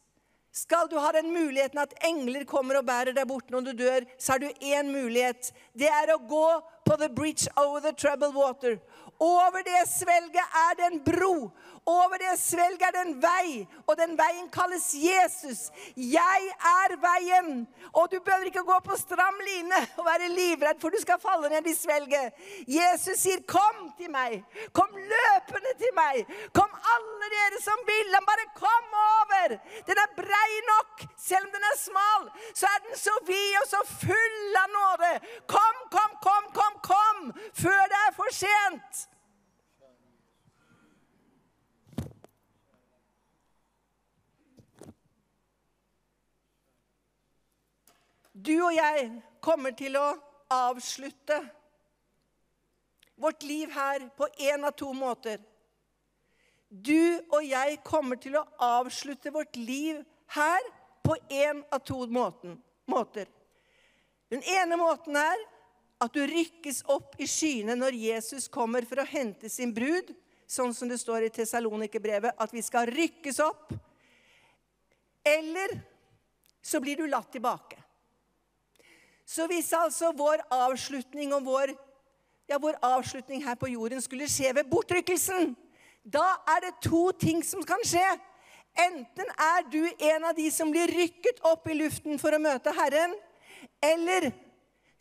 [0.53, 4.05] Skal du ha den muligheten at engler kommer og bærer deg bort når du dør,
[4.22, 5.49] så har du én mulighet.
[5.74, 6.45] Det er å gå
[6.86, 8.78] på the bridge over the troubled water.
[9.20, 11.51] Over det svelget er det en bro.
[11.86, 15.66] Over det svelget er det en vei, og den veien kalles Jesus.
[15.95, 17.66] Jeg er veien.
[17.91, 21.51] Og du behøver ikke gå på stram line og være livredd for du skal falle
[21.51, 22.32] ned i svelget.
[22.68, 24.43] Jesus sier, 'Kom til meg.
[24.74, 26.16] Kom løpende til meg.
[26.53, 28.16] Kom alle dere som vil.
[28.16, 28.86] Han bare kom
[29.20, 29.47] over.
[29.88, 30.93] Den er brei nok.
[31.18, 32.24] Selv om den er smal,
[32.55, 35.11] så er den så vid og så full av nåde.
[35.47, 37.18] Kom, kom, kom, kom, kom,
[37.64, 38.92] før det er for sent.
[48.43, 49.09] Du og jeg
[49.43, 50.07] kommer til å
[50.51, 51.37] avslutte
[53.15, 55.37] vårt liv her på én av to måter.
[56.67, 60.01] Du og jeg kommer til å avslutte vårt liv
[60.35, 60.65] her
[61.05, 63.29] på én av to måter.
[64.33, 65.45] Den ene måten er
[66.03, 70.09] at du rykkes opp i skyene når Jesus kommer for å hente sin brud,
[70.49, 73.71] sånn som det står i Tessalonikerbrevet, at vi skal rykkes opp.
[75.23, 75.77] Eller
[76.59, 77.82] så blir du latt tilbake.
[79.34, 81.71] Så hvis altså vår avslutning og vår,
[82.49, 85.55] ja, vår avslutning her på jorden skulle skje ved bortrykkelsen,
[86.03, 88.05] da er det to ting som kan skje.
[88.86, 89.81] Enten er du
[90.11, 93.15] en av de som blir rykket opp i luften for å møte Herren,
[93.81, 94.29] eller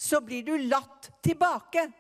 [0.00, 1.90] så blir du latt tilbake.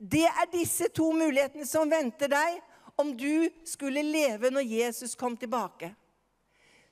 [0.00, 2.60] Det er disse to mulighetene som venter deg
[3.00, 5.92] om du skulle leve når Jesus kom tilbake.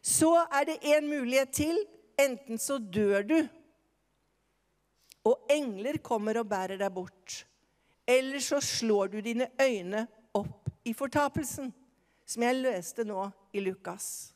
[0.05, 1.81] Så er det en mulighet til.
[2.19, 3.39] Enten så dør du,
[5.29, 7.43] og engler kommer og bærer deg bort.
[8.09, 11.73] Eller så slår du dine øyne opp i fortapelsen,
[12.25, 14.33] som jeg løste nå i Lukas.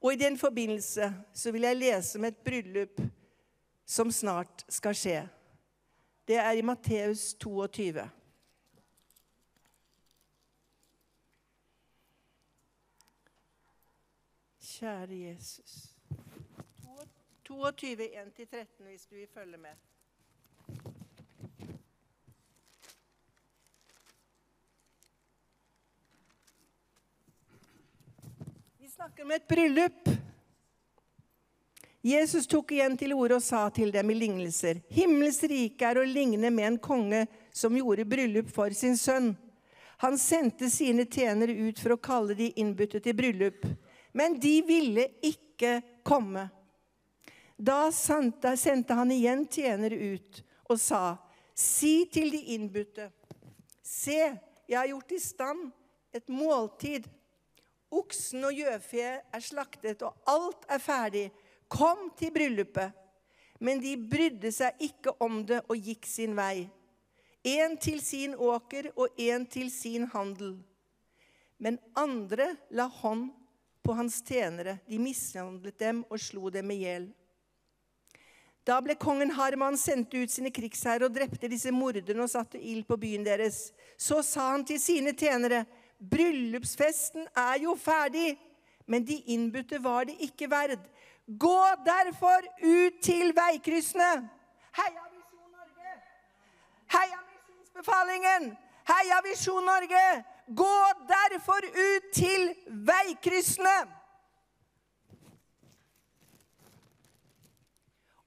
[0.00, 3.00] Og i den forbindelse så vil jeg lese om et bryllup
[3.88, 5.18] som snart skal skje.
[6.28, 8.04] Det er i Matteus 22.
[14.78, 15.97] Kjære Jesus.
[17.48, 19.70] 22, 1-13, hvis du vil følge med.
[28.78, 30.10] Vi snakker om et bryllup.
[32.04, 36.04] Jesus tok igjen til orde og sa til dem i lignelser.: Himmels rike er å
[36.04, 39.32] ligne med en konge som gjorde bryllup for sin sønn.
[40.04, 43.64] Han sendte sine tjenere ut for å kalle de innbudte til bryllup,
[44.12, 46.50] men de ville ikke komme.
[47.58, 51.18] Da sendte han igjen tjenere ut og sa,
[51.58, 53.08] si til de innbudte,
[53.82, 54.20] se,
[54.68, 55.70] jeg har gjort i stand
[56.14, 57.08] et måltid.
[57.88, 61.26] Oksen og gjøfe er slaktet, og alt er ferdig.
[61.72, 62.92] Kom til bryllupet.
[63.64, 66.68] Men de brydde seg ikke om det og gikk sin vei.
[67.48, 70.58] En til sin åker og en til sin handel.
[71.58, 73.30] Men andre la hånd
[73.82, 74.78] på hans tjenere.
[74.86, 77.08] De mishandlet dem og slo dem i hjel.
[78.68, 82.84] Da ble kongen Harman sendt ut sine krigsherrer og drepte disse morderne og satte ild
[82.84, 83.70] på byen deres.
[83.96, 85.62] Så sa han til sine tjenere,
[85.98, 88.36] bryllupsfesten er jo ferdig,
[88.86, 90.84] men de innbudte var det ikke verd.
[91.28, 94.12] Gå derfor ut til veikryssene.
[94.76, 95.96] Heia Visjon Norge!
[96.92, 98.50] Heia Misjonsbefalingen!
[98.88, 100.06] Heia Visjon Norge!
[100.56, 100.76] Gå
[101.08, 103.78] derfor ut til veikryssene.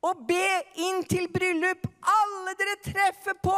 [0.02, 0.46] Og be
[0.82, 3.58] inn til bryllup alle dere treffer på.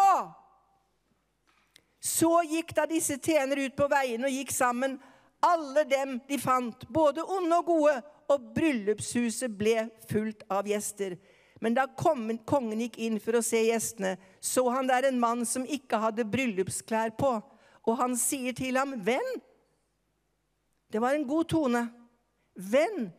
[2.04, 4.98] Så gikk da disse tjenere ut på veien og gikk sammen,
[5.44, 7.96] alle dem de fant, både onde og gode,
[8.32, 11.16] og bryllupshuset ble fullt av gjester.
[11.64, 15.64] Men da kongen gikk inn for å se gjestene, så han der en mann som
[15.64, 17.38] ikke hadde bryllupsklær på.
[17.84, 19.42] Og han sier til ham, 'Venn'
[20.94, 21.90] Det var en god tone.
[22.56, 23.12] 'Venn,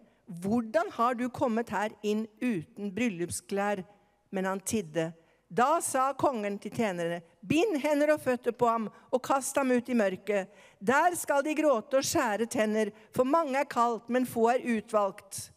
[0.42, 3.84] hvordan har du kommet her inn uten bryllupsklær?
[4.30, 5.12] Men han tidde.
[5.54, 9.88] Da sa kongen til tjenerne, bind hender og føtter på ham og kast ham ut
[9.88, 10.50] i mørket.
[10.80, 15.50] Der skal de gråte og skjære tenner, for mange er kalt, men få er utvalgt.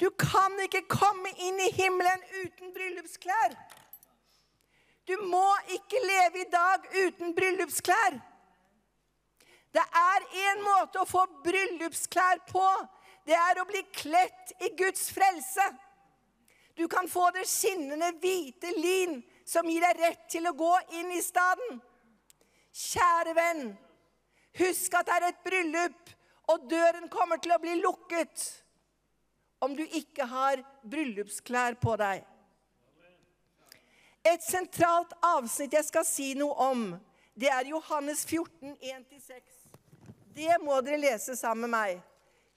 [0.00, 3.54] Du kan ikke komme inn i himmelen uten bryllupsklær.
[5.04, 8.16] Du må ikke leve i dag uten bryllupsklær.
[9.74, 12.66] Det er én måte å få bryllupsklær på.
[13.26, 15.64] Det er å bli kledt i Guds frelse.
[16.74, 21.10] Du kan få det skinnende hvite lin som gir deg rett til å gå inn
[21.14, 21.80] i staden.
[22.74, 23.64] Kjære venn,
[24.58, 26.14] husk at det er et bryllup,
[26.50, 28.42] og døren kommer til å bli lukket
[29.64, 32.24] om du ikke har bryllupsklær på deg.
[34.24, 36.86] Et sentralt avsnitt jeg skal si noe om,
[37.34, 39.63] det er Johannes 14, 1-6.
[40.34, 42.00] Det må dere lese sammen med meg.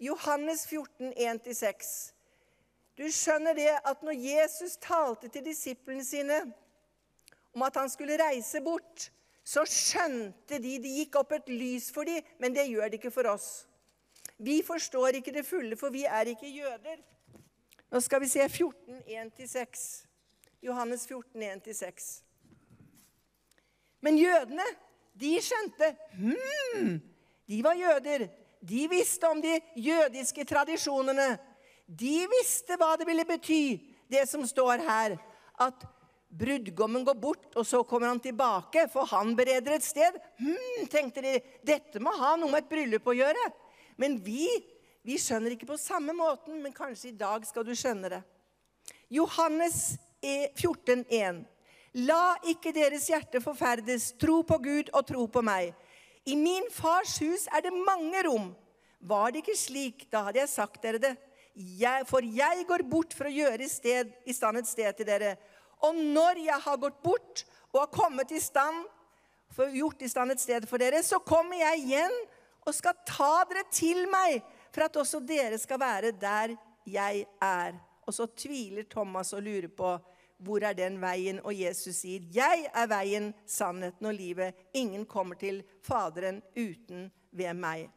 [0.01, 1.91] Johannes 14, 1-6.
[2.97, 6.39] Du skjønner det at når Jesus talte til disiplene sine
[7.53, 9.11] om at han skulle reise bort,
[9.47, 13.13] så skjønte de Det gikk opp et lys for dem, men det gjør det ikke
[13.13, 13.67] for oss.
[14.37, 16.97] Vi forstår ikke det fulle, for vi er ikke jøder.
[17.91, 19.85] Nå skal vi se 14, 1-6.
[20.61, 22.09] Johannes 14, 1-6.
[24.01, 24.65] Men jødene,
[25.17, 26.97] de skjønte hmm,
[27.47, 28.27] de var jøder.
[28.59, 31.35] De visste om de jødiske tradisjonene.
[31.87, 33.77] De visste hva det ville bety,
[34.11, 35.15] det som står her.
[35.57, 35.85] At
[36.27, 40.17] brudgommen går bort, og så kommer han tilbake, for han bereder et sted.
[40.41, 43.51] Hm, tenkte de, dette må ha noe med et bryllup å gjøre.
[43.97, 44.47] Men vi,
[45.07, 48.17] Vi skjønner ikke på samme måten, men kanskje i dag skal du skjønne det.
[49.07, 51.45] Johannes E 14, 14,1.
[52.03, 54.11] La ikke deres hjerte forferdes.
[54.19, 55.71] Tro på Gud og tro på meg.
[56.27, 58.49] I min fars hus er det mange rom.
[58.99, 61.13] Var det ikke slik, da hadde jeg sagt dere det.
[61.55, 65.07] Jeg, for jeg går bort for å gjøre i, sted, i stand et sted til
[65.07, 65.35] dere.
[65.87, 68.83] Og når jeg har gått bort og har kommet i stand,
[69.55, 72.17] for gjort i stand et sted for dere, så kommer jeg igjen
[72.67, 74.43] og skal ta dere til meg,
[74.75, 77.77] for at også dere skal være der jeg er.
[78.07, 79.95] Og så tviler Thomas og lurer på
[80.37, 81.39] hvor er den veien?
[81.43, 84.53] Og Jesus sier, 'Jeg er veien, sannheten og livet.
[84.73, 87.89] Ingen kommer til Faderen uten ved meg.'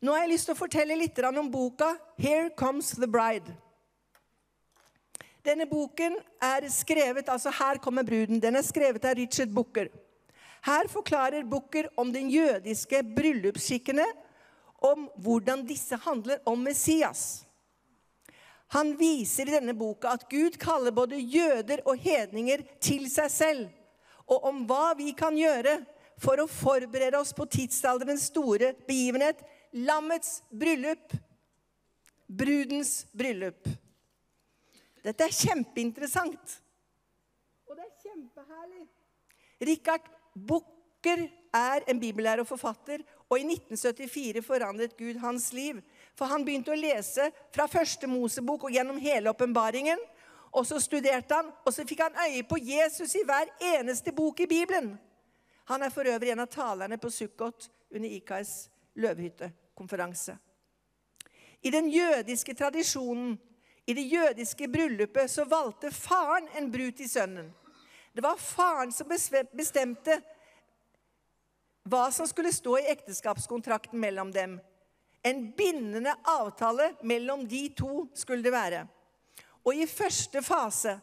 [0.00, 3.54] Nå har jeg lyst til å fortelle litt om boka 'Here Comes the Bride'.
[5.44, 8.40] Denne boken er skrevet, altså 'Her kommer bruden'.
[8.40, 9.88] Den er skrevet av Richard Booker.
[10.62, 14.04] Her forklarer Booker om den jødiske bryllupsskikkene,
[14.82, 17.45] om hvordan disse handler om Messias.
[18.74, 23.68] Han viser i denne boka at Gud kaller både jøder og hedninger til seg selv,
[24.26, 25.78] og om hva vi kan gjøre
[26.18, 29.38] for å forberede oss på tidsalderens store begivenhet,
[29.76, 31.14] lammets bryllup,
[32.26, 33.68] brudens bryllup.
[35.06, 36.56] Dette er kjempeinteressant.
[37.68, 38.86] Og det er kjempeherlig.
[39.68, 45.78] Richard Bukker er en bibellærer og forfatter, og i 1974 forandret Gud hans liv.
[46.16, 50.00] For han begynte å lese fra første Mosebok og gjennom hele åpenbaringen.
[50.56, 54.40] Og så studerte han, og så fikk han øye på Jesus i hver eneste bok
[54.40, 54.94] i Bibelen.
[55.68, 60.36] Han er for øvrig en av talerne på Sukkot under IKAs løvhyttekonferanse.
[61.62, 63.34] I den jødiske tradisjonen,
[63.86, 67.50] i det jødiske bryllupet, så valgte faren en brud til sønnen.
[68.14, 69.10] Det var faren som
[69.52, 70.20] bestemte
[71.86, 74.56] hva som skulle stå i ekteskapskontrakten mellom dem.
[75.26, 78.84] En bindende avtale mellom de to skulle det være.
[79.66, 80.94] Og i første fase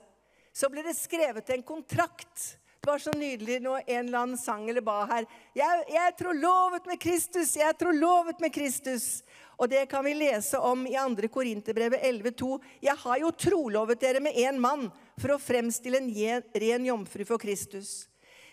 [0.56, 2.54] så ble det skrevet en kontrakt.
[2.80, 5.28] Det var så nydelig når en eller annen sang eller ba her.
[5.56, 9.06] Jeg, jeg tror lovet med Kristus, jeg tror lovet med Kristus.
[9.60, 11.30] Og det kan vi lese om i 2.
[11.32, 12.58] Korinterbrevet 11,2.
[12.84, 14.90] Jeg har jo trolovet dere med én mann
[15.20, 16.12] for å fremstille en
[16.64, 18.10] ren jomfru for Kristus.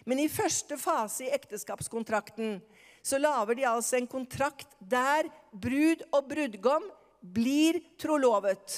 [0.06, 2.58] Men i første fase i ekteskapskontrakten
[3.02, 6.86] så lager de altså en kontrakt der brud og brudgom
[7.20, 8.76] blir trolovet.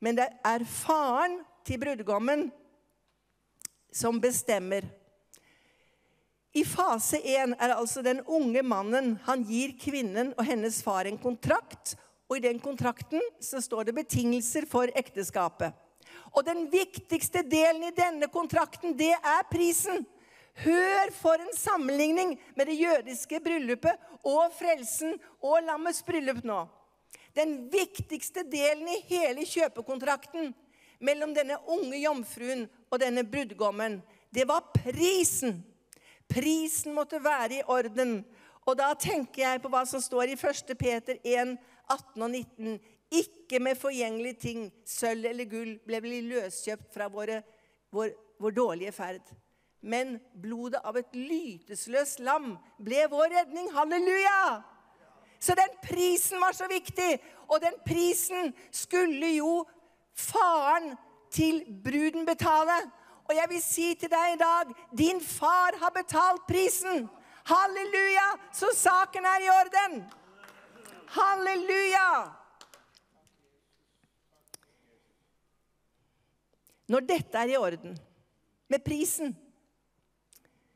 [0.00, 2.48] Men det er faren til brudgommen
[3.94, 4.84] som bestemmer.
[6.54, 11.18] I fase 1 er altså den unge mannen Han gir kvinnen og hennes far en
[11.18, 11.96] kontrakt.
[12.30, 15.74] Og i den kontrakten så står det betingelser for ekteskapet.
[16.34, 20.02] Og den viktigste delen i denne kontrakten, det er prisen.
[20.54, 26.60] Hør for en sammenligning med det jødiske bryllupet og frelsen og lammets bryllup nå.
[27.34, 30.52] Den viktigste delen i hele kjøpekontrakten
[31.02, 33.98] mellom denne unge jomfruen og denne brudgommen,
[34.30, 35.58] det var prisen.
[36.30, 38.20] Prisen måtte være i orden.
[38.64, 40.72] Og da tenker jeg på hva som står i 1.
[40.78, 41.56] Peter 1,
[41.90, 42.78] 18 og 19.
[43.14, 47.42] Ikke med forgjengelige ting, sølv eller gull, ble vi løskjøpt fra våre,
[47.92, 49.34] vår, vår dårlige ferd
[49.84, 53.68] men blodet av et lytesløst lam ble vår redning.
[53.74, 54.62] Halleluja!
[55.38, 57.18] Så den prisen var så viktig,
[57.52, 59.66] og den prisen skulle jo
[60.16, 60.94] faren
[61.34, 62.78] til bruden betale.
[63.28, 67.04] Og jeg vil si til deg i dag din far har betalt prisen.
[67.44, 68.28] Halleluja!
[68.56, 70.00] Så saken er i orden.
[71.12, 72.08] Halleluja!
[76.88, 77.96] Når dette er i orden,
[78.68, 79.32] med prisen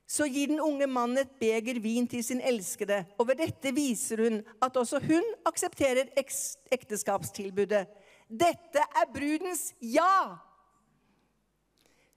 [0.08, 4.22] så gir den unge mannen et beger vin til sin elskede, og ved dette viser
[4.24, 7.84] hun at også hun aksepterer ekteskapstilbudet.
[8.28, 10.38] Dette er brudens ja.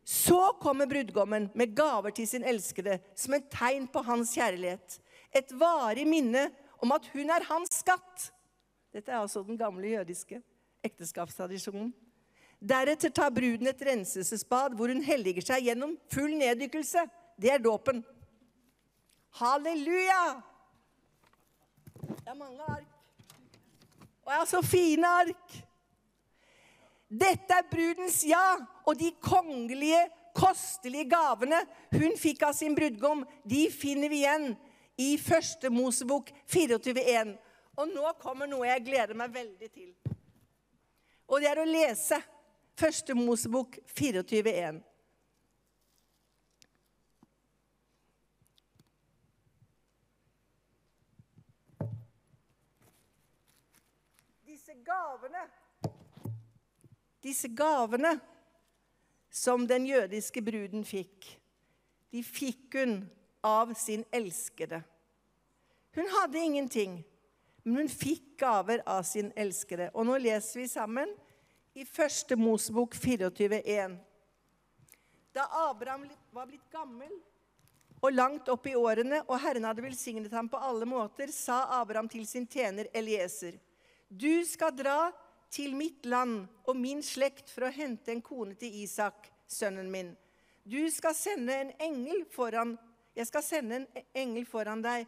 [0.07, 4.97] Så kommer brudgommen med gaver til sin elskede som et tegn på hans kjærlighet.
[5.35, 6.47] Et varig minne
[6.79, 8.31] om at hun er hans skatt.
[8.95, 10.39] Dette er altså den gamle jødiske
[10.83, 11.91] ekteskapstradisjonen.
[12.61, 17.03] Deretter tar bruden et renselsesbad hvor hun helliger seg gjennom full neddykkelse
[17.41, 18.03] det er dåpen.
[19.39, 20.41] Halleluja!
[22.01, 22.87] Det er mange ark.
[24.21, 25.55] Og jeg har så fine ark.
[27.09, 30.03] Dette er brudens ja, og de kongelige,
[30.37, 31.59] kostelige gavene
[31.91, 34.53] hun fikk av sin brudgom, de finner vi igjen
[35.01, 37.33] i første Mosebok 24,1.
[37.81, 39.89] Og nå kommer noe jeg gleder meg veldig til.
[41.27, 42.21] Og det er å lese
[42.79, 44.81] første Mosebok 24,1.
[54.71, 55.47] disse gavene
[57.21, 58.15] Disse gavene
[59.31, 61.27] som den jødiske bruden fikk,
[62.11, 62.95] de fikk hun
[63.45, 64.81] av sin elskede.
[65.95, 66.97] Hun hadde ingenting,
[67.63, 69.91] men hun fikk gaver av sin elskede.
[69.93, 71.13] Og nå leser vi sammen
[71.77, 73.95] i første Mosebok 24,1.
[75.31, 77.13] Da Abraham var blitt gammel
[78.01, 82.09] og langt opp i årene, og Herren hadde velsignet ham på alle måter, sa Abraham
[82.09, 83.59] til sin tjener Elieser.:
[84.11, 85.11] Du skal dra
[85.51, 90.11] til mitt land og min slekt for å hente en kone til Isak, sønnen min.
[90.67, 92.77] Du skal sende en engel foran
[93.15, 95.07] Jeg skal sende en engel foran deg,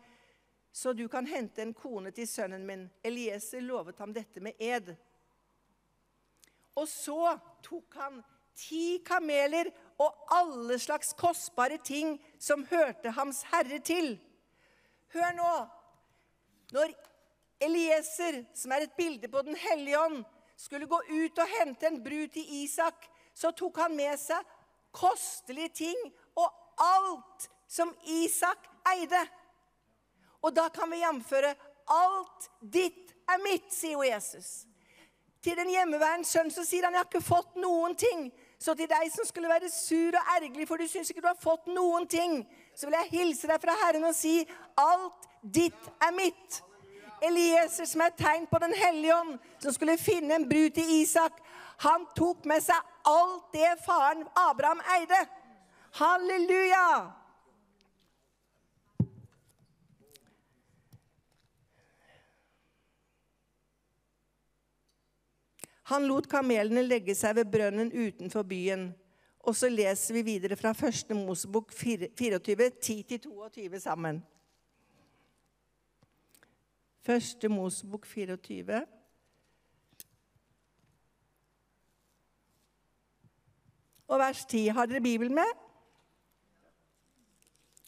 [0.75, 2.89] så du kan hente en kone til sønnen min.
[3.03, 4.89] Elieser lovet ham dette med ed.
[6.75, 8.19] Og så tok han
[8.59, 9.69] ti kameler
[10.03, 14.17] og alle slags kostbare ting som hørte Hans Herre til.
[15.13, 15.53] Hør nå.
[16.73, 16.95] Når
[17.65, 20.23] Elieser, som er et bilde på Den hellige ånd,
[20.57, 24.45] skulle gå ut og hente en brud til Isak, så tok han med seg
[24.93, 26.03] kostelige ting
[26.37, 26.49] og
[26.81, 29.23] alt som Isak eide.
[30.43, 31.55] Og da kan vi jamføre
[31.93, 34.65] alt ditt er mitt, sier jo Jesus.
[35.43, 38.29] Til den hjemmeværende sønn så sier han jeg har ikke fått noen ting.
[38.59, 41.39] Så til deg som skulle være sur og ergerlig for du syns ikke du har
[41.39, 42.37] fått noen ting,
[42.75, 44.37] så vil jeg hilse deg fra Herren og si
[44.79, 46.61] alt ditt er mitt.
[47.23, 50.89] Elieser, som er et tegn på Den hellige ånd, som skulle finne en brud til
[51.01, 51.39] Isak,
[51.83, 55.19] han tok med seg alt det faren Abraham eide.
[55.99, 56.87] Halleluja!
[65.91, 68.91] Han lot kamelene legge seg ved brønnen utenfor byen.
[69.43, 74.21] Og så leser vi videre fra første Mosebok 24, 10-22 sammen.
[77.03, 78.77] Første Mosebok 24.
[84.07, 84.67] Og vers 10.
[84.67, 85.51] Har dere Bibelen med?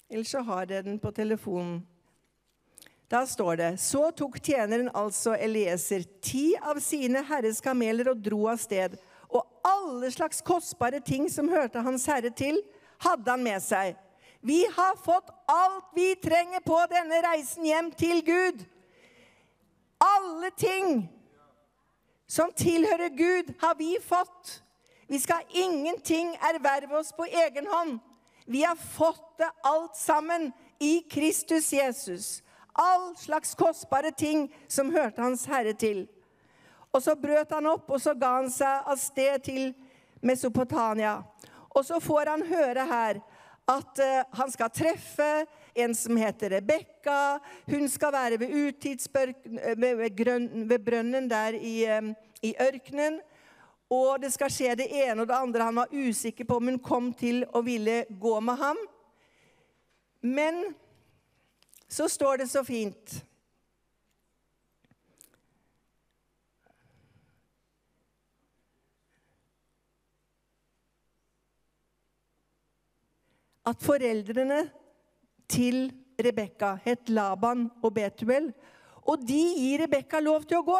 [0.10, 1.88] Eller så har dere den på telefonen.
[3.12, 8.48] Da står det Så tok tjeneren altså Elieser ti av sine herres kameler og dro
[8.52, 9.00] av sted.
[9.30, 12.60] Og alle slags kostbare ting som hørte hans herre til,
[13.00, 13.96] hadde han med seg.
[14.44, 18.66] Vi har fått alt vi trenger på denne reisen hjem til Gud.
[20.06, 21.07] Alle ting
[22.27, 24.61] som tilhører Gud, har vi fått.
[25.07, 27.99] Vi skal ingenting erverve oss på egen hånd.
[28.45, 32.44] Vi har fått det alt sammen i Kristus Jesus.
[32.73, 36.07] All slags kostbare ting som hørte Hans Herre til.
[36.91, 39.73] Og så brøt han opp, og så ga han seg av sted til
[40.22, 41.22] Mesopotamia.
[41.76, 43.19] Og så får han høre her
[43.68, 45.30] at uh, han skal treffe
[45.76, 47.39] en som heter Rebekka.
[47.65, 48.53] Hun skal være ved
[49.77, 51.76] ved, ved brønnen der i,
[52.41, 53.19] i ørkenen.
[53.91, 55.68] Og det skal skje det ene og det andre.
[55.68, 58.80] Han var usikker på om hun kom til å ville gå med ham.
[60.26, 60.64] Men
[61.88, 63.22] så står det så fint
[73.65, 74.60] At foreldrene
[75.51, 75.89] til
[76.22, 78.51] Rebekka het Laban og Betuel.
[79.05, 80.80] Og de gir Rebekka lov til å gå.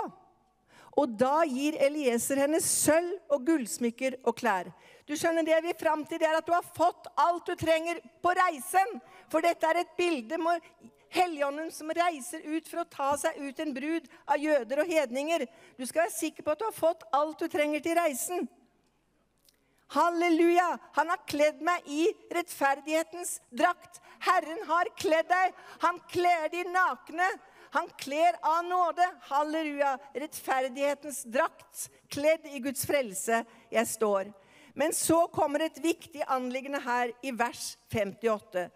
[0.95, 4.71] Og da gir Elieser henne sølv og gullsmykker og klær.
[5.05, 7.55] Du skjønner Det vi er fram til, det er at du har fått alt du
[7.59, 8.99] trenger på reisen.
[9.29, 10.63] For dette er et bilde med
[11.15, 15.45] Helligånden som reiser ut for å ta seg ut en brud av jøder og hedninger.
[15.77, 18.47] Du skal være sikker på at du har fått alt du trenger til reisen.
[19.95, 20.65] Halleluja!
[20.97, 24.01] Han har kledd meg i rettferdighetens drakt.
[24.26, 25.53] Herren har kledd deg.
[25.84, 27.27] Han kler de nakne.
[27.76, 29.06] Han kler av nåde.
[29.30, 29.97] Halleluja!
[30.15, 33.43] Rettferdighetens drakt, kledd i Guds frelse.
[33.73, 34.31] Jeg står.
[34.76, 38.68] Men så kommer et viktig anliggende her i vers 58.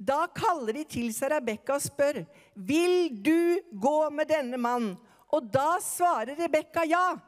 [0.00, 2.22] Da kaller de til seg Rebekka og spør,
[2.54, 4.96] 'Vil du gå med denne mann?'
[5.30, 7.18] Og da svarer Rebekka ja.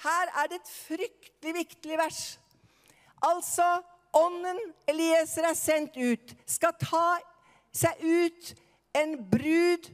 [0.00, 2.38] Her er det et fryktelig viktig vers.
[3.20, 3.82] Altså,
[4.16, 4.58] ånden
[4.90, 7.18] Elieser er sendt ut, skal ta
[7.74, 8.52] seg ut
[8.98, 9.90] en brud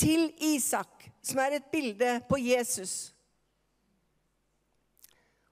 [0.00, 3.12] til Isak, som er et bilde på Jesus.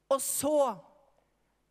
[0.08, 0.72] Og så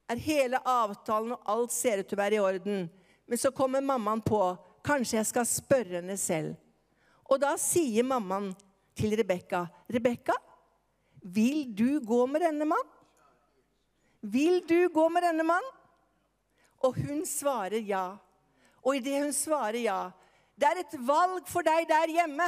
[0.08, 2.86] er hele avtalen og alt ser ut til å være i orden.
[3.28, 4.40] Men så kommer mammaen på
[4.86, 6.54] kanskje jeg skal spørre henne selv.
[7.28, 8.54] Og da sier mammaen
[8.98, 10.34] til Rebekka, 'Rebekka,
[11.22, 12.94] vil du gå med denne mann?'
[14.22, 15.77] 'Vil du gå med denne mann?'
[16.84, 18.18] Og hun svarer ja.
[18.84, 20.12] Og idet hun svarer ja
[20.58, 22.48] Det er et valg for deg der hjemme.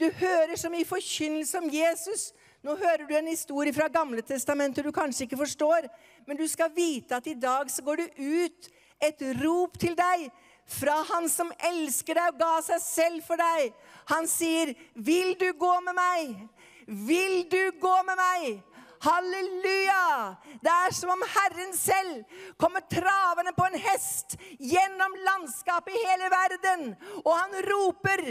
[0.00, 2.32] Du hører så mye forkynnelse om Jesus.
[2.62, 5.86] Nå hører du en historie fra Gamle testamentet du kanskje ikke forstår,
[6.26, 8.68] men du skal vite at i dag så går det ut
[9.02, 10.28] et rop til deg
[10.66, 13.72] fra Han som elsker deg og ga seg selv for deg.
[14.10, 16.48] Han sier, 'Vil du gå med meg?
[16.86, 18.62] Vil du gå med meg?'
[19.02, 20.36] Halleluja!
[20.62, 22.22] Det er som om Herren selv
[22.60, 26.84] kommer travende på en hest gjennom landskapet i hele verden.
[27.24, 28.22] Og han roper,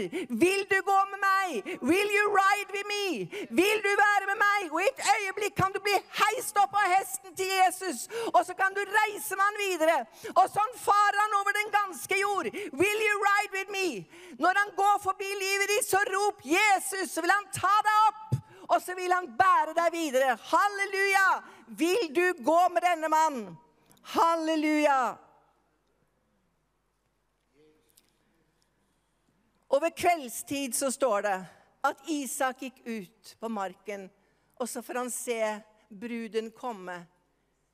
[0.42, 1.48] 'Vil du gå med meg?
[1.90, 3.06] Will you ride with me?
[3.60, 6.88] Vil du være med meg?' Og i et øyeblikk kan du bli heist opp av
[6.96, 9.98] hesten til Jesus, og så kan du reise med han videre.
[10.40, 12.46] Og sånn farer han over den ganske jord.
[12.80, 14.06] 'Will you ride with me?'
[14.44, 18.21] Når han går forbi livet ditt, så rop 'Jesus', så vil han ta deg opp
[18.72, 20.36] og så vil han bære deg videre.
[20.48, 21.26] Halleluja!
[21.76, 23.50] Vil du gå med denne mannen?
[24.14, 25.00] Halleluja!
[29.72, 31.36] Og ved kveldstid så står det
[31.88, 34.06] at Isak gikk ut på marken,
[34.60, 35.40] og så får han se
[35.88, 36.98] bruden komme.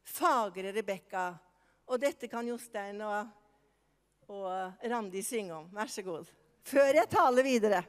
[0.09, 1.33] Fagre Rebekka.
[1.89, 3.29] Og dette kan Jostein og,
[4.31, 5.69] og Randi synge om.
[5.75, 6.31] Vær så god.
[6.65, 7.83] Før jeg taler videre.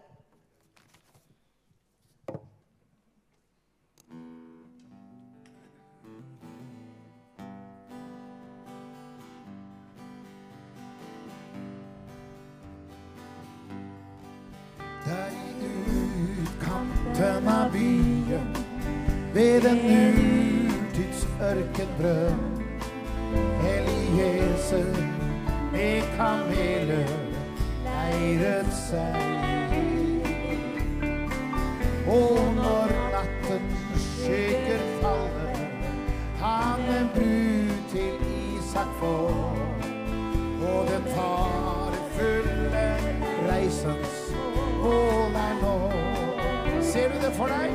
[17.22, 18.56] Av byen
[19.34, 22.60] ved en urtids ørkenbrønn
[23.70, 24.94] Elieser
[25.72, 27.12] med kameler
[27.86, 29.18] leiret seg.
[32.10, 33.68] Og når natten
[34.06, 35.60] skygger faller,
[36.42, 39.60] han en brud til Isak får.
[40.70, 42.88] Og den farefulle
[43.52, 44.18] reisens
[44.84, 46.19] mål er nå.
[46.94, 47.74] Ser du det for deg?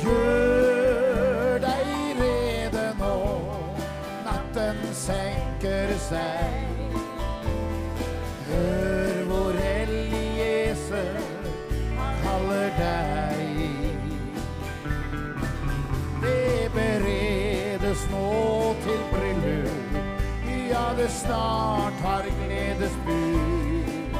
[0.00, 1.90] Gjør deg
[2.20, 3.16] rede nå,
[4.24, 6.54] natten senker seg.
[8.46, 11.28] Hør hvor hellig Jesus
[12.22, 13.44] kaller deg.
[16.24, 18.32] Det beredes nå
[18.86, 20.00] til bryllup,
[20.72, 24.18] ja, det snart har gledesbud.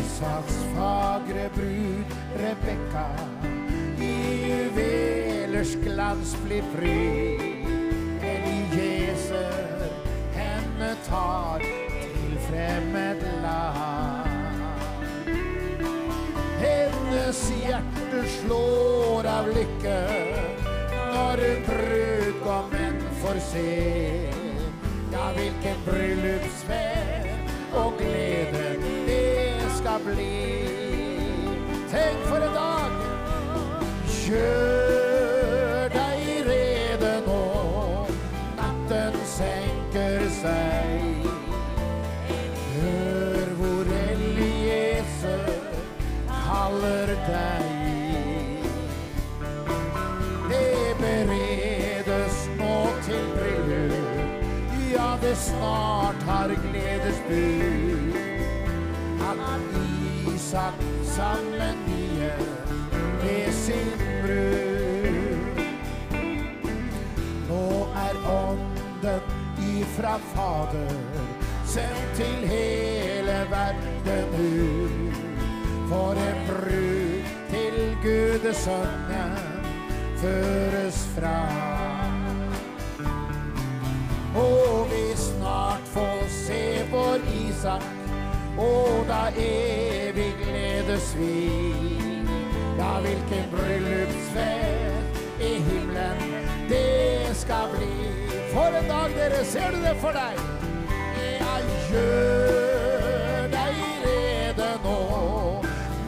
[0.00, 3.08] Isaks fagre brud Rebekka
[4.00, 4.12] i
[4.48, 7.42] juvelers glans blir pryd.
[8.32, 9.84] Elieser
[10.38, 14.64] henne tar til fremmed land.
[16.62, 20.00] Hennes hjerte slår av lykke
[21.12, 22.11] når brudgommen
[23.32, 24.30] får se.
[25.12, 28.76] Ja, hvilken bryllupsfest og glede
[29.06, 30.68] det skal bli.
[31.90, 32.92] Tenk for en dag!
[34.22, 37.40] Gjør deg rede nå,
[38.60, 41.26] natten senker seg.
[42.76, 45.52] Hør hvor Elieser
[46.30, 47.71] kaller deg.
[55.42, 58.14] Snart har gledesbud.
[59.20, 59.60] At
[60.34, 60.74] Isak
[61.04, 62.46] sammen igjen
[63.22, 63.92] med sin
[64.22, 65.62] brud.
[67.48, 69.20] Nå er ånden
[69.58, 70.96] ifra Fader
[71.66, 75.16] sendt til hele verden ut.
[75.88, 79.36] For en brud til Gudesønnen
[80.16, 81.38] føres fra.
[84.34, 84.91] Og
[87.64, 88.02] vår
[88.58, 91.74] og da evig gledes vi.
[92.78, 96.18] Ja, hvilken bryllupsfest i himmelen
[96.68, 97.92] det skal bli.
[98.52, 100.40] For en dag, dere, ser du det for deg?
[101.40, 101.54] Ja,
[101.90, 104.98] gjør deg rede nå,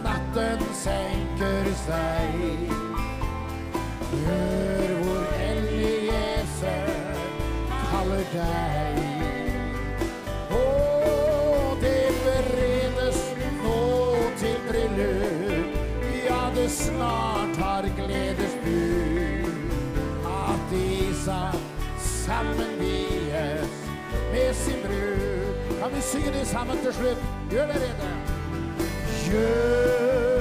[0.05, 2.69] natten senker seg.
[4.27, 6.93] Hør hvor Elieser
[7.91, 9.04] kaller deg.
[17.05, 19.45] Snart har gledesbud.
[20.25, 21.57] At Isak
[21.99, 23.71] sammen vies
[24.33, 25.81] med sin brud.
[25.81, 27.25] Kan vi synge det sammen til slutt?
[27.51, 28.11] Gjør deg rede.
[29.25, 30.34] Gjør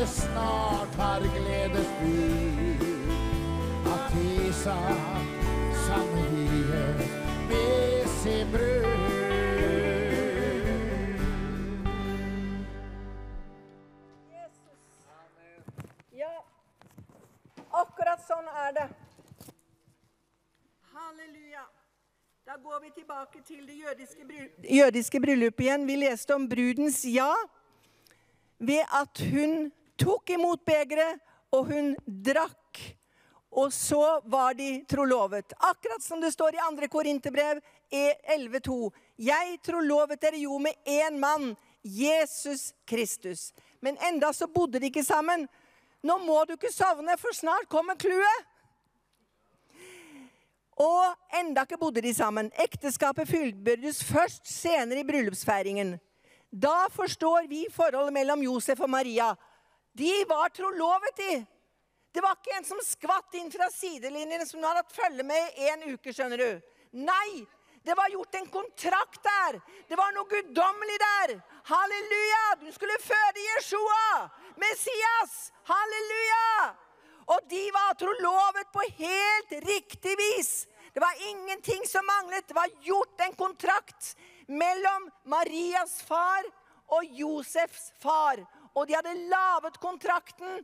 [0.00, 2.80] det snart har gledesbud.
[3.86, 4.12] At
[4.48, 4.76] Isa
[5.86, 6.94] samvier
[7.48, 8.86] med sin brud.
[16.12, 16.44] Ja,
[17.70, 18.86] akkurat sånn er det.
[20.94, 21.66] Halleluja.
[22.46, 25.84] Da går vi tilbake til det jødiske, bryll jødiske bryllupet igjen.
[25.86, 27.34] Vi leste om brudens ja
[28.58, 31.20] ved at hun tok imot begeret,
[31.52, 32.80] og hun drakk.
[33.50, 35.52] Og så var de trolovet.
[35.58, 36.86] Akkurat som det står i 2.
[36.92, 37.58] Korinterbrev
[37.90, 38.90] 11,2.
[39.18, 43.50] Jeg trolovet dere jo med én mann, Jesus Kristus.
[43.80, 45.48] Men enda så bodde de ikke sammen.
[46.02, 48.46] Nå må du ikke sovne, for snart kommer clouet.
[50.80, 51.02] Og
[51.36, 52.52] enda ikke bodde de sammen.
[52.54, 55.98] Ekteskapet fullbyrdes først senere i bryllupsfeiringen.
[56.50, 59.34] Da forstår vi forholdet mellom Josef og Maria.
[59.92, 61.46] De var trolovet, de.
[62.12, 65.58] Det var ikke en som skvatt inn fra sidelinjen som du har hatt følge med
[65.62, 66.50] i en uke, skjønner du.
[66.98, 67.44] Nei,
[67.86, 69.60] det var gjort en kontrakt der.
[69.88, 71.36] Det var noe guddommelig der.
[71.70, 72.42] Halleluja!
[72.64, 75.36] Du skulle føde Jeshua, Messias.
[75.70, 76.74] Halleluja!
[77.30, 80.66] Og de var trolovet på helt riktig vis.
[80.92, 82.48] Det var ingenting som manglet.
[82.48, 86.42] Det var gjort en kontrakt mellom Marias far
[86.90, 88.42] og Josefs far.
[88.74, 90.60] Og de hadde laget kontrakten.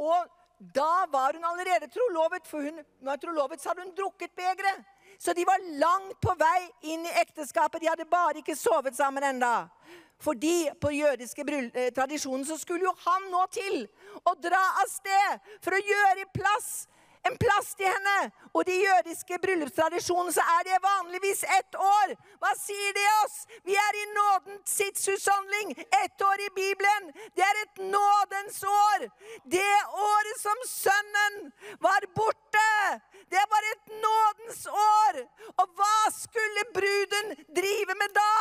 [0.00, 0.30] Og
[0.60, 4.84] da var hun allerede trolovet, for hun var trolovet, så hadde hun drukket begeret.
[5.18, 7.80] Så de var langt på vei inn i ekteskapet.
[7.80, 9.68] De hadde bare ikke sovet sammen enda.
[10.20, 13.84] Fordi på jødiske eh, tradisjonen så skulle jo han nå til
[14.24, 16.88] å dra av sted for å gjøre i plass
[17.28, 18.30] en plass til henne.
[18.54, 22.14] Og de jødiske bryllupstradisjonene så er det vanligvis ett år.
[22.42, 23.36] Hva sier det oss?
[23.68, 25.74] Vi er i nådens tidshusholdning.
[26.02, 27.10] Ett år i Bibelen.
[27.36, 29.06] Det er et nådens år.
[29.56, 29.76] Det
[30.08, 31.40] året som sønnen
[31.86, 32.68] var borte.
[33.30, 35.22] Det var et nådens år.
[35.60, 38.34] Og hva skulle bruden drive med da?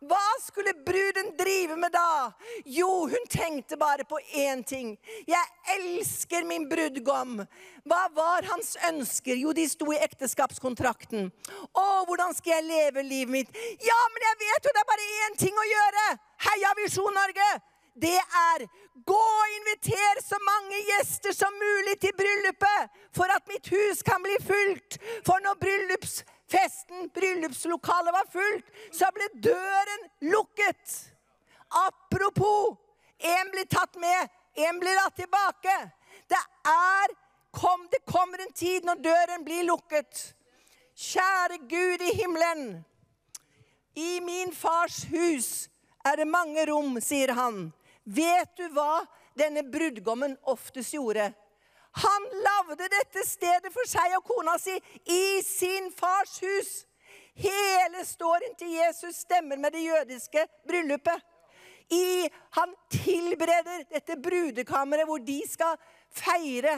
[0.00, 2.32] Hva skulle bruden drive med da?
[2.64, 4.94] Jo, hun tenkte bare på én ting.
[5.28, 7.42] Jeg elsker min brudgom.
[7.84, 9.36] Hva var hans ønsker?
[9.36, 11.28] Jo, de sto i ekteskapskontrakten.
[11.76, 13.60] Å, hvordan skal jeg leve livet mitt?
[13.84, 16.06] Ja, men jeg vet jo det er bare én ting å gjøre.
[16.48, 17.50] Heia Visjon Norge!
[18.00, 18.64] Det er
[19.04, 24.22] gå og inviter så mange gjester som mulig til bryllupet, for at mitt hus kan
[24.24, 24.96] bli fullt.
[25.26, 25.58] For når
[26.50, 31.12] bryllupsfesten, bryllupslokalet var fullt, så ble døren lukket.
[31.68, 32.76] Apropos,
[33.18, 35.90] en blir tatt med, en blir latt tilbake.
[36.26, 37.14] Det er
[37.50, 40.34] kom, Det kommer en tid når døren blir lukket.
[40.94, 42.84] Kjære Gud i himmelen.
[43.94, 45.68] I min fars hus
[46.04, 47.72] er det mange rom, sier han.
[48.04, 49.04] Vet du hva
[49.38, 51.32] denne brudgommen oftest gjorde?
[51.90, 54.76] Han lagde dette stedet for seg og kona si
[55.10, 56.70] i sin fars hus.
[57.40, 61.26] Hele storyen til Jesus stemmer med det jødiske bryllupet.
[61.90, 65.74] I, han tilbereder dette brudekammeret hvor de skal
[66.14, 66.76] feire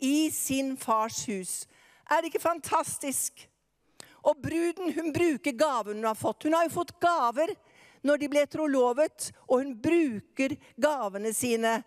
[0.00, 1.66] i sin fars hus.
[2.08, 3.48] Er det ikke fantastisk?
[4.24, 6.46] Og bruden hun bruker gaven hun har fått.
[6.48, 7.52] Hun har jo fått gaver
[8.06, 11.80] når de ble trolovet, og hun bruker gavene sine.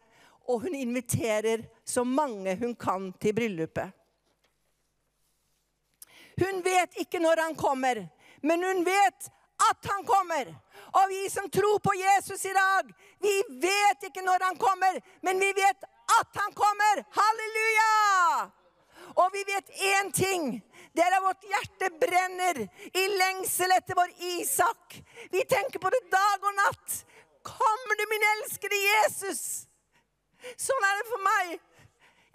[0.50, 3.92] Og hun inviterer så mange hun kan til bryllupet.
[6.40, 8.08] Hun vet ikke når han kommer,
[8.42, 10.54] men hun vet at han kommer.
[10.96, 15.40] Og vi som tror på Jesus i dag, vi vet ikke når han kommer, men
[15.40, 15.84] vi vet
[16.20, 17.04] at han kommer.
[17.20, 18.50] Halleluja!
[19.20, 20.52] Og vi vet én ting.
[20.96, 22.62] Det er at vårt hjerte brenner
[22.94, 25.02] i lengsel etter vår Isak.
[25.32, 27.02] Vi tenker på det dag og natt.
[27.46, 29.69] Kommer du, min elskede Jesus?
[30.58, 31.60] Sånn er det for meg.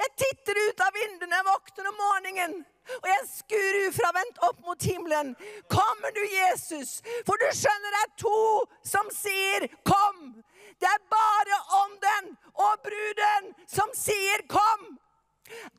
[0.02, 2.56] Jeg titter ut av vinduet når jeg våkner om morgenen.
[2.98, 5.30] Og jeg skur ufravendt opp mot himmelen.
[5.72, 6.98] Kommer du, Jesus?
[7.24, 8.40] For du skjønner det er to
[8.84, 10.42] som sier 'kom'.
[10.80, 14.98] Det er bare ånden og bruden som sier 'kom'.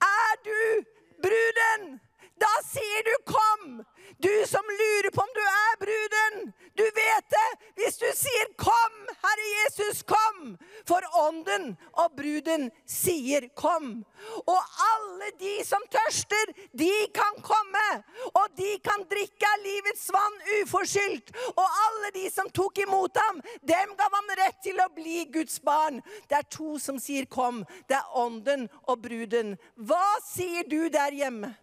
[0.01, 0.83] Er du
[1.21, 1.99] bruden?
[2.37, 3.85] Da sier du 'kom'.
[4.19, 6.53] Du som lurer på om du er bruden.
[6.75, 10.57] Du vet det hvis du sier 'kom', Herre Jesus, kom'.
[10.87, 14.03] For ånden og bruden sier 'kom'.
[14.47, 16.45] Og alle de som tørster,
[16.77, 18.03] de kan komme.
[18.35, 21.31] Og de kan drikke av livets vann uforskyldt.
[21.57, 25.59] Og alle de som tok imot ham, dem gav han rett til å bli Guds
[25.59, 26.01] barn.
[26.29, 27.63] Det er to som sier 'kom'.
[27.87, 29.57] Det er ånden og bruden.
[29.77, 31.55] Hva sier du der hjemme?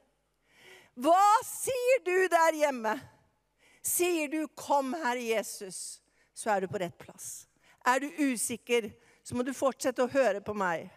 [0.95, 3.01] Hva sier du der hjemme?
[3.83, 6.01] Sier du 'Kom, Herre Jesus',
[6.35, 7.47] så er du på rett plass.
[7.87, 8.91] Er du usikker,
[9.25, 10.91] så må du fortsette å høre på meg.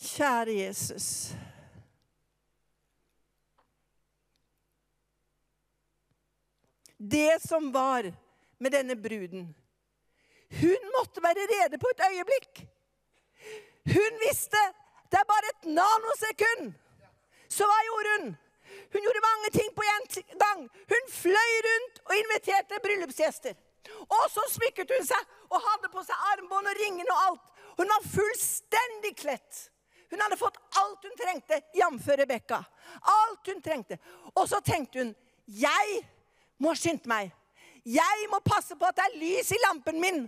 [0.00, 1.34] Kjære Jesus.
[6.98, 8.12] Det som var
[8.58, 9.54] med denne bruden
[10.54, 12.60] Hun måtte være rede på et øyeblikk.
[13.90, 14.60] Hun visste
[15.10, 16.74] det er bare et nanosekund.
[17.54, 18.32] Så hva gjorde hun?
[18.94, 20.08] Hun gjorde mange ting på en
[20.40, 20.64] gang.
[20.92, 23.54] Hun fløy rundt og inviterte bryllupsgjester.
[24.08, 27.44] Og så smykket hun seg og hadde på seg armbånd og ringen og alt.
[27.78, 29.68] Hun var fullstendig kledt.
[30.10, 32.08] Hun hadde fått alt hun trengte, jf.
[32.20, 32.60] Rebekka.
[33.16, 33.98] Alt hun trengte.
[34.34, 35.14] Og så tenkte hun
[35.44, 35.98] jeg
[36.62, 37.32] må skynde meg.
[37.84, 40.22] Jeg må passe på at det er lys i lampen min.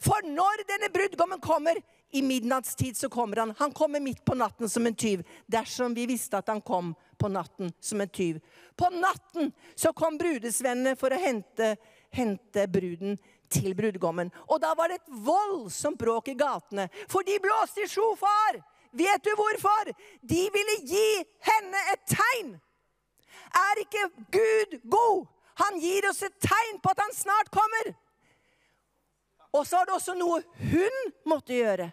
[0.00, 1.76] For når denne brudgommen kommer,
[2.12, 3.54] i midnattstid så kommer han.
[3.58, 5.24] Han kommer midt på natten som en tyv.
[5.46, 8.40] Dersom vi visste at han kom på natten som en tyv.
[8.76, 11.76] På natten så kom brudesvennene for å hente,
[12.12, 13.16] hente bruden
[13.52, 14.32] til brudgommen.
[14.48, 18.60] Og da var det et voldsomt bråk i gatene, for de blåste i sjofar.
[18.92, 19.94] Vet du hvorfor?
[20.20, 21.08] De ville gi
[21.48, 22.52] henne et tegn.
[23.62, 24.04] Er ikke
[24.36, 25.26] Gud god?
[25.64, 27.94] Han gir oss et tegn på at han snart kommer.
[29.52, 30.40] Og så var det også noe
[30.72, 31.90] hun måtte gjøre.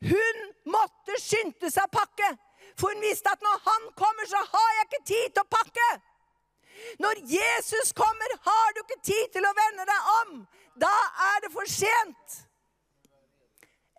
[0.00, 0.38] Hun
[0.72, 2.30] måtte skynde seg å pakke.
[2.78, 5.88] For hun visste at når han kommer, så har jeg ikke tid til å pakke.
[7.02, 10.36] Når Jesus kommer, har du ikke tid til å vende deg om.
[10.80, 10.92] Da
[11.34, 12.36] er det for sent.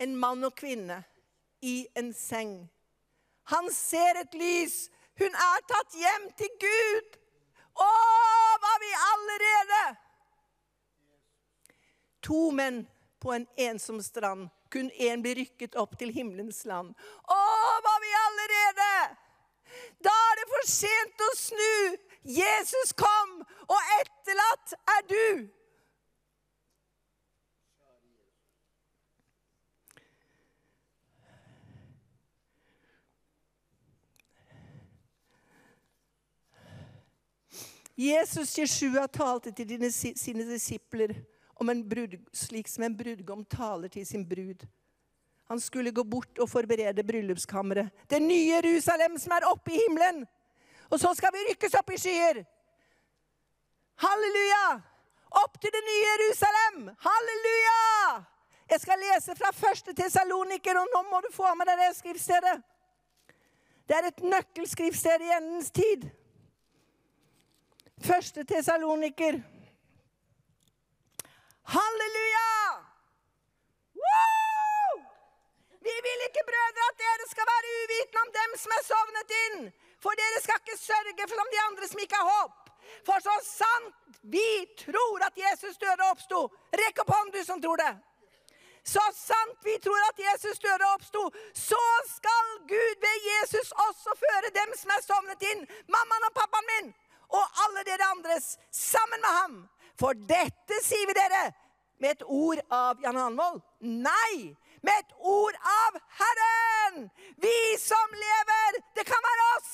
[0.02, 1.04] En mann og kvinne
[1.62, 2.56] i en seng.
[3.54, 4.88] Han ser et lys.
[5.22, 7.20] Hun er tatt hjem til Gud.
[7.78, 7.92] Å,
[8.64, 9.84] var vi allerede!
[12.26, 12.84] To menn
[13.22, 14.50] på en ensom strand.
[14.72, 16.94] Kun én blir rykket opp til himmelens land.
[17.28, 17.40] Å,
[17.88, 18.94] var vi allerede!
[20.04, 21.98] Da er det for sent å snu.
[22.28, 25.50] Jesus kom, og etterlatt er du.
[38.02, 41.14] Jesus Jeshua talte til sine disipler
[41.68, 44.66] brud, slik som en brudgom taler til sin brud.
[45.52, 47.90] Han skulle gå bort og forberede bryllupskammeret.
[48.10, 50.26] Det nye Jerusalem som er oppe i himmelen.
[50.90, 52.44] Og så skal vi rykkes opp i skyer.
[54.00, 54.82] Halleluja!
[55.44, 56.90] Opp til det nye Jerusalem.
[57.00, 58.24] Halleluja!
[58.72, 62.58] Jeg skal lese fra første Tesaloniker, og nå må du få med deg det skriftstedet.
[63.88, 66.08] Det er et nøkkelskriftsted i endens tid.
[68.00, 69.42] Første Tessaloniker.
[71.76, 72.52] Halleluja!
[74.04, 74.94] Woo!
[75.88, 79.62] Vi vil ikke, brødre, at dere skal være uvitende om dem som er sovnet inn.
[80.04, 82.72] For dere skal ikke sørge for om de andre som ikke har håp.
[83.08, 84.50] For så sant vi
[84.84, 86.40] tror at Jesus døde og oppsto
[86.82, 87.94] Rekk opp hånden, du som tror det.
[88.84, 91.24] Så sant vi tror at Jesus døde og oppsto,
[91.56, 96.72] så skal Gud ved Jesus også føre dem som er sovnet inn, mammaen og pappaen
[96.74, 96.90] min,
[97.30, 99.62] og alle dere andres, sammen med ham.
[100.02, 101.44] For dette sier vi dere
[102.02, 103.62] med et ord av Jan Hanvold.
[103.80, 107.08] Nei, med et ord av Herren!
[107.42, 109.72] Vi som lever, det kan være oss.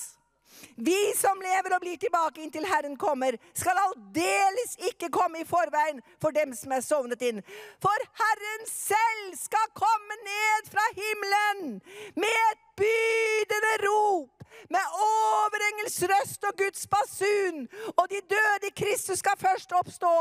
[0.78, 6.04] Vi som lever og blir tilbake inntil Herren kommer, skal aldeles ikke komme i forveien
[6.22, 7.42] for dem som er sovnet inn.
[7.82, 11.78] For Herren selv skal komme ned fra himmelen
[12.20, 14.38] med et bydende rop
[14.70, 17.68] med overengels røst og Guds basun.
[17.98, 20.12] Og de døde i Kristus først oppstå.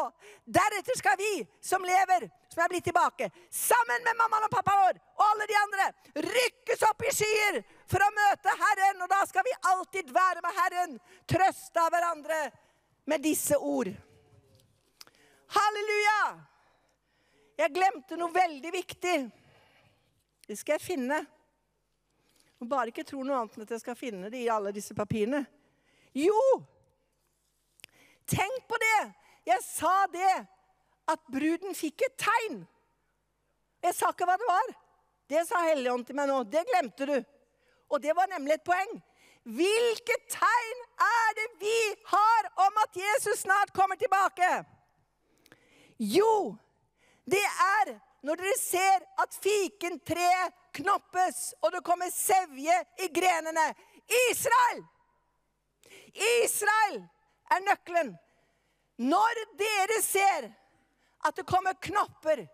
[0.44, 1.32] Deretter skal vi
[1.64, 5.56] som lever, som er blitt tilbake, sammen med mammaen og pappa vår og alle de
[5.60, 5.86] andre,
[6.26, 9.00] rykkes opp i skyer for å møte Herren.
[9.04, 10.98] Og da skal vi alltid være med Herren,
[11.28, 12.42] trøste av hverandre
[13.08, 13.92] med disse ord.
[15.56, 16.20] Halleluja!
[17.56, 19.16] Jeg glemte noe veldig viktig.
[20.46, 21.22] Det skal jeg finne.
[22.60, 24.96] Og bare ikke tro noe annet enn at jeg skal finne det i alle disse
[24.96, 25.42] papirene.
[26.16, 26.36] Jo!
[28.26, 29.02] Tenk på det!
[29.46, 30.34] Jeg sa det
[31.06, 32.64] at bruden fikk et tegn.
[33.84, 34.72] Jeg sa ikke hva det var.
[35.30, 36.40] Det sa Helligånd til meg nå.
[36.50, 37.16] Det glemte du.
[37.90, 38.96] Og det var nemlig et poeng.
[39.46, 41.78] Hvilket tegn er det vi
[42.10, 44.48] har om at Jesus snart kommer tilbake?
[46.02, 46.56] Jo,
[47.30, 47.94] det er
[48.26, 53.68] når dere ser at fikentreet knoppes, og det kommer sevje i grenene.
[54.26, 54.82] Israel!
[56.42, 57.04] Israel
[57.54, 58.14] er nøkkelen.
[58.96, 60.48] Når dere ser
[61.26, 62.46] at det kommer knopper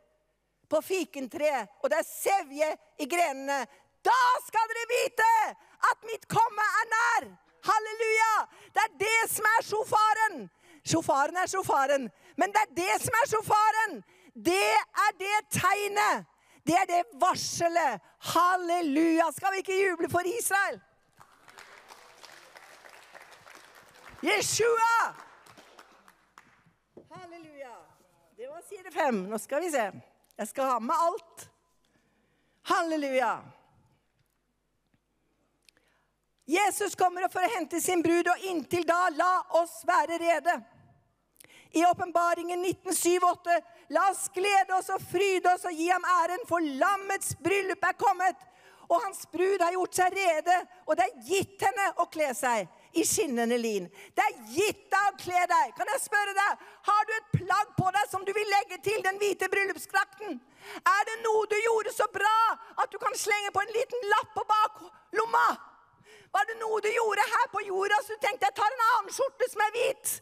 [0.70, 2.70] på fikentreet, og det er sevje
[3.02, 3.60] i grenene,
[4.02, 5.30] da skal dere vite
[5.90, 7.28] at mitt komme er nær.
[7.62, 8.34] Halleluja!
[8.74, 10.38] Det er det som er sjofaren.
[10.82, 12.08] Sjofaren er sjofaren.
[12.36, 14.00] Men det er det som er sjofaren.
[14.34, 14.70] Det
[15.06, 16.26] er det tegnet.
[16.66, 18.02] Det er det varselet.
[18.32, 19.28] Halleluja.
[19.36, 20.80] Skal vi ikke juble for Israel?
[24.22, 25.14] Jeshua!
[27.10, 27.76] Halleluja.
[28.36, 29.22] Det var side fem.
[29.30, 29.92] Nå skal vi se.
[30.36, 31.48] Jeg skal ha med alt.
[32.62, 33.40] Halleluja.
[36.44, 40.54] Jesus kommer for å hente sin brud, og inntil da la oss være rede.
[41.72, 43.58] I åpenbaringen 1907-8
[43.96, 47.98] La oss glede oss og fryde oss og gi ham æren, for lammets bryllup er
[47.98, 48.38] kommet.
[48.86, 52.70] Og hans brud har gjort seg rede, og det er gitt henne å kle seg
[52.92, 53.88] i skinnende lin.
[54.16, 55.74] Det er gitt deg å kle deg.
[55.78, 59.02] Kan jeg spørre deg, har du et plagg på deg som du vil legge til
[59.06, 60.40] den hvite bryllupsdrakten?
[60.78, 62.36] Er det noe du gjorde så bra
[62.84, 65.46] at du kan slenge på en liten lapp på baklomma?
[66.32, 69.16] Var det noe du gjorde her på jorda så du tenkte jeg tar en annen
[69.16, 70.14] skjorte som er hvit?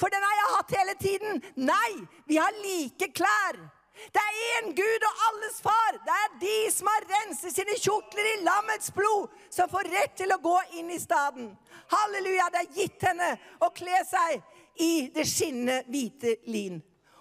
[0.00, 1.44] For den har jeg hatt hele tiden.
[1.60, 1.90] Nei,
[2.24, 3.60] vi har like klær.
[4.00, 5.98] Det er én Gud og alles far.
[6.06, 10.32] Det er de som har renset sine kjortler i lammets blod, som får rett til
[10.32, 11.50] å gå inn i staden.
[11.90, 13.30] Halleluja, det er gitt henne
[13.62, 14.40] å kle seg
[14.80, 16.78] i det skinnende hvite lin.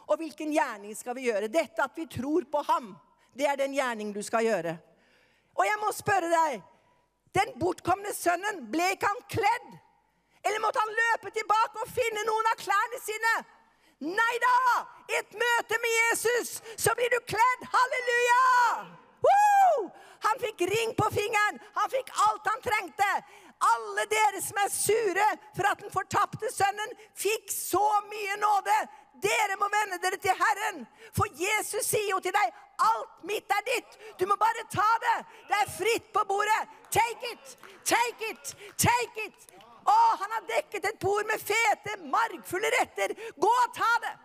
[0.09, 1.51] Og hvilken gjerning skal vi gjøre?
[1.51, 2.93] Dette at vi tror på ham,
[3.37, 4.75] det er den gjerning du skal gjøre.
[5.57, 6.61] Og jeg må spørre deg,
[7.35, 9.69] den bortkomne sønnen, ble ikke han kledd?
[10.45, 13.33] Eller måtte han løpe tilbake og finne noen av klærne sine?
[14.07, 14.77] Nei da!
[15.11, 17.65] I et møte med Jesus så blir du kledd.
[17.73, 18.45] Halleluja!
[19.25, 19.89] Woo!
[20.23, 21.59] Han fikk ring på fingeren.
[21.75, 23.09] Han fikk alt han trengte.
[23.59, 25.27] Alle dere som er sure
[25.57, 28.77] for at den fortapte sønnen fikk så mye nåde.
[29.19, 33.65] Dere må vende dere til Herren, for Jesus sier jo til deg alt mitt er
[33.67, 33.97] ditt.
[34.15, 35.17] Du må bare ta det.
[35.49, 36.61] Det er fritt på bordet.
[36.91, 39.49] Take it, take it, take it.
[39.83, 43.15] Å, han har dekket et bord med fete, margfulle retter.
[43.35, 44.15] Gå og ta det.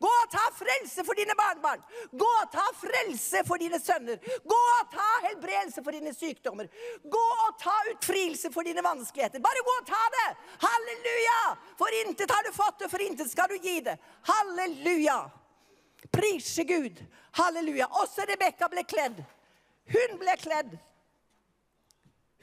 [0.00, 1.82] Gå og ta frelse for dine barnebarn.
[2.12, 4.18] Gå og ta frelse for dine sønner.
[4.44, 6.68] Gå og ta helbredelse for dine sykdommer.
[7.16, 9.42] Gå og ta utfrielse for dine vanskeligheter.
[9.44, 10.28] Bare gå og ta det.
[10.64, 11.40] Halleluja!
[11.80, 13.98] For intet har du fått, og for intet skal du gi det.
[14.30, 15.20] Halleluja!
[16.14, 17.04] Prise Gud.
[17.38, 17.88] Halleluja.
[18.02, 19.22] Også Rebekka ble kledd.
[19.94, 20.74] Hun ble kledd.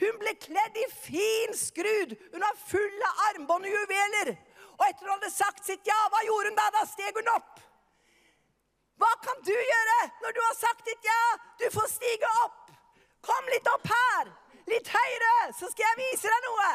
[0.01, 2.15] Hun ble kledd i fin skrud.
[2.33, 4.33] Hun var full av armbånd og juveler.
[4.81, 6.69] Og etter hun hadde sagt sitt ja, hva gjorde hun da?
[6.73, 7.59] Da steg hun opp.
[9.01, 11.21] Hva kan du gjøre når du har sagt ditt ja?
[11.61, 12.71] Du får stige opp.
[13.21, 14.31] Kom litt opp her.
[14.69, 16.71] Litt høyere, så skal jeg vise deg noe.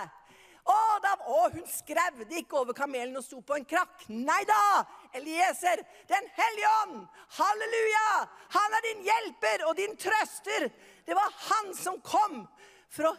[0.66, 4.06] Å, da, å, hun skrevde ikke over kamelen og sto på en krakk.
[4.10, 4.62] Nei da!
[5.14, 7.04] Elieser, Den hellige ånd,
[7.38, 8.08] halleluja!
[8.56, 10.66] Han er din hjelper og din trøster.
[11.06, 12.42] Det var han som kom
[12.90, 13.14] for å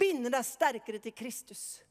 [0.00, 1.82] binde deg sterkere til Kristus.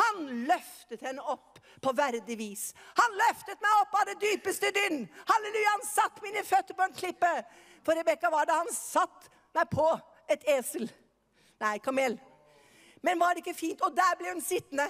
[0.00, 2.64] Han løftet henne opp på verdig vis.
[2.98, 5.04] Han løftet meg opp av det dypeste dynn.
[5.28, 7.32] Halleluja, han satt mine føtter på en klippe.
[7.86, 9.86] For Rebekka var det han satt meg på
[10.32, 10.88] et esel.
[11.62, 12.18] Nei, kamel.
[13.04, 13.82] Men var det ikke fint?
[13.84, 14.88] Og der ble hun sittende.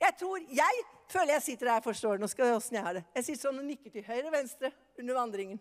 [0.00, 2.24] Jeg tror, jeg føler jeg sitter der, forstår du.
[2.24, 3.04] Nå skal jeg åssen jeg har det.
[3.16, 4.70] Jeg sitter sånn og nikker til høyre og venstre
[5.00, 5.60] under vandringen.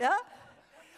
[0.00, 0.14] Ja.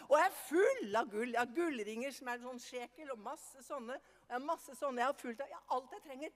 [0.07, 1.31] Og jeg er full av gull.
[1.33, 3.97] Jeg har gullringer som er sånn sjekel, og masse sånne.
[4.33, 4.97] Og er masse sånne.
[4.97, 6.29] Jeg har fulgt av har alt jeg trenger.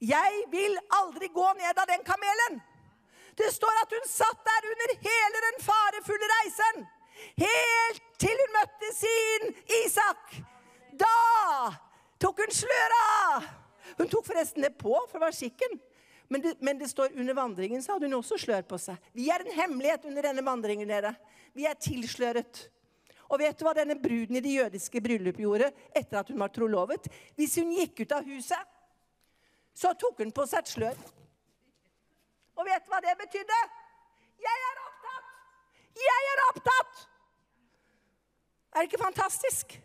[0.00, 2.54] Jeg vil aldri gå ned av den kamelen.
[3.36, 6.86] Det står at hun satt der under hele den farefulle reisen.
[7.42, 9.44] Helt til hun møtte sin
[9.82, 10.38] Isak.
[10.96, 11.12] Da
[12.24, 13.50] tok hun sløret av.
[13.98, 15.76] Hun tok forresten det på, for det var skikken.
[16.32, 18.96] Men det, men det står under vandringen så hadde hun også slør på seg.
[19.12, 20.88] Vi er en hemmelighet under denne vandringen.
[20.88, 21.12] dere.
[21.52, 22.70] Vi er tilsløret.
[23.26, 26.52] Og vet du hva denne bruden i det jødiske bryllupet gjorde etter at hun var
[26.54, 27.08] trolovet?
[27.34, 28.74] Hvis hun gikk ut av huset,
[29.76, 31.02] så tok hun på seg et slør.
[32.56, 33.58] Og vet du hva det betydde?
[34.40, 35.34] Jeg er opptatt!
[35.96, 37.04] Jeg er opptatt!
[38.72, 39.76] Er det ikke fantastisk?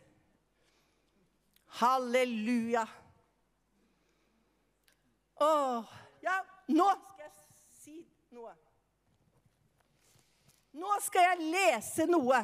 [1.82, 2.86] Halleluja.
[5.42, 6.38] Åh, ja,
[6.70, 7.32] nå skal jeg
[7.82, 7.96] si
[8.36, 8.52] noe.
[10.78, 12.44] Nå skal jeg lese noe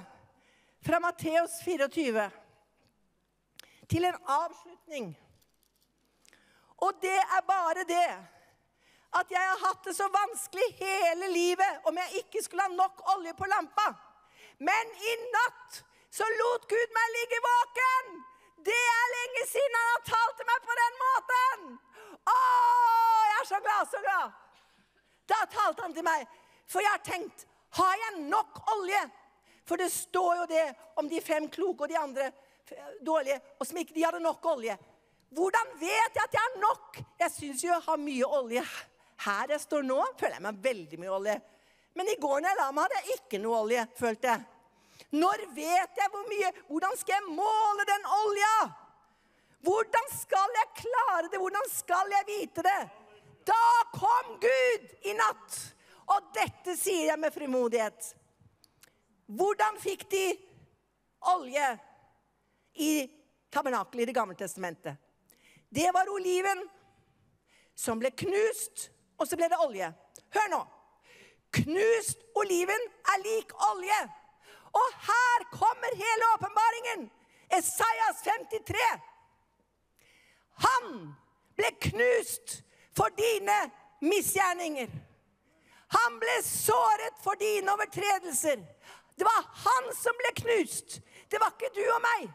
[0.87, 2.29] fra Matteus 24
[3.91, 5.09] til en avslutning.
[6.77, 8.11] Og det er bare det
[9.19, 13.03] at jeg har hatt det så vanskelig hele livet om jeg ikke skulle ha nok
[13.15, 13.87] olje på lampa.
[14.69, 15.81] Men i natt
[16.19, 18.15] så lot Gud meg ligge våken.
[18.71, 21.69] Det er lenge siden han har talt til meg på den måten.
[22.31, 22.39] Å,
[23.27, 24.41] jeg er så glad, så glad.
[25.27, 26.27] Da talte han til meg.
[26.67, 29.01] For jeg har tenkt har jeg nok olje?
[29.67, 30.65] For det står jo det
[30.99, 32.31] om de fem kloke og de andre
[33.03, 34.77] dårlige, og som ikke de hadde nok olje.
[35.35, 37.01] Hvordan vet jeg at jeg har nok?
[37.19, 38.63] Jeg syns jo jeg har mye olje
[39.25, 39.97] her jeg står nå.
[40.19, 41.37] Føler jeg meg veldig mye olje.
[41.97, 44.45] Men i går når jeg la meg, hadde jeg ikke noe olje, følte jeg.
[45.17, 46.51] Når vet jeg hvor mye?
[46.67, 48.53] Hvordan skal jeg måle den olja?
[49.67, 51.41] Hvordan skal jeg klare det?
[51.41, 52.79] Hvordan skal jeg vite det?
[53.47, 53.63] Da
[53.95, 55.57] kom Gud i natt.
[56.13, 58.13] Og dette sier jeg med frimodighet.
[59.27, 60.23] Hvordan fikk de
[61.33, 61.67] olje
[62.73, 62.91] i
[63.51, 64.95] tabernakelet i Det gamle testamentet?
[65.69, 66.63] Det var oliven
[67.75, 68.87] som ble knust,
[69.19, 69.89] og så ble det olje.
[70.33, 70.61] Hør nå.
[71.59, 73.99] Knust oliven er lik olje.
[74.71, 77.09] Og her kommer hele åpenbaringen.
[77.51, 78.87] Esaias 53.
[80.63, 80.87] Han
[81.55, 82.61] ble knust
[82.95, 83.57] for dine
[84.01, 84.89] misgjerninger.
[85.87, 88.63] Han ble såret for dine overtredelser.
[89.17, 90.99] Det var han som ble knust.
[91.31, 92.27] Det var ikke du og meg.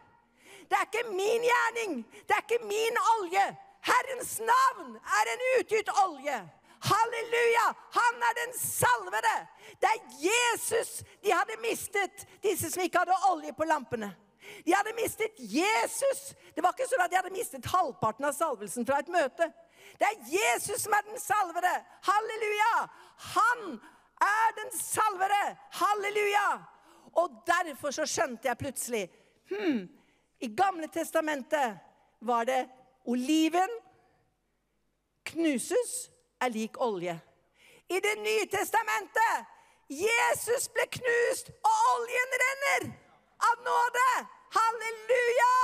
[0.68, 2.00] Det er ikke min gjerning.
[2.26, 3.44] Det er ikke min olje.
[3.82, 6.40] Herrens navn er en utgitt olje.
[6.82, 7.66] Halleluja!
[7.98, 9.36] Han er den salvede.
[9.80, 14.10] Det er Jesus de hadde mistet, disse som ikke hadde olje på lampene.
[14.66, 16.34] De hadde mistet Jesus.
[16.54, 19.46] Det var ikke sånn at de hadde mistet halvparten av salvelsen fra et møte.
[19.98, 21.72] Det er Jesus som er den salvede.
[22.08, 22.74] Halleluja!
[23.36, 23.64] Han
[24.26, 25.42] er den salvede.
[25.78, 26.46] Halleluja!
[27.12, 29.02] Og derfor så skjønte jeg plutselig
[29.50, 29.88] hmm,
[30.40, 31.78] I Gamle testamentet
[32.20, 32.64] var det
[33.04, 33.78] oliven
[35.28, 36.10] knuses
[36.40, 37.14] er lik olje.
[37.88, 39.48] I Det nye testamentet
[39.92, 42.86] Jesus ble knust, og oljen renner
[43.50, 44.06] av nåde.
[44.54, 45.56] Halleluja!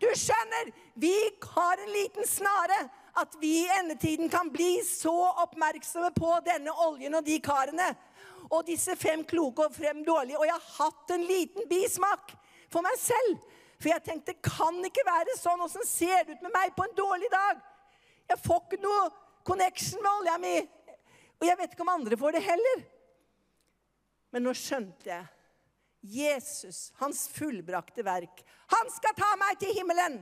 [0.00, 1.12] Du skjønner, vi
[1.44, 2.88] har en liten snare.
[3.20, 5.12] At vi i endetiden kan bli så
[5.42, 7.90] oppmerksomme på denne oljen og de karene.
[8.50, 10.38] Og disse fem kloke og fem dårlige.
[10.38, 12.34] Og jeg har hatt en liten bismak
[12.72, 13.38] for meg selv.
[13.80, 15.62] For jeg tenkte, kan ikke være sånn.
[15.64, 17.60] Åssen ser det ut med meg på en dårlig dag?
[18.30, 19.06] Jeg får ikke noe
[19.46, 20.56] connection med olja mi.
[21.40, 22.82] Og jeg vet ikke om andre får det heller.
[24.30, 25.28] Men nå skjønte jeg.
[26.00, 28.44] Jesus, hans fullbrakte verk.
[28.72, 30.20] Han skal ta meg til himmelen.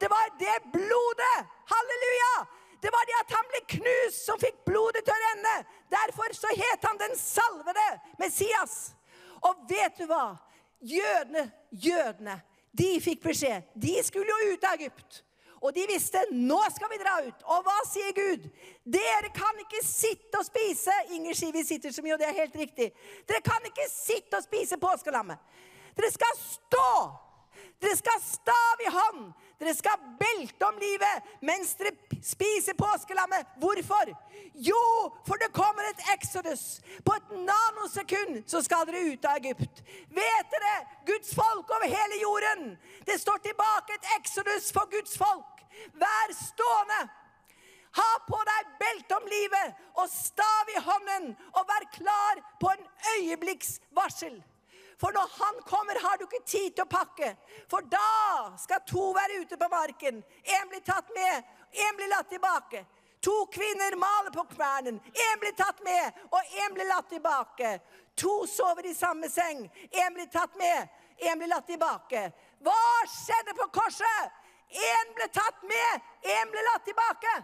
[0.00, 1.36] Det var det blodet.
[1.72, 2.34] Halleluja!
[2.80, 5.56] Det var det at han ble knust, som fikk blodet til å renne.
[5.92, 7.88] Derfor så het han den salvede
[8.20, 8.76] Messias.
[9.44, 10.38] Og vet du hva?
[10.80, 12.38] Jødene, jødene,
[12.72, 13.68] de fikk beskjed.
[13.74, 15.22] De skulle jo ut av Egypt.
[15.60, 17.42] Og de visste nå skal vi dra ut.
[17.52, 18.46] Og hva sier Gud?
[18.88, 22.38] Dere kan ikke sitte og spise Inger sier vi sitter så mye, og det er
[22.40, 22.88] helt riktig.
[23.28, 25.36] Dere kan ikke sitte og spise påskelammet.
[25.98, 26.94] Dere skal stå.
[27.80, 29.30] Dere skal ha stav i hånd.
[29.60, 31.92] Dere skal belte om livet mens dere
[32.24, 33.54] spiser påskelammet.
[33.60, 34.12] Hvorfor?
[34.54, 34.80] Jo,
[35.26, 36.80] for det kommer et exodus.
[37.04, 39.80] På et nanosekund så skal dere ut av Egypt.
[40.16, 40.74] Vet dere,
[41.08, 42.76] Guds folk over hele jorden.
[43.08, 45.64] Det står tilbake et exodus for Guds folk.
[45.96, 47.00] Vær stående.
[47.96, 52.84] Ha på deg belte om livet og stav i hånden, og vær klar på en
[53.16, 54.36] øyeblikks varsel.
[55.00, 57.32] For når han kommer, har du ikke tid til å pakke.
[57.72, 60.20] For da skal to være ute på marken.
[60.44, 62.84] Én blir tatt med, én blir latt tilbake.
[63.24, 65.00] To kvinner maler på kvernen.
[65.00, 67.78] Én blir tatt med, og én blir latt tilbake.
[68.20, 69.64] To sover i samme seng.
[69.90, 72.28] Én blir tatt med, én blir latt tilbake.
[72.60, 74.36] Hva skjedde på korset?
[74.70, 77.34] Én ble tatt med, én ble latt tilbake.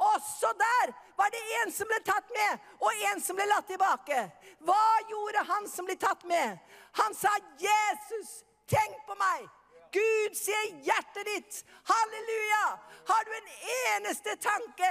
[0.00, 4.22] Også der var det en som ble tatt med, og en som ble latt tilbake.
[4.64, 6.56] Hva gjorde han som ble tatt med?
[6.92, 9.48] Han sa, 'Jesus, tenk på meg'.
[9.92, 11.64] Gud ser hjertet ditt.
[11.84, 12.66] Halleluja.
[13.06, 14.90] Har du en eneste tanke?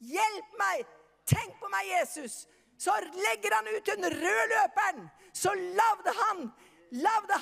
[0.00, 0.86] Hjelp meg.
[1.26, 2.46] Tenk på meg, Jesus.
[2.78, 5.08] Så legger han ut den røde løperen.
[5.32, 6.52] Så lagde han,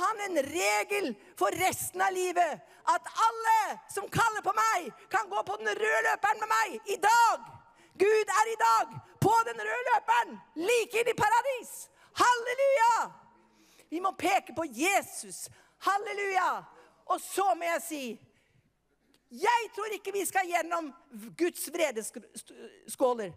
[0.02, 2.60] han en regel for resten av livet.
[2.90, 6.96] At alle som kaller på meg, kan gå på den røde løperen med meg i
[7.01, 7.51] dag.
[7.98, 11.74] Gud er i dag på den røde løperen, like inn i paradis.
[12.18, 13.23] Halleluja!
[13.94, 15.44] Vi må peke på Jesus.
[15.86, 16.64] Halleluja!
[17.06, 18.04] Og så må jeg si
[19.30, 20.88] Jeg tror ikke vi skal gjennom
[21.38, 23.30] Guds vredeskåler.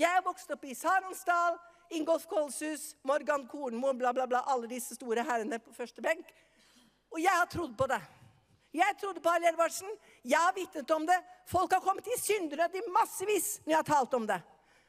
[0.00, 1.58] Jeg er vokst opp i Saronsdal,
[1.92, 6.32] Ingolf Kolshus, Morgan Kornmo, bla, bla, bla, alle disse store herrene på første benk.
[7.12, 8.00] Og jeg har trodd på det.
[8.80, 9.92] Jeg trodde på Hallelujarsen.
[10.24, 11.20] Jeg har vitnet om det.
[11.52, 14.40] Folk har kommet i syndernød i massevis når jeg har talt om det.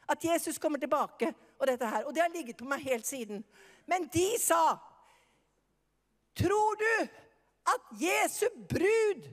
[0.08, 1.34] At Jesus kommer tilbake.
[1.60, 2.08] Og dette her.
[2.08, 3.44] Og det har ligget på meg helt siden.
[3.84, 4.78] Men de sa
[6.40, 7.08] Tror du
[7.74, 9.28] at Jesu brud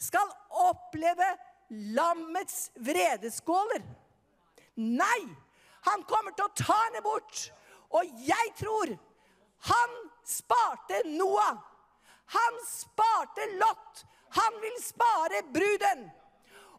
[0.00, 0.32] skal
[0.66, 1.28] oppleve
[1.94, 3.84] lammets vredeskåler?
[4.74, 5.20] Nei!
[5.88, 7.46] Han kommer til å ta henne bort.
[7.96, 8.92] Og jeg tror
[9.70, 9.94] han
[10.26, 11.56] sparte Noah.
[12.34, 14.02] Han sparte Lot.
[14.36, 16.04] Han vil spare bruden.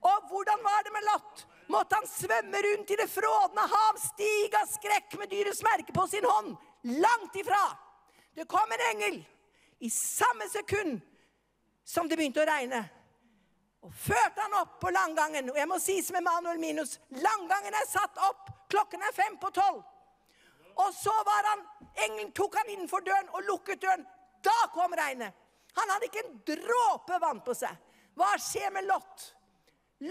[0.02, 1.48] Og hvordan var det med Lot?
[1.72, 6.04] måtte han svømme rundt i det frådende hav, stige av skrekk med dyrets merke på
[6.12, 6.56] sin hånd.
[6.84, 7.62] Langt ifra.
[8.36, 9.22] Det kom en engel
[9.82, 11.02] i samme sekund
[11.84, 12.82] som det begynte å regne.
[13.82, 15.50] Og førte han opp på langgangen.
[15.50, 18.52] Og jeg må si som Emanuel Minus, langgangen er satt opp.
[18.70, 19.82] Klokken er fem på tolv.
[20.86, 21.64] Og så var han,
[22.06, 24.06] engelen tok han innenfor døren og lukket døren.
[24.46, 25.34] Da kom regnet.
[25.78, 27.74] Han hadde ikke en dråpe vann på seg.
[28.18, 29.28] Hva skjer med Lot?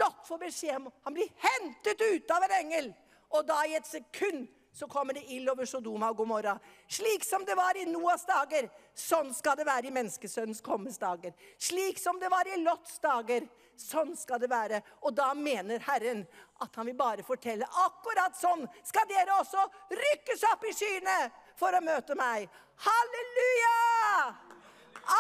[0.01, 2.91] Lot får beskjed om Han blir hentet ut av en engel.
[3.39, 6.55] Og da i et sekund så kommer det ild over Sodoma og Gomorra.
[6.89, 11.35] Slik som det var i Noas dager, sånn skal det være i menneskesønnens kommes dager.
[11.59, 14.81] Slik som det var i Lots dager, sånn skal det være.
[15.03, 16.23] Og da mener Herren
[16.63, 21.19] at han vil bare fortelle akkurat sånn skal dere også rykkes opp i skyene
[21.59, 22.47] for å møte meg.
[22.87, 23.75] Halleluja!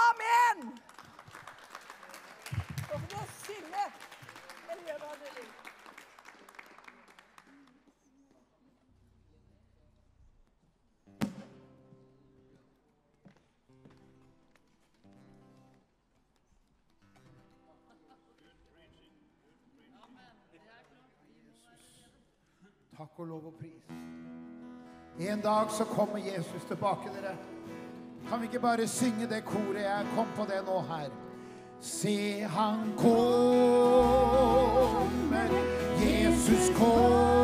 [0.00, 0.70] Amen!
[2.90, 3.88] Og for dere synge.
[4.70, 5.59] Eller gjør hva dere vil.
[23.20, 23.82] Og lov og pris.
[25.28, 27.36] En dag så kommer Jesus tilbake, dere.
[28.28, 29.82] Kan vi ikke bare synge det koret?
[29.82, 31.10] Jeg kom på det nå her.
[31.80, 33.20] Se, han kommer.
[36.00, 37.39] Jesus kommer.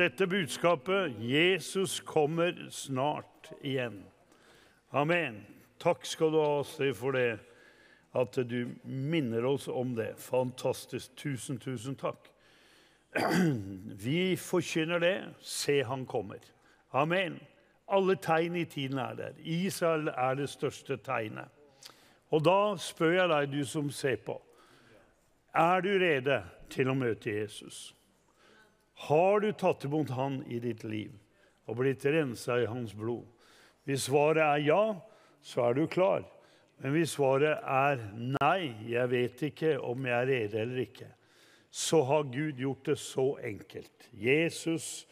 [0.00, 1.12] Dette budskapet.
[1.20, 4.04] Jesus kommer snart igjen.
[4.90, 5.42] Amen.
[5.78, 7.38] Takk skal du ha, Astrid, for det.
[8.16, 10.14] At du minner oss om det.
[10.18, 11.12] Fantastisk.
[11.20, 12.30] Tusen, tusen takk.
[14.04, 15.14] Vi forkynner det.
[15.40, 16.40] Se, han kommer.
[16.90, 17.36] Amen.
[17.90, 19.38] Alle tegn i tiden er der.
[19.38, 21.52] Israel er det største tegnet.
[22.30, 24.40] Og da spør jeg deg, du som ser på.
[25.54, 27.90] Er du rede til å møte Jesus?
[29.06, 31.14] Har du tatt imot Han i ditt liv
[31.70, 33.24] og blitt rensa i Hans blod?
[33.88, 34.82] Hvis svaret er ja,
[35.40, 36.26] så er du klar.
[36.80, 38.02] Men hvis svaret er
[38.40, 41.08] nei, jeg vet ikke om jeg er rede eller ikke,
[41.70, 44.08] så har Gud gjort det så enkelt.
[44.12, 45.06] Jesus,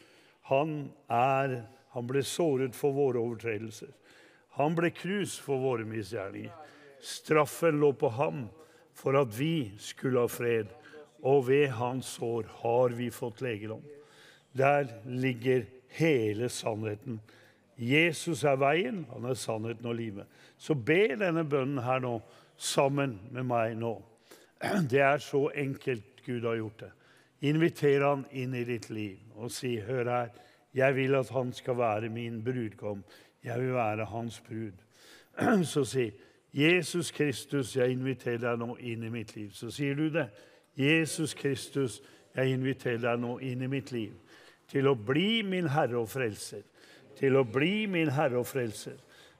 [0.49, 3.89] han er Han ble såret for våre overtredelser.
[4.59, 6.53] Han ble krus for våre misgjerninger.
[7.01, 8.43] Straffen lå på ham
[8.93, 10.69] for at vi skulle ha fred,
[11.21, 13.83] og ved hans sår har vi fått legedom.
[14.51, 15.65] Der ligger
[15.97, 17.19] hele sannheten.
[17.79, 20.27] Jesus er veien, han er sannheten og livet.
[20.57, 22.17] Så be denne bønnen her nå
[22.59, 23.95] sammen med meg nå.
[24.91, 26.91] Det er så enkelt Gud har gjort det.
[27.47, 30.33] Inviter han inn i ditt liv og si, hør her,
[30.75, 33.03] jeg vil at han skal være min brudgom.
[33.43, 34.75] Jeg vil være hans brud.
[35.71, 36.09] Så si,
[36.53, 39.53] Jesus Kristus, jeg inviterer deg nå inn i mitt liv.
[39.55, 40.27] Så sier du det.
[40.79, 41.99] Jesus Kristus,
[42.35, 44.13] jeg inviterer deg nå inn i mitt liv.
[44.69, 46.63] Til å bli min Herre og Frelser.
[47.19, 48.95] Til å bli min Herre og Frelser.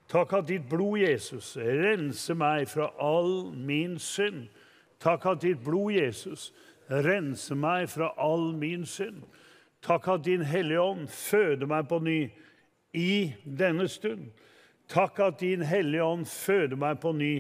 [0.10, 4.48] Takk at ditt blod, Jesus, renser meg fra all min synd.
[5.00, 6.50] Takk at ditt blod, Jesus,
[6.90, 9.22] renser meg fra all min synd.
[9.86, 12.18] Takk at din Hellige Ånd føder meg på ny
[12.98, 14.32] i denne stund.
[14.90, 17.34] Takk at din Hellige Ånd føder meg på ny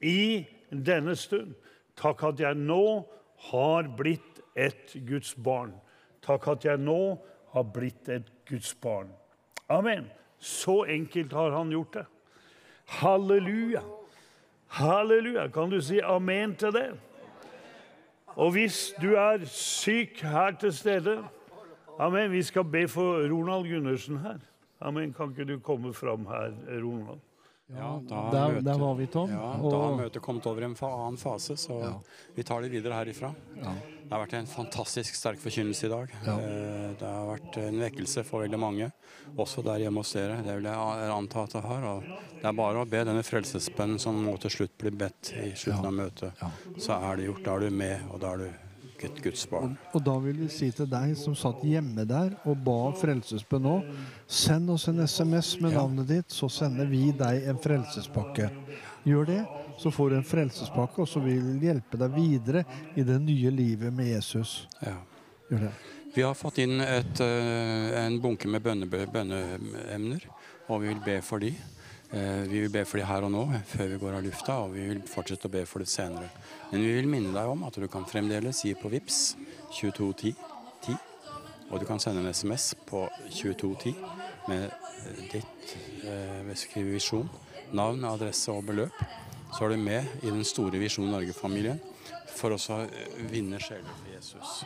[0.00, 1.52] i denne stund.
[1.98, 3.02] Takk at jeg nå
[3.50, 5.72] har blitt et Guds barn.
[6.22, 7.16] Takk at jeg nå
[7.52, 9.10] har blitt et Guds barn.
[9.72, 10.06] Amen.
[10.38, 12.06] Så enkelt har han gjort det.
[13.00, 13.82] Halleluja.
[14.78, 15.48] Halleluja.
[15.54, 16.88] Kan du si amen til det?
[18.34, 21.20] Og hvis du er syk her til stede
[21.98, 22.32] Amen.
[22.32, 24.38] Vi skal be for Ronald Gundersen her.
[24.80, 25.12] Amen.
[25.12, 26.50] Kan ikke du komme fram her,
[26.82, 27.20] Ronald?
[27.74, 29.30] Ja, da der, møter- der var vi, Tom.
[29.30, 32.00] Ja, Og- Da har møtet kommet over i en annen fase, så
[32.34, 33.34] vi tar det videre herifra.
[33.56, 36.08] Det har vært en fantastisk sterk forkynnelse i dag.
[36.26, 36.36] Ja.
[36.36, 38.92] Det har vært en vekkelse for veldig mange,
[39.38, 40.42] også der hjemme hos dere.
[40.44, 42.00] Det vil jeg anta at det har.
[42.02, 45.86] Det er bare å be denne frelsesbønnen som må til slutt bli bedt i slutten
[45.86, 46.32] av møtet.
[46.76, 47.42] Så er det gjort.
[47.44, 48.50] Da er du med, og da er du
[49.08, 49.76] et Guds barn.
[49.92, 53.76] Og da vil vi si til deg som satt hjemme der og ba frelsesbønn nå,
[54.26, 58.50] send oss en SMS med navnet ditt, så sender vi deg en frelsespakke.
[59.06, 59.40] Gjør det,
[59.82, 62.64] så får du en frelsespakke, og så vil vi hjelpe deg videre
[62.94, 64.62] i det nye livet med Jesus.
[64.82, 64.98] Ja.
[65.50, 65.74] Gjør det.
[66.14, 70.26] Vi har fått inn et, eh, en bunke med bønneemner,
[70.68, 71.54] og vi vil be for de.
[72.12, 74.74] Eh, Vi vil be for de her og nå, før vi går av lufta, og
[74.74, 76.28] vi vil fortsette å be for det senere.
[76.70, 79.20] Men vi vil minne deg om at du kan fremdeles gi på VIPS
[79.78, 80.34] 2210
[80.82, 80.98] 10,
[81.70, 83.94] og du kan sende en SMS på 2210
[84.50, 84.68] med
[85.32, 87.30] ditt eh, visjon,
[87.72, 89.00] navn, adresse og beløp.
[89.52, 91.80] Så er du med i den store Visjon Norge-familien
[92.32, 92.86] for også å
[93.32, 94.60] vinne sjeler for Jesus.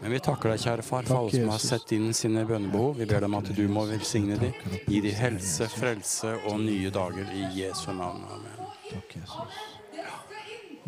[0.00, 3.00] Men vi takker deg, kjære far, for alle som har sett inn sine bønnebehov.
[3.00, 4.54] Vi ber dem at du må velsigne dem.
[4.86, 8.22] Gi dem helse, frelse og nye dager i Jesu navn.
[8.36, 8.70] Amen.
[8.92, 9.58] Takk, Jesus.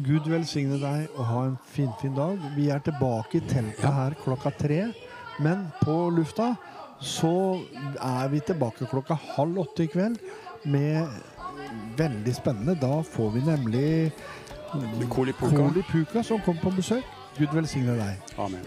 [0.01, 2.45] Gud velsigne deg og ha en finfin fin dag.
[2.55, 4.85] Vi er tilbake i teltet her klokka tre.
[5.41, 6.55] Men på lufta
[7.01, 7.33] så
[7.97, 10.21] er vi tilbake klokka halv åtte i kveld
[10.65, 11.09] med
[11.99, 12.77] veldig spennende.
[12.81, 13.89] Da får vi nemlig
[15.11, 15.57] Koli Puka.
[15.57, 17.17] Koli Puka som kommer på besøk.
[17.39, 18.39] Gud velsigne deg.
[18.39, 18.65] Amen.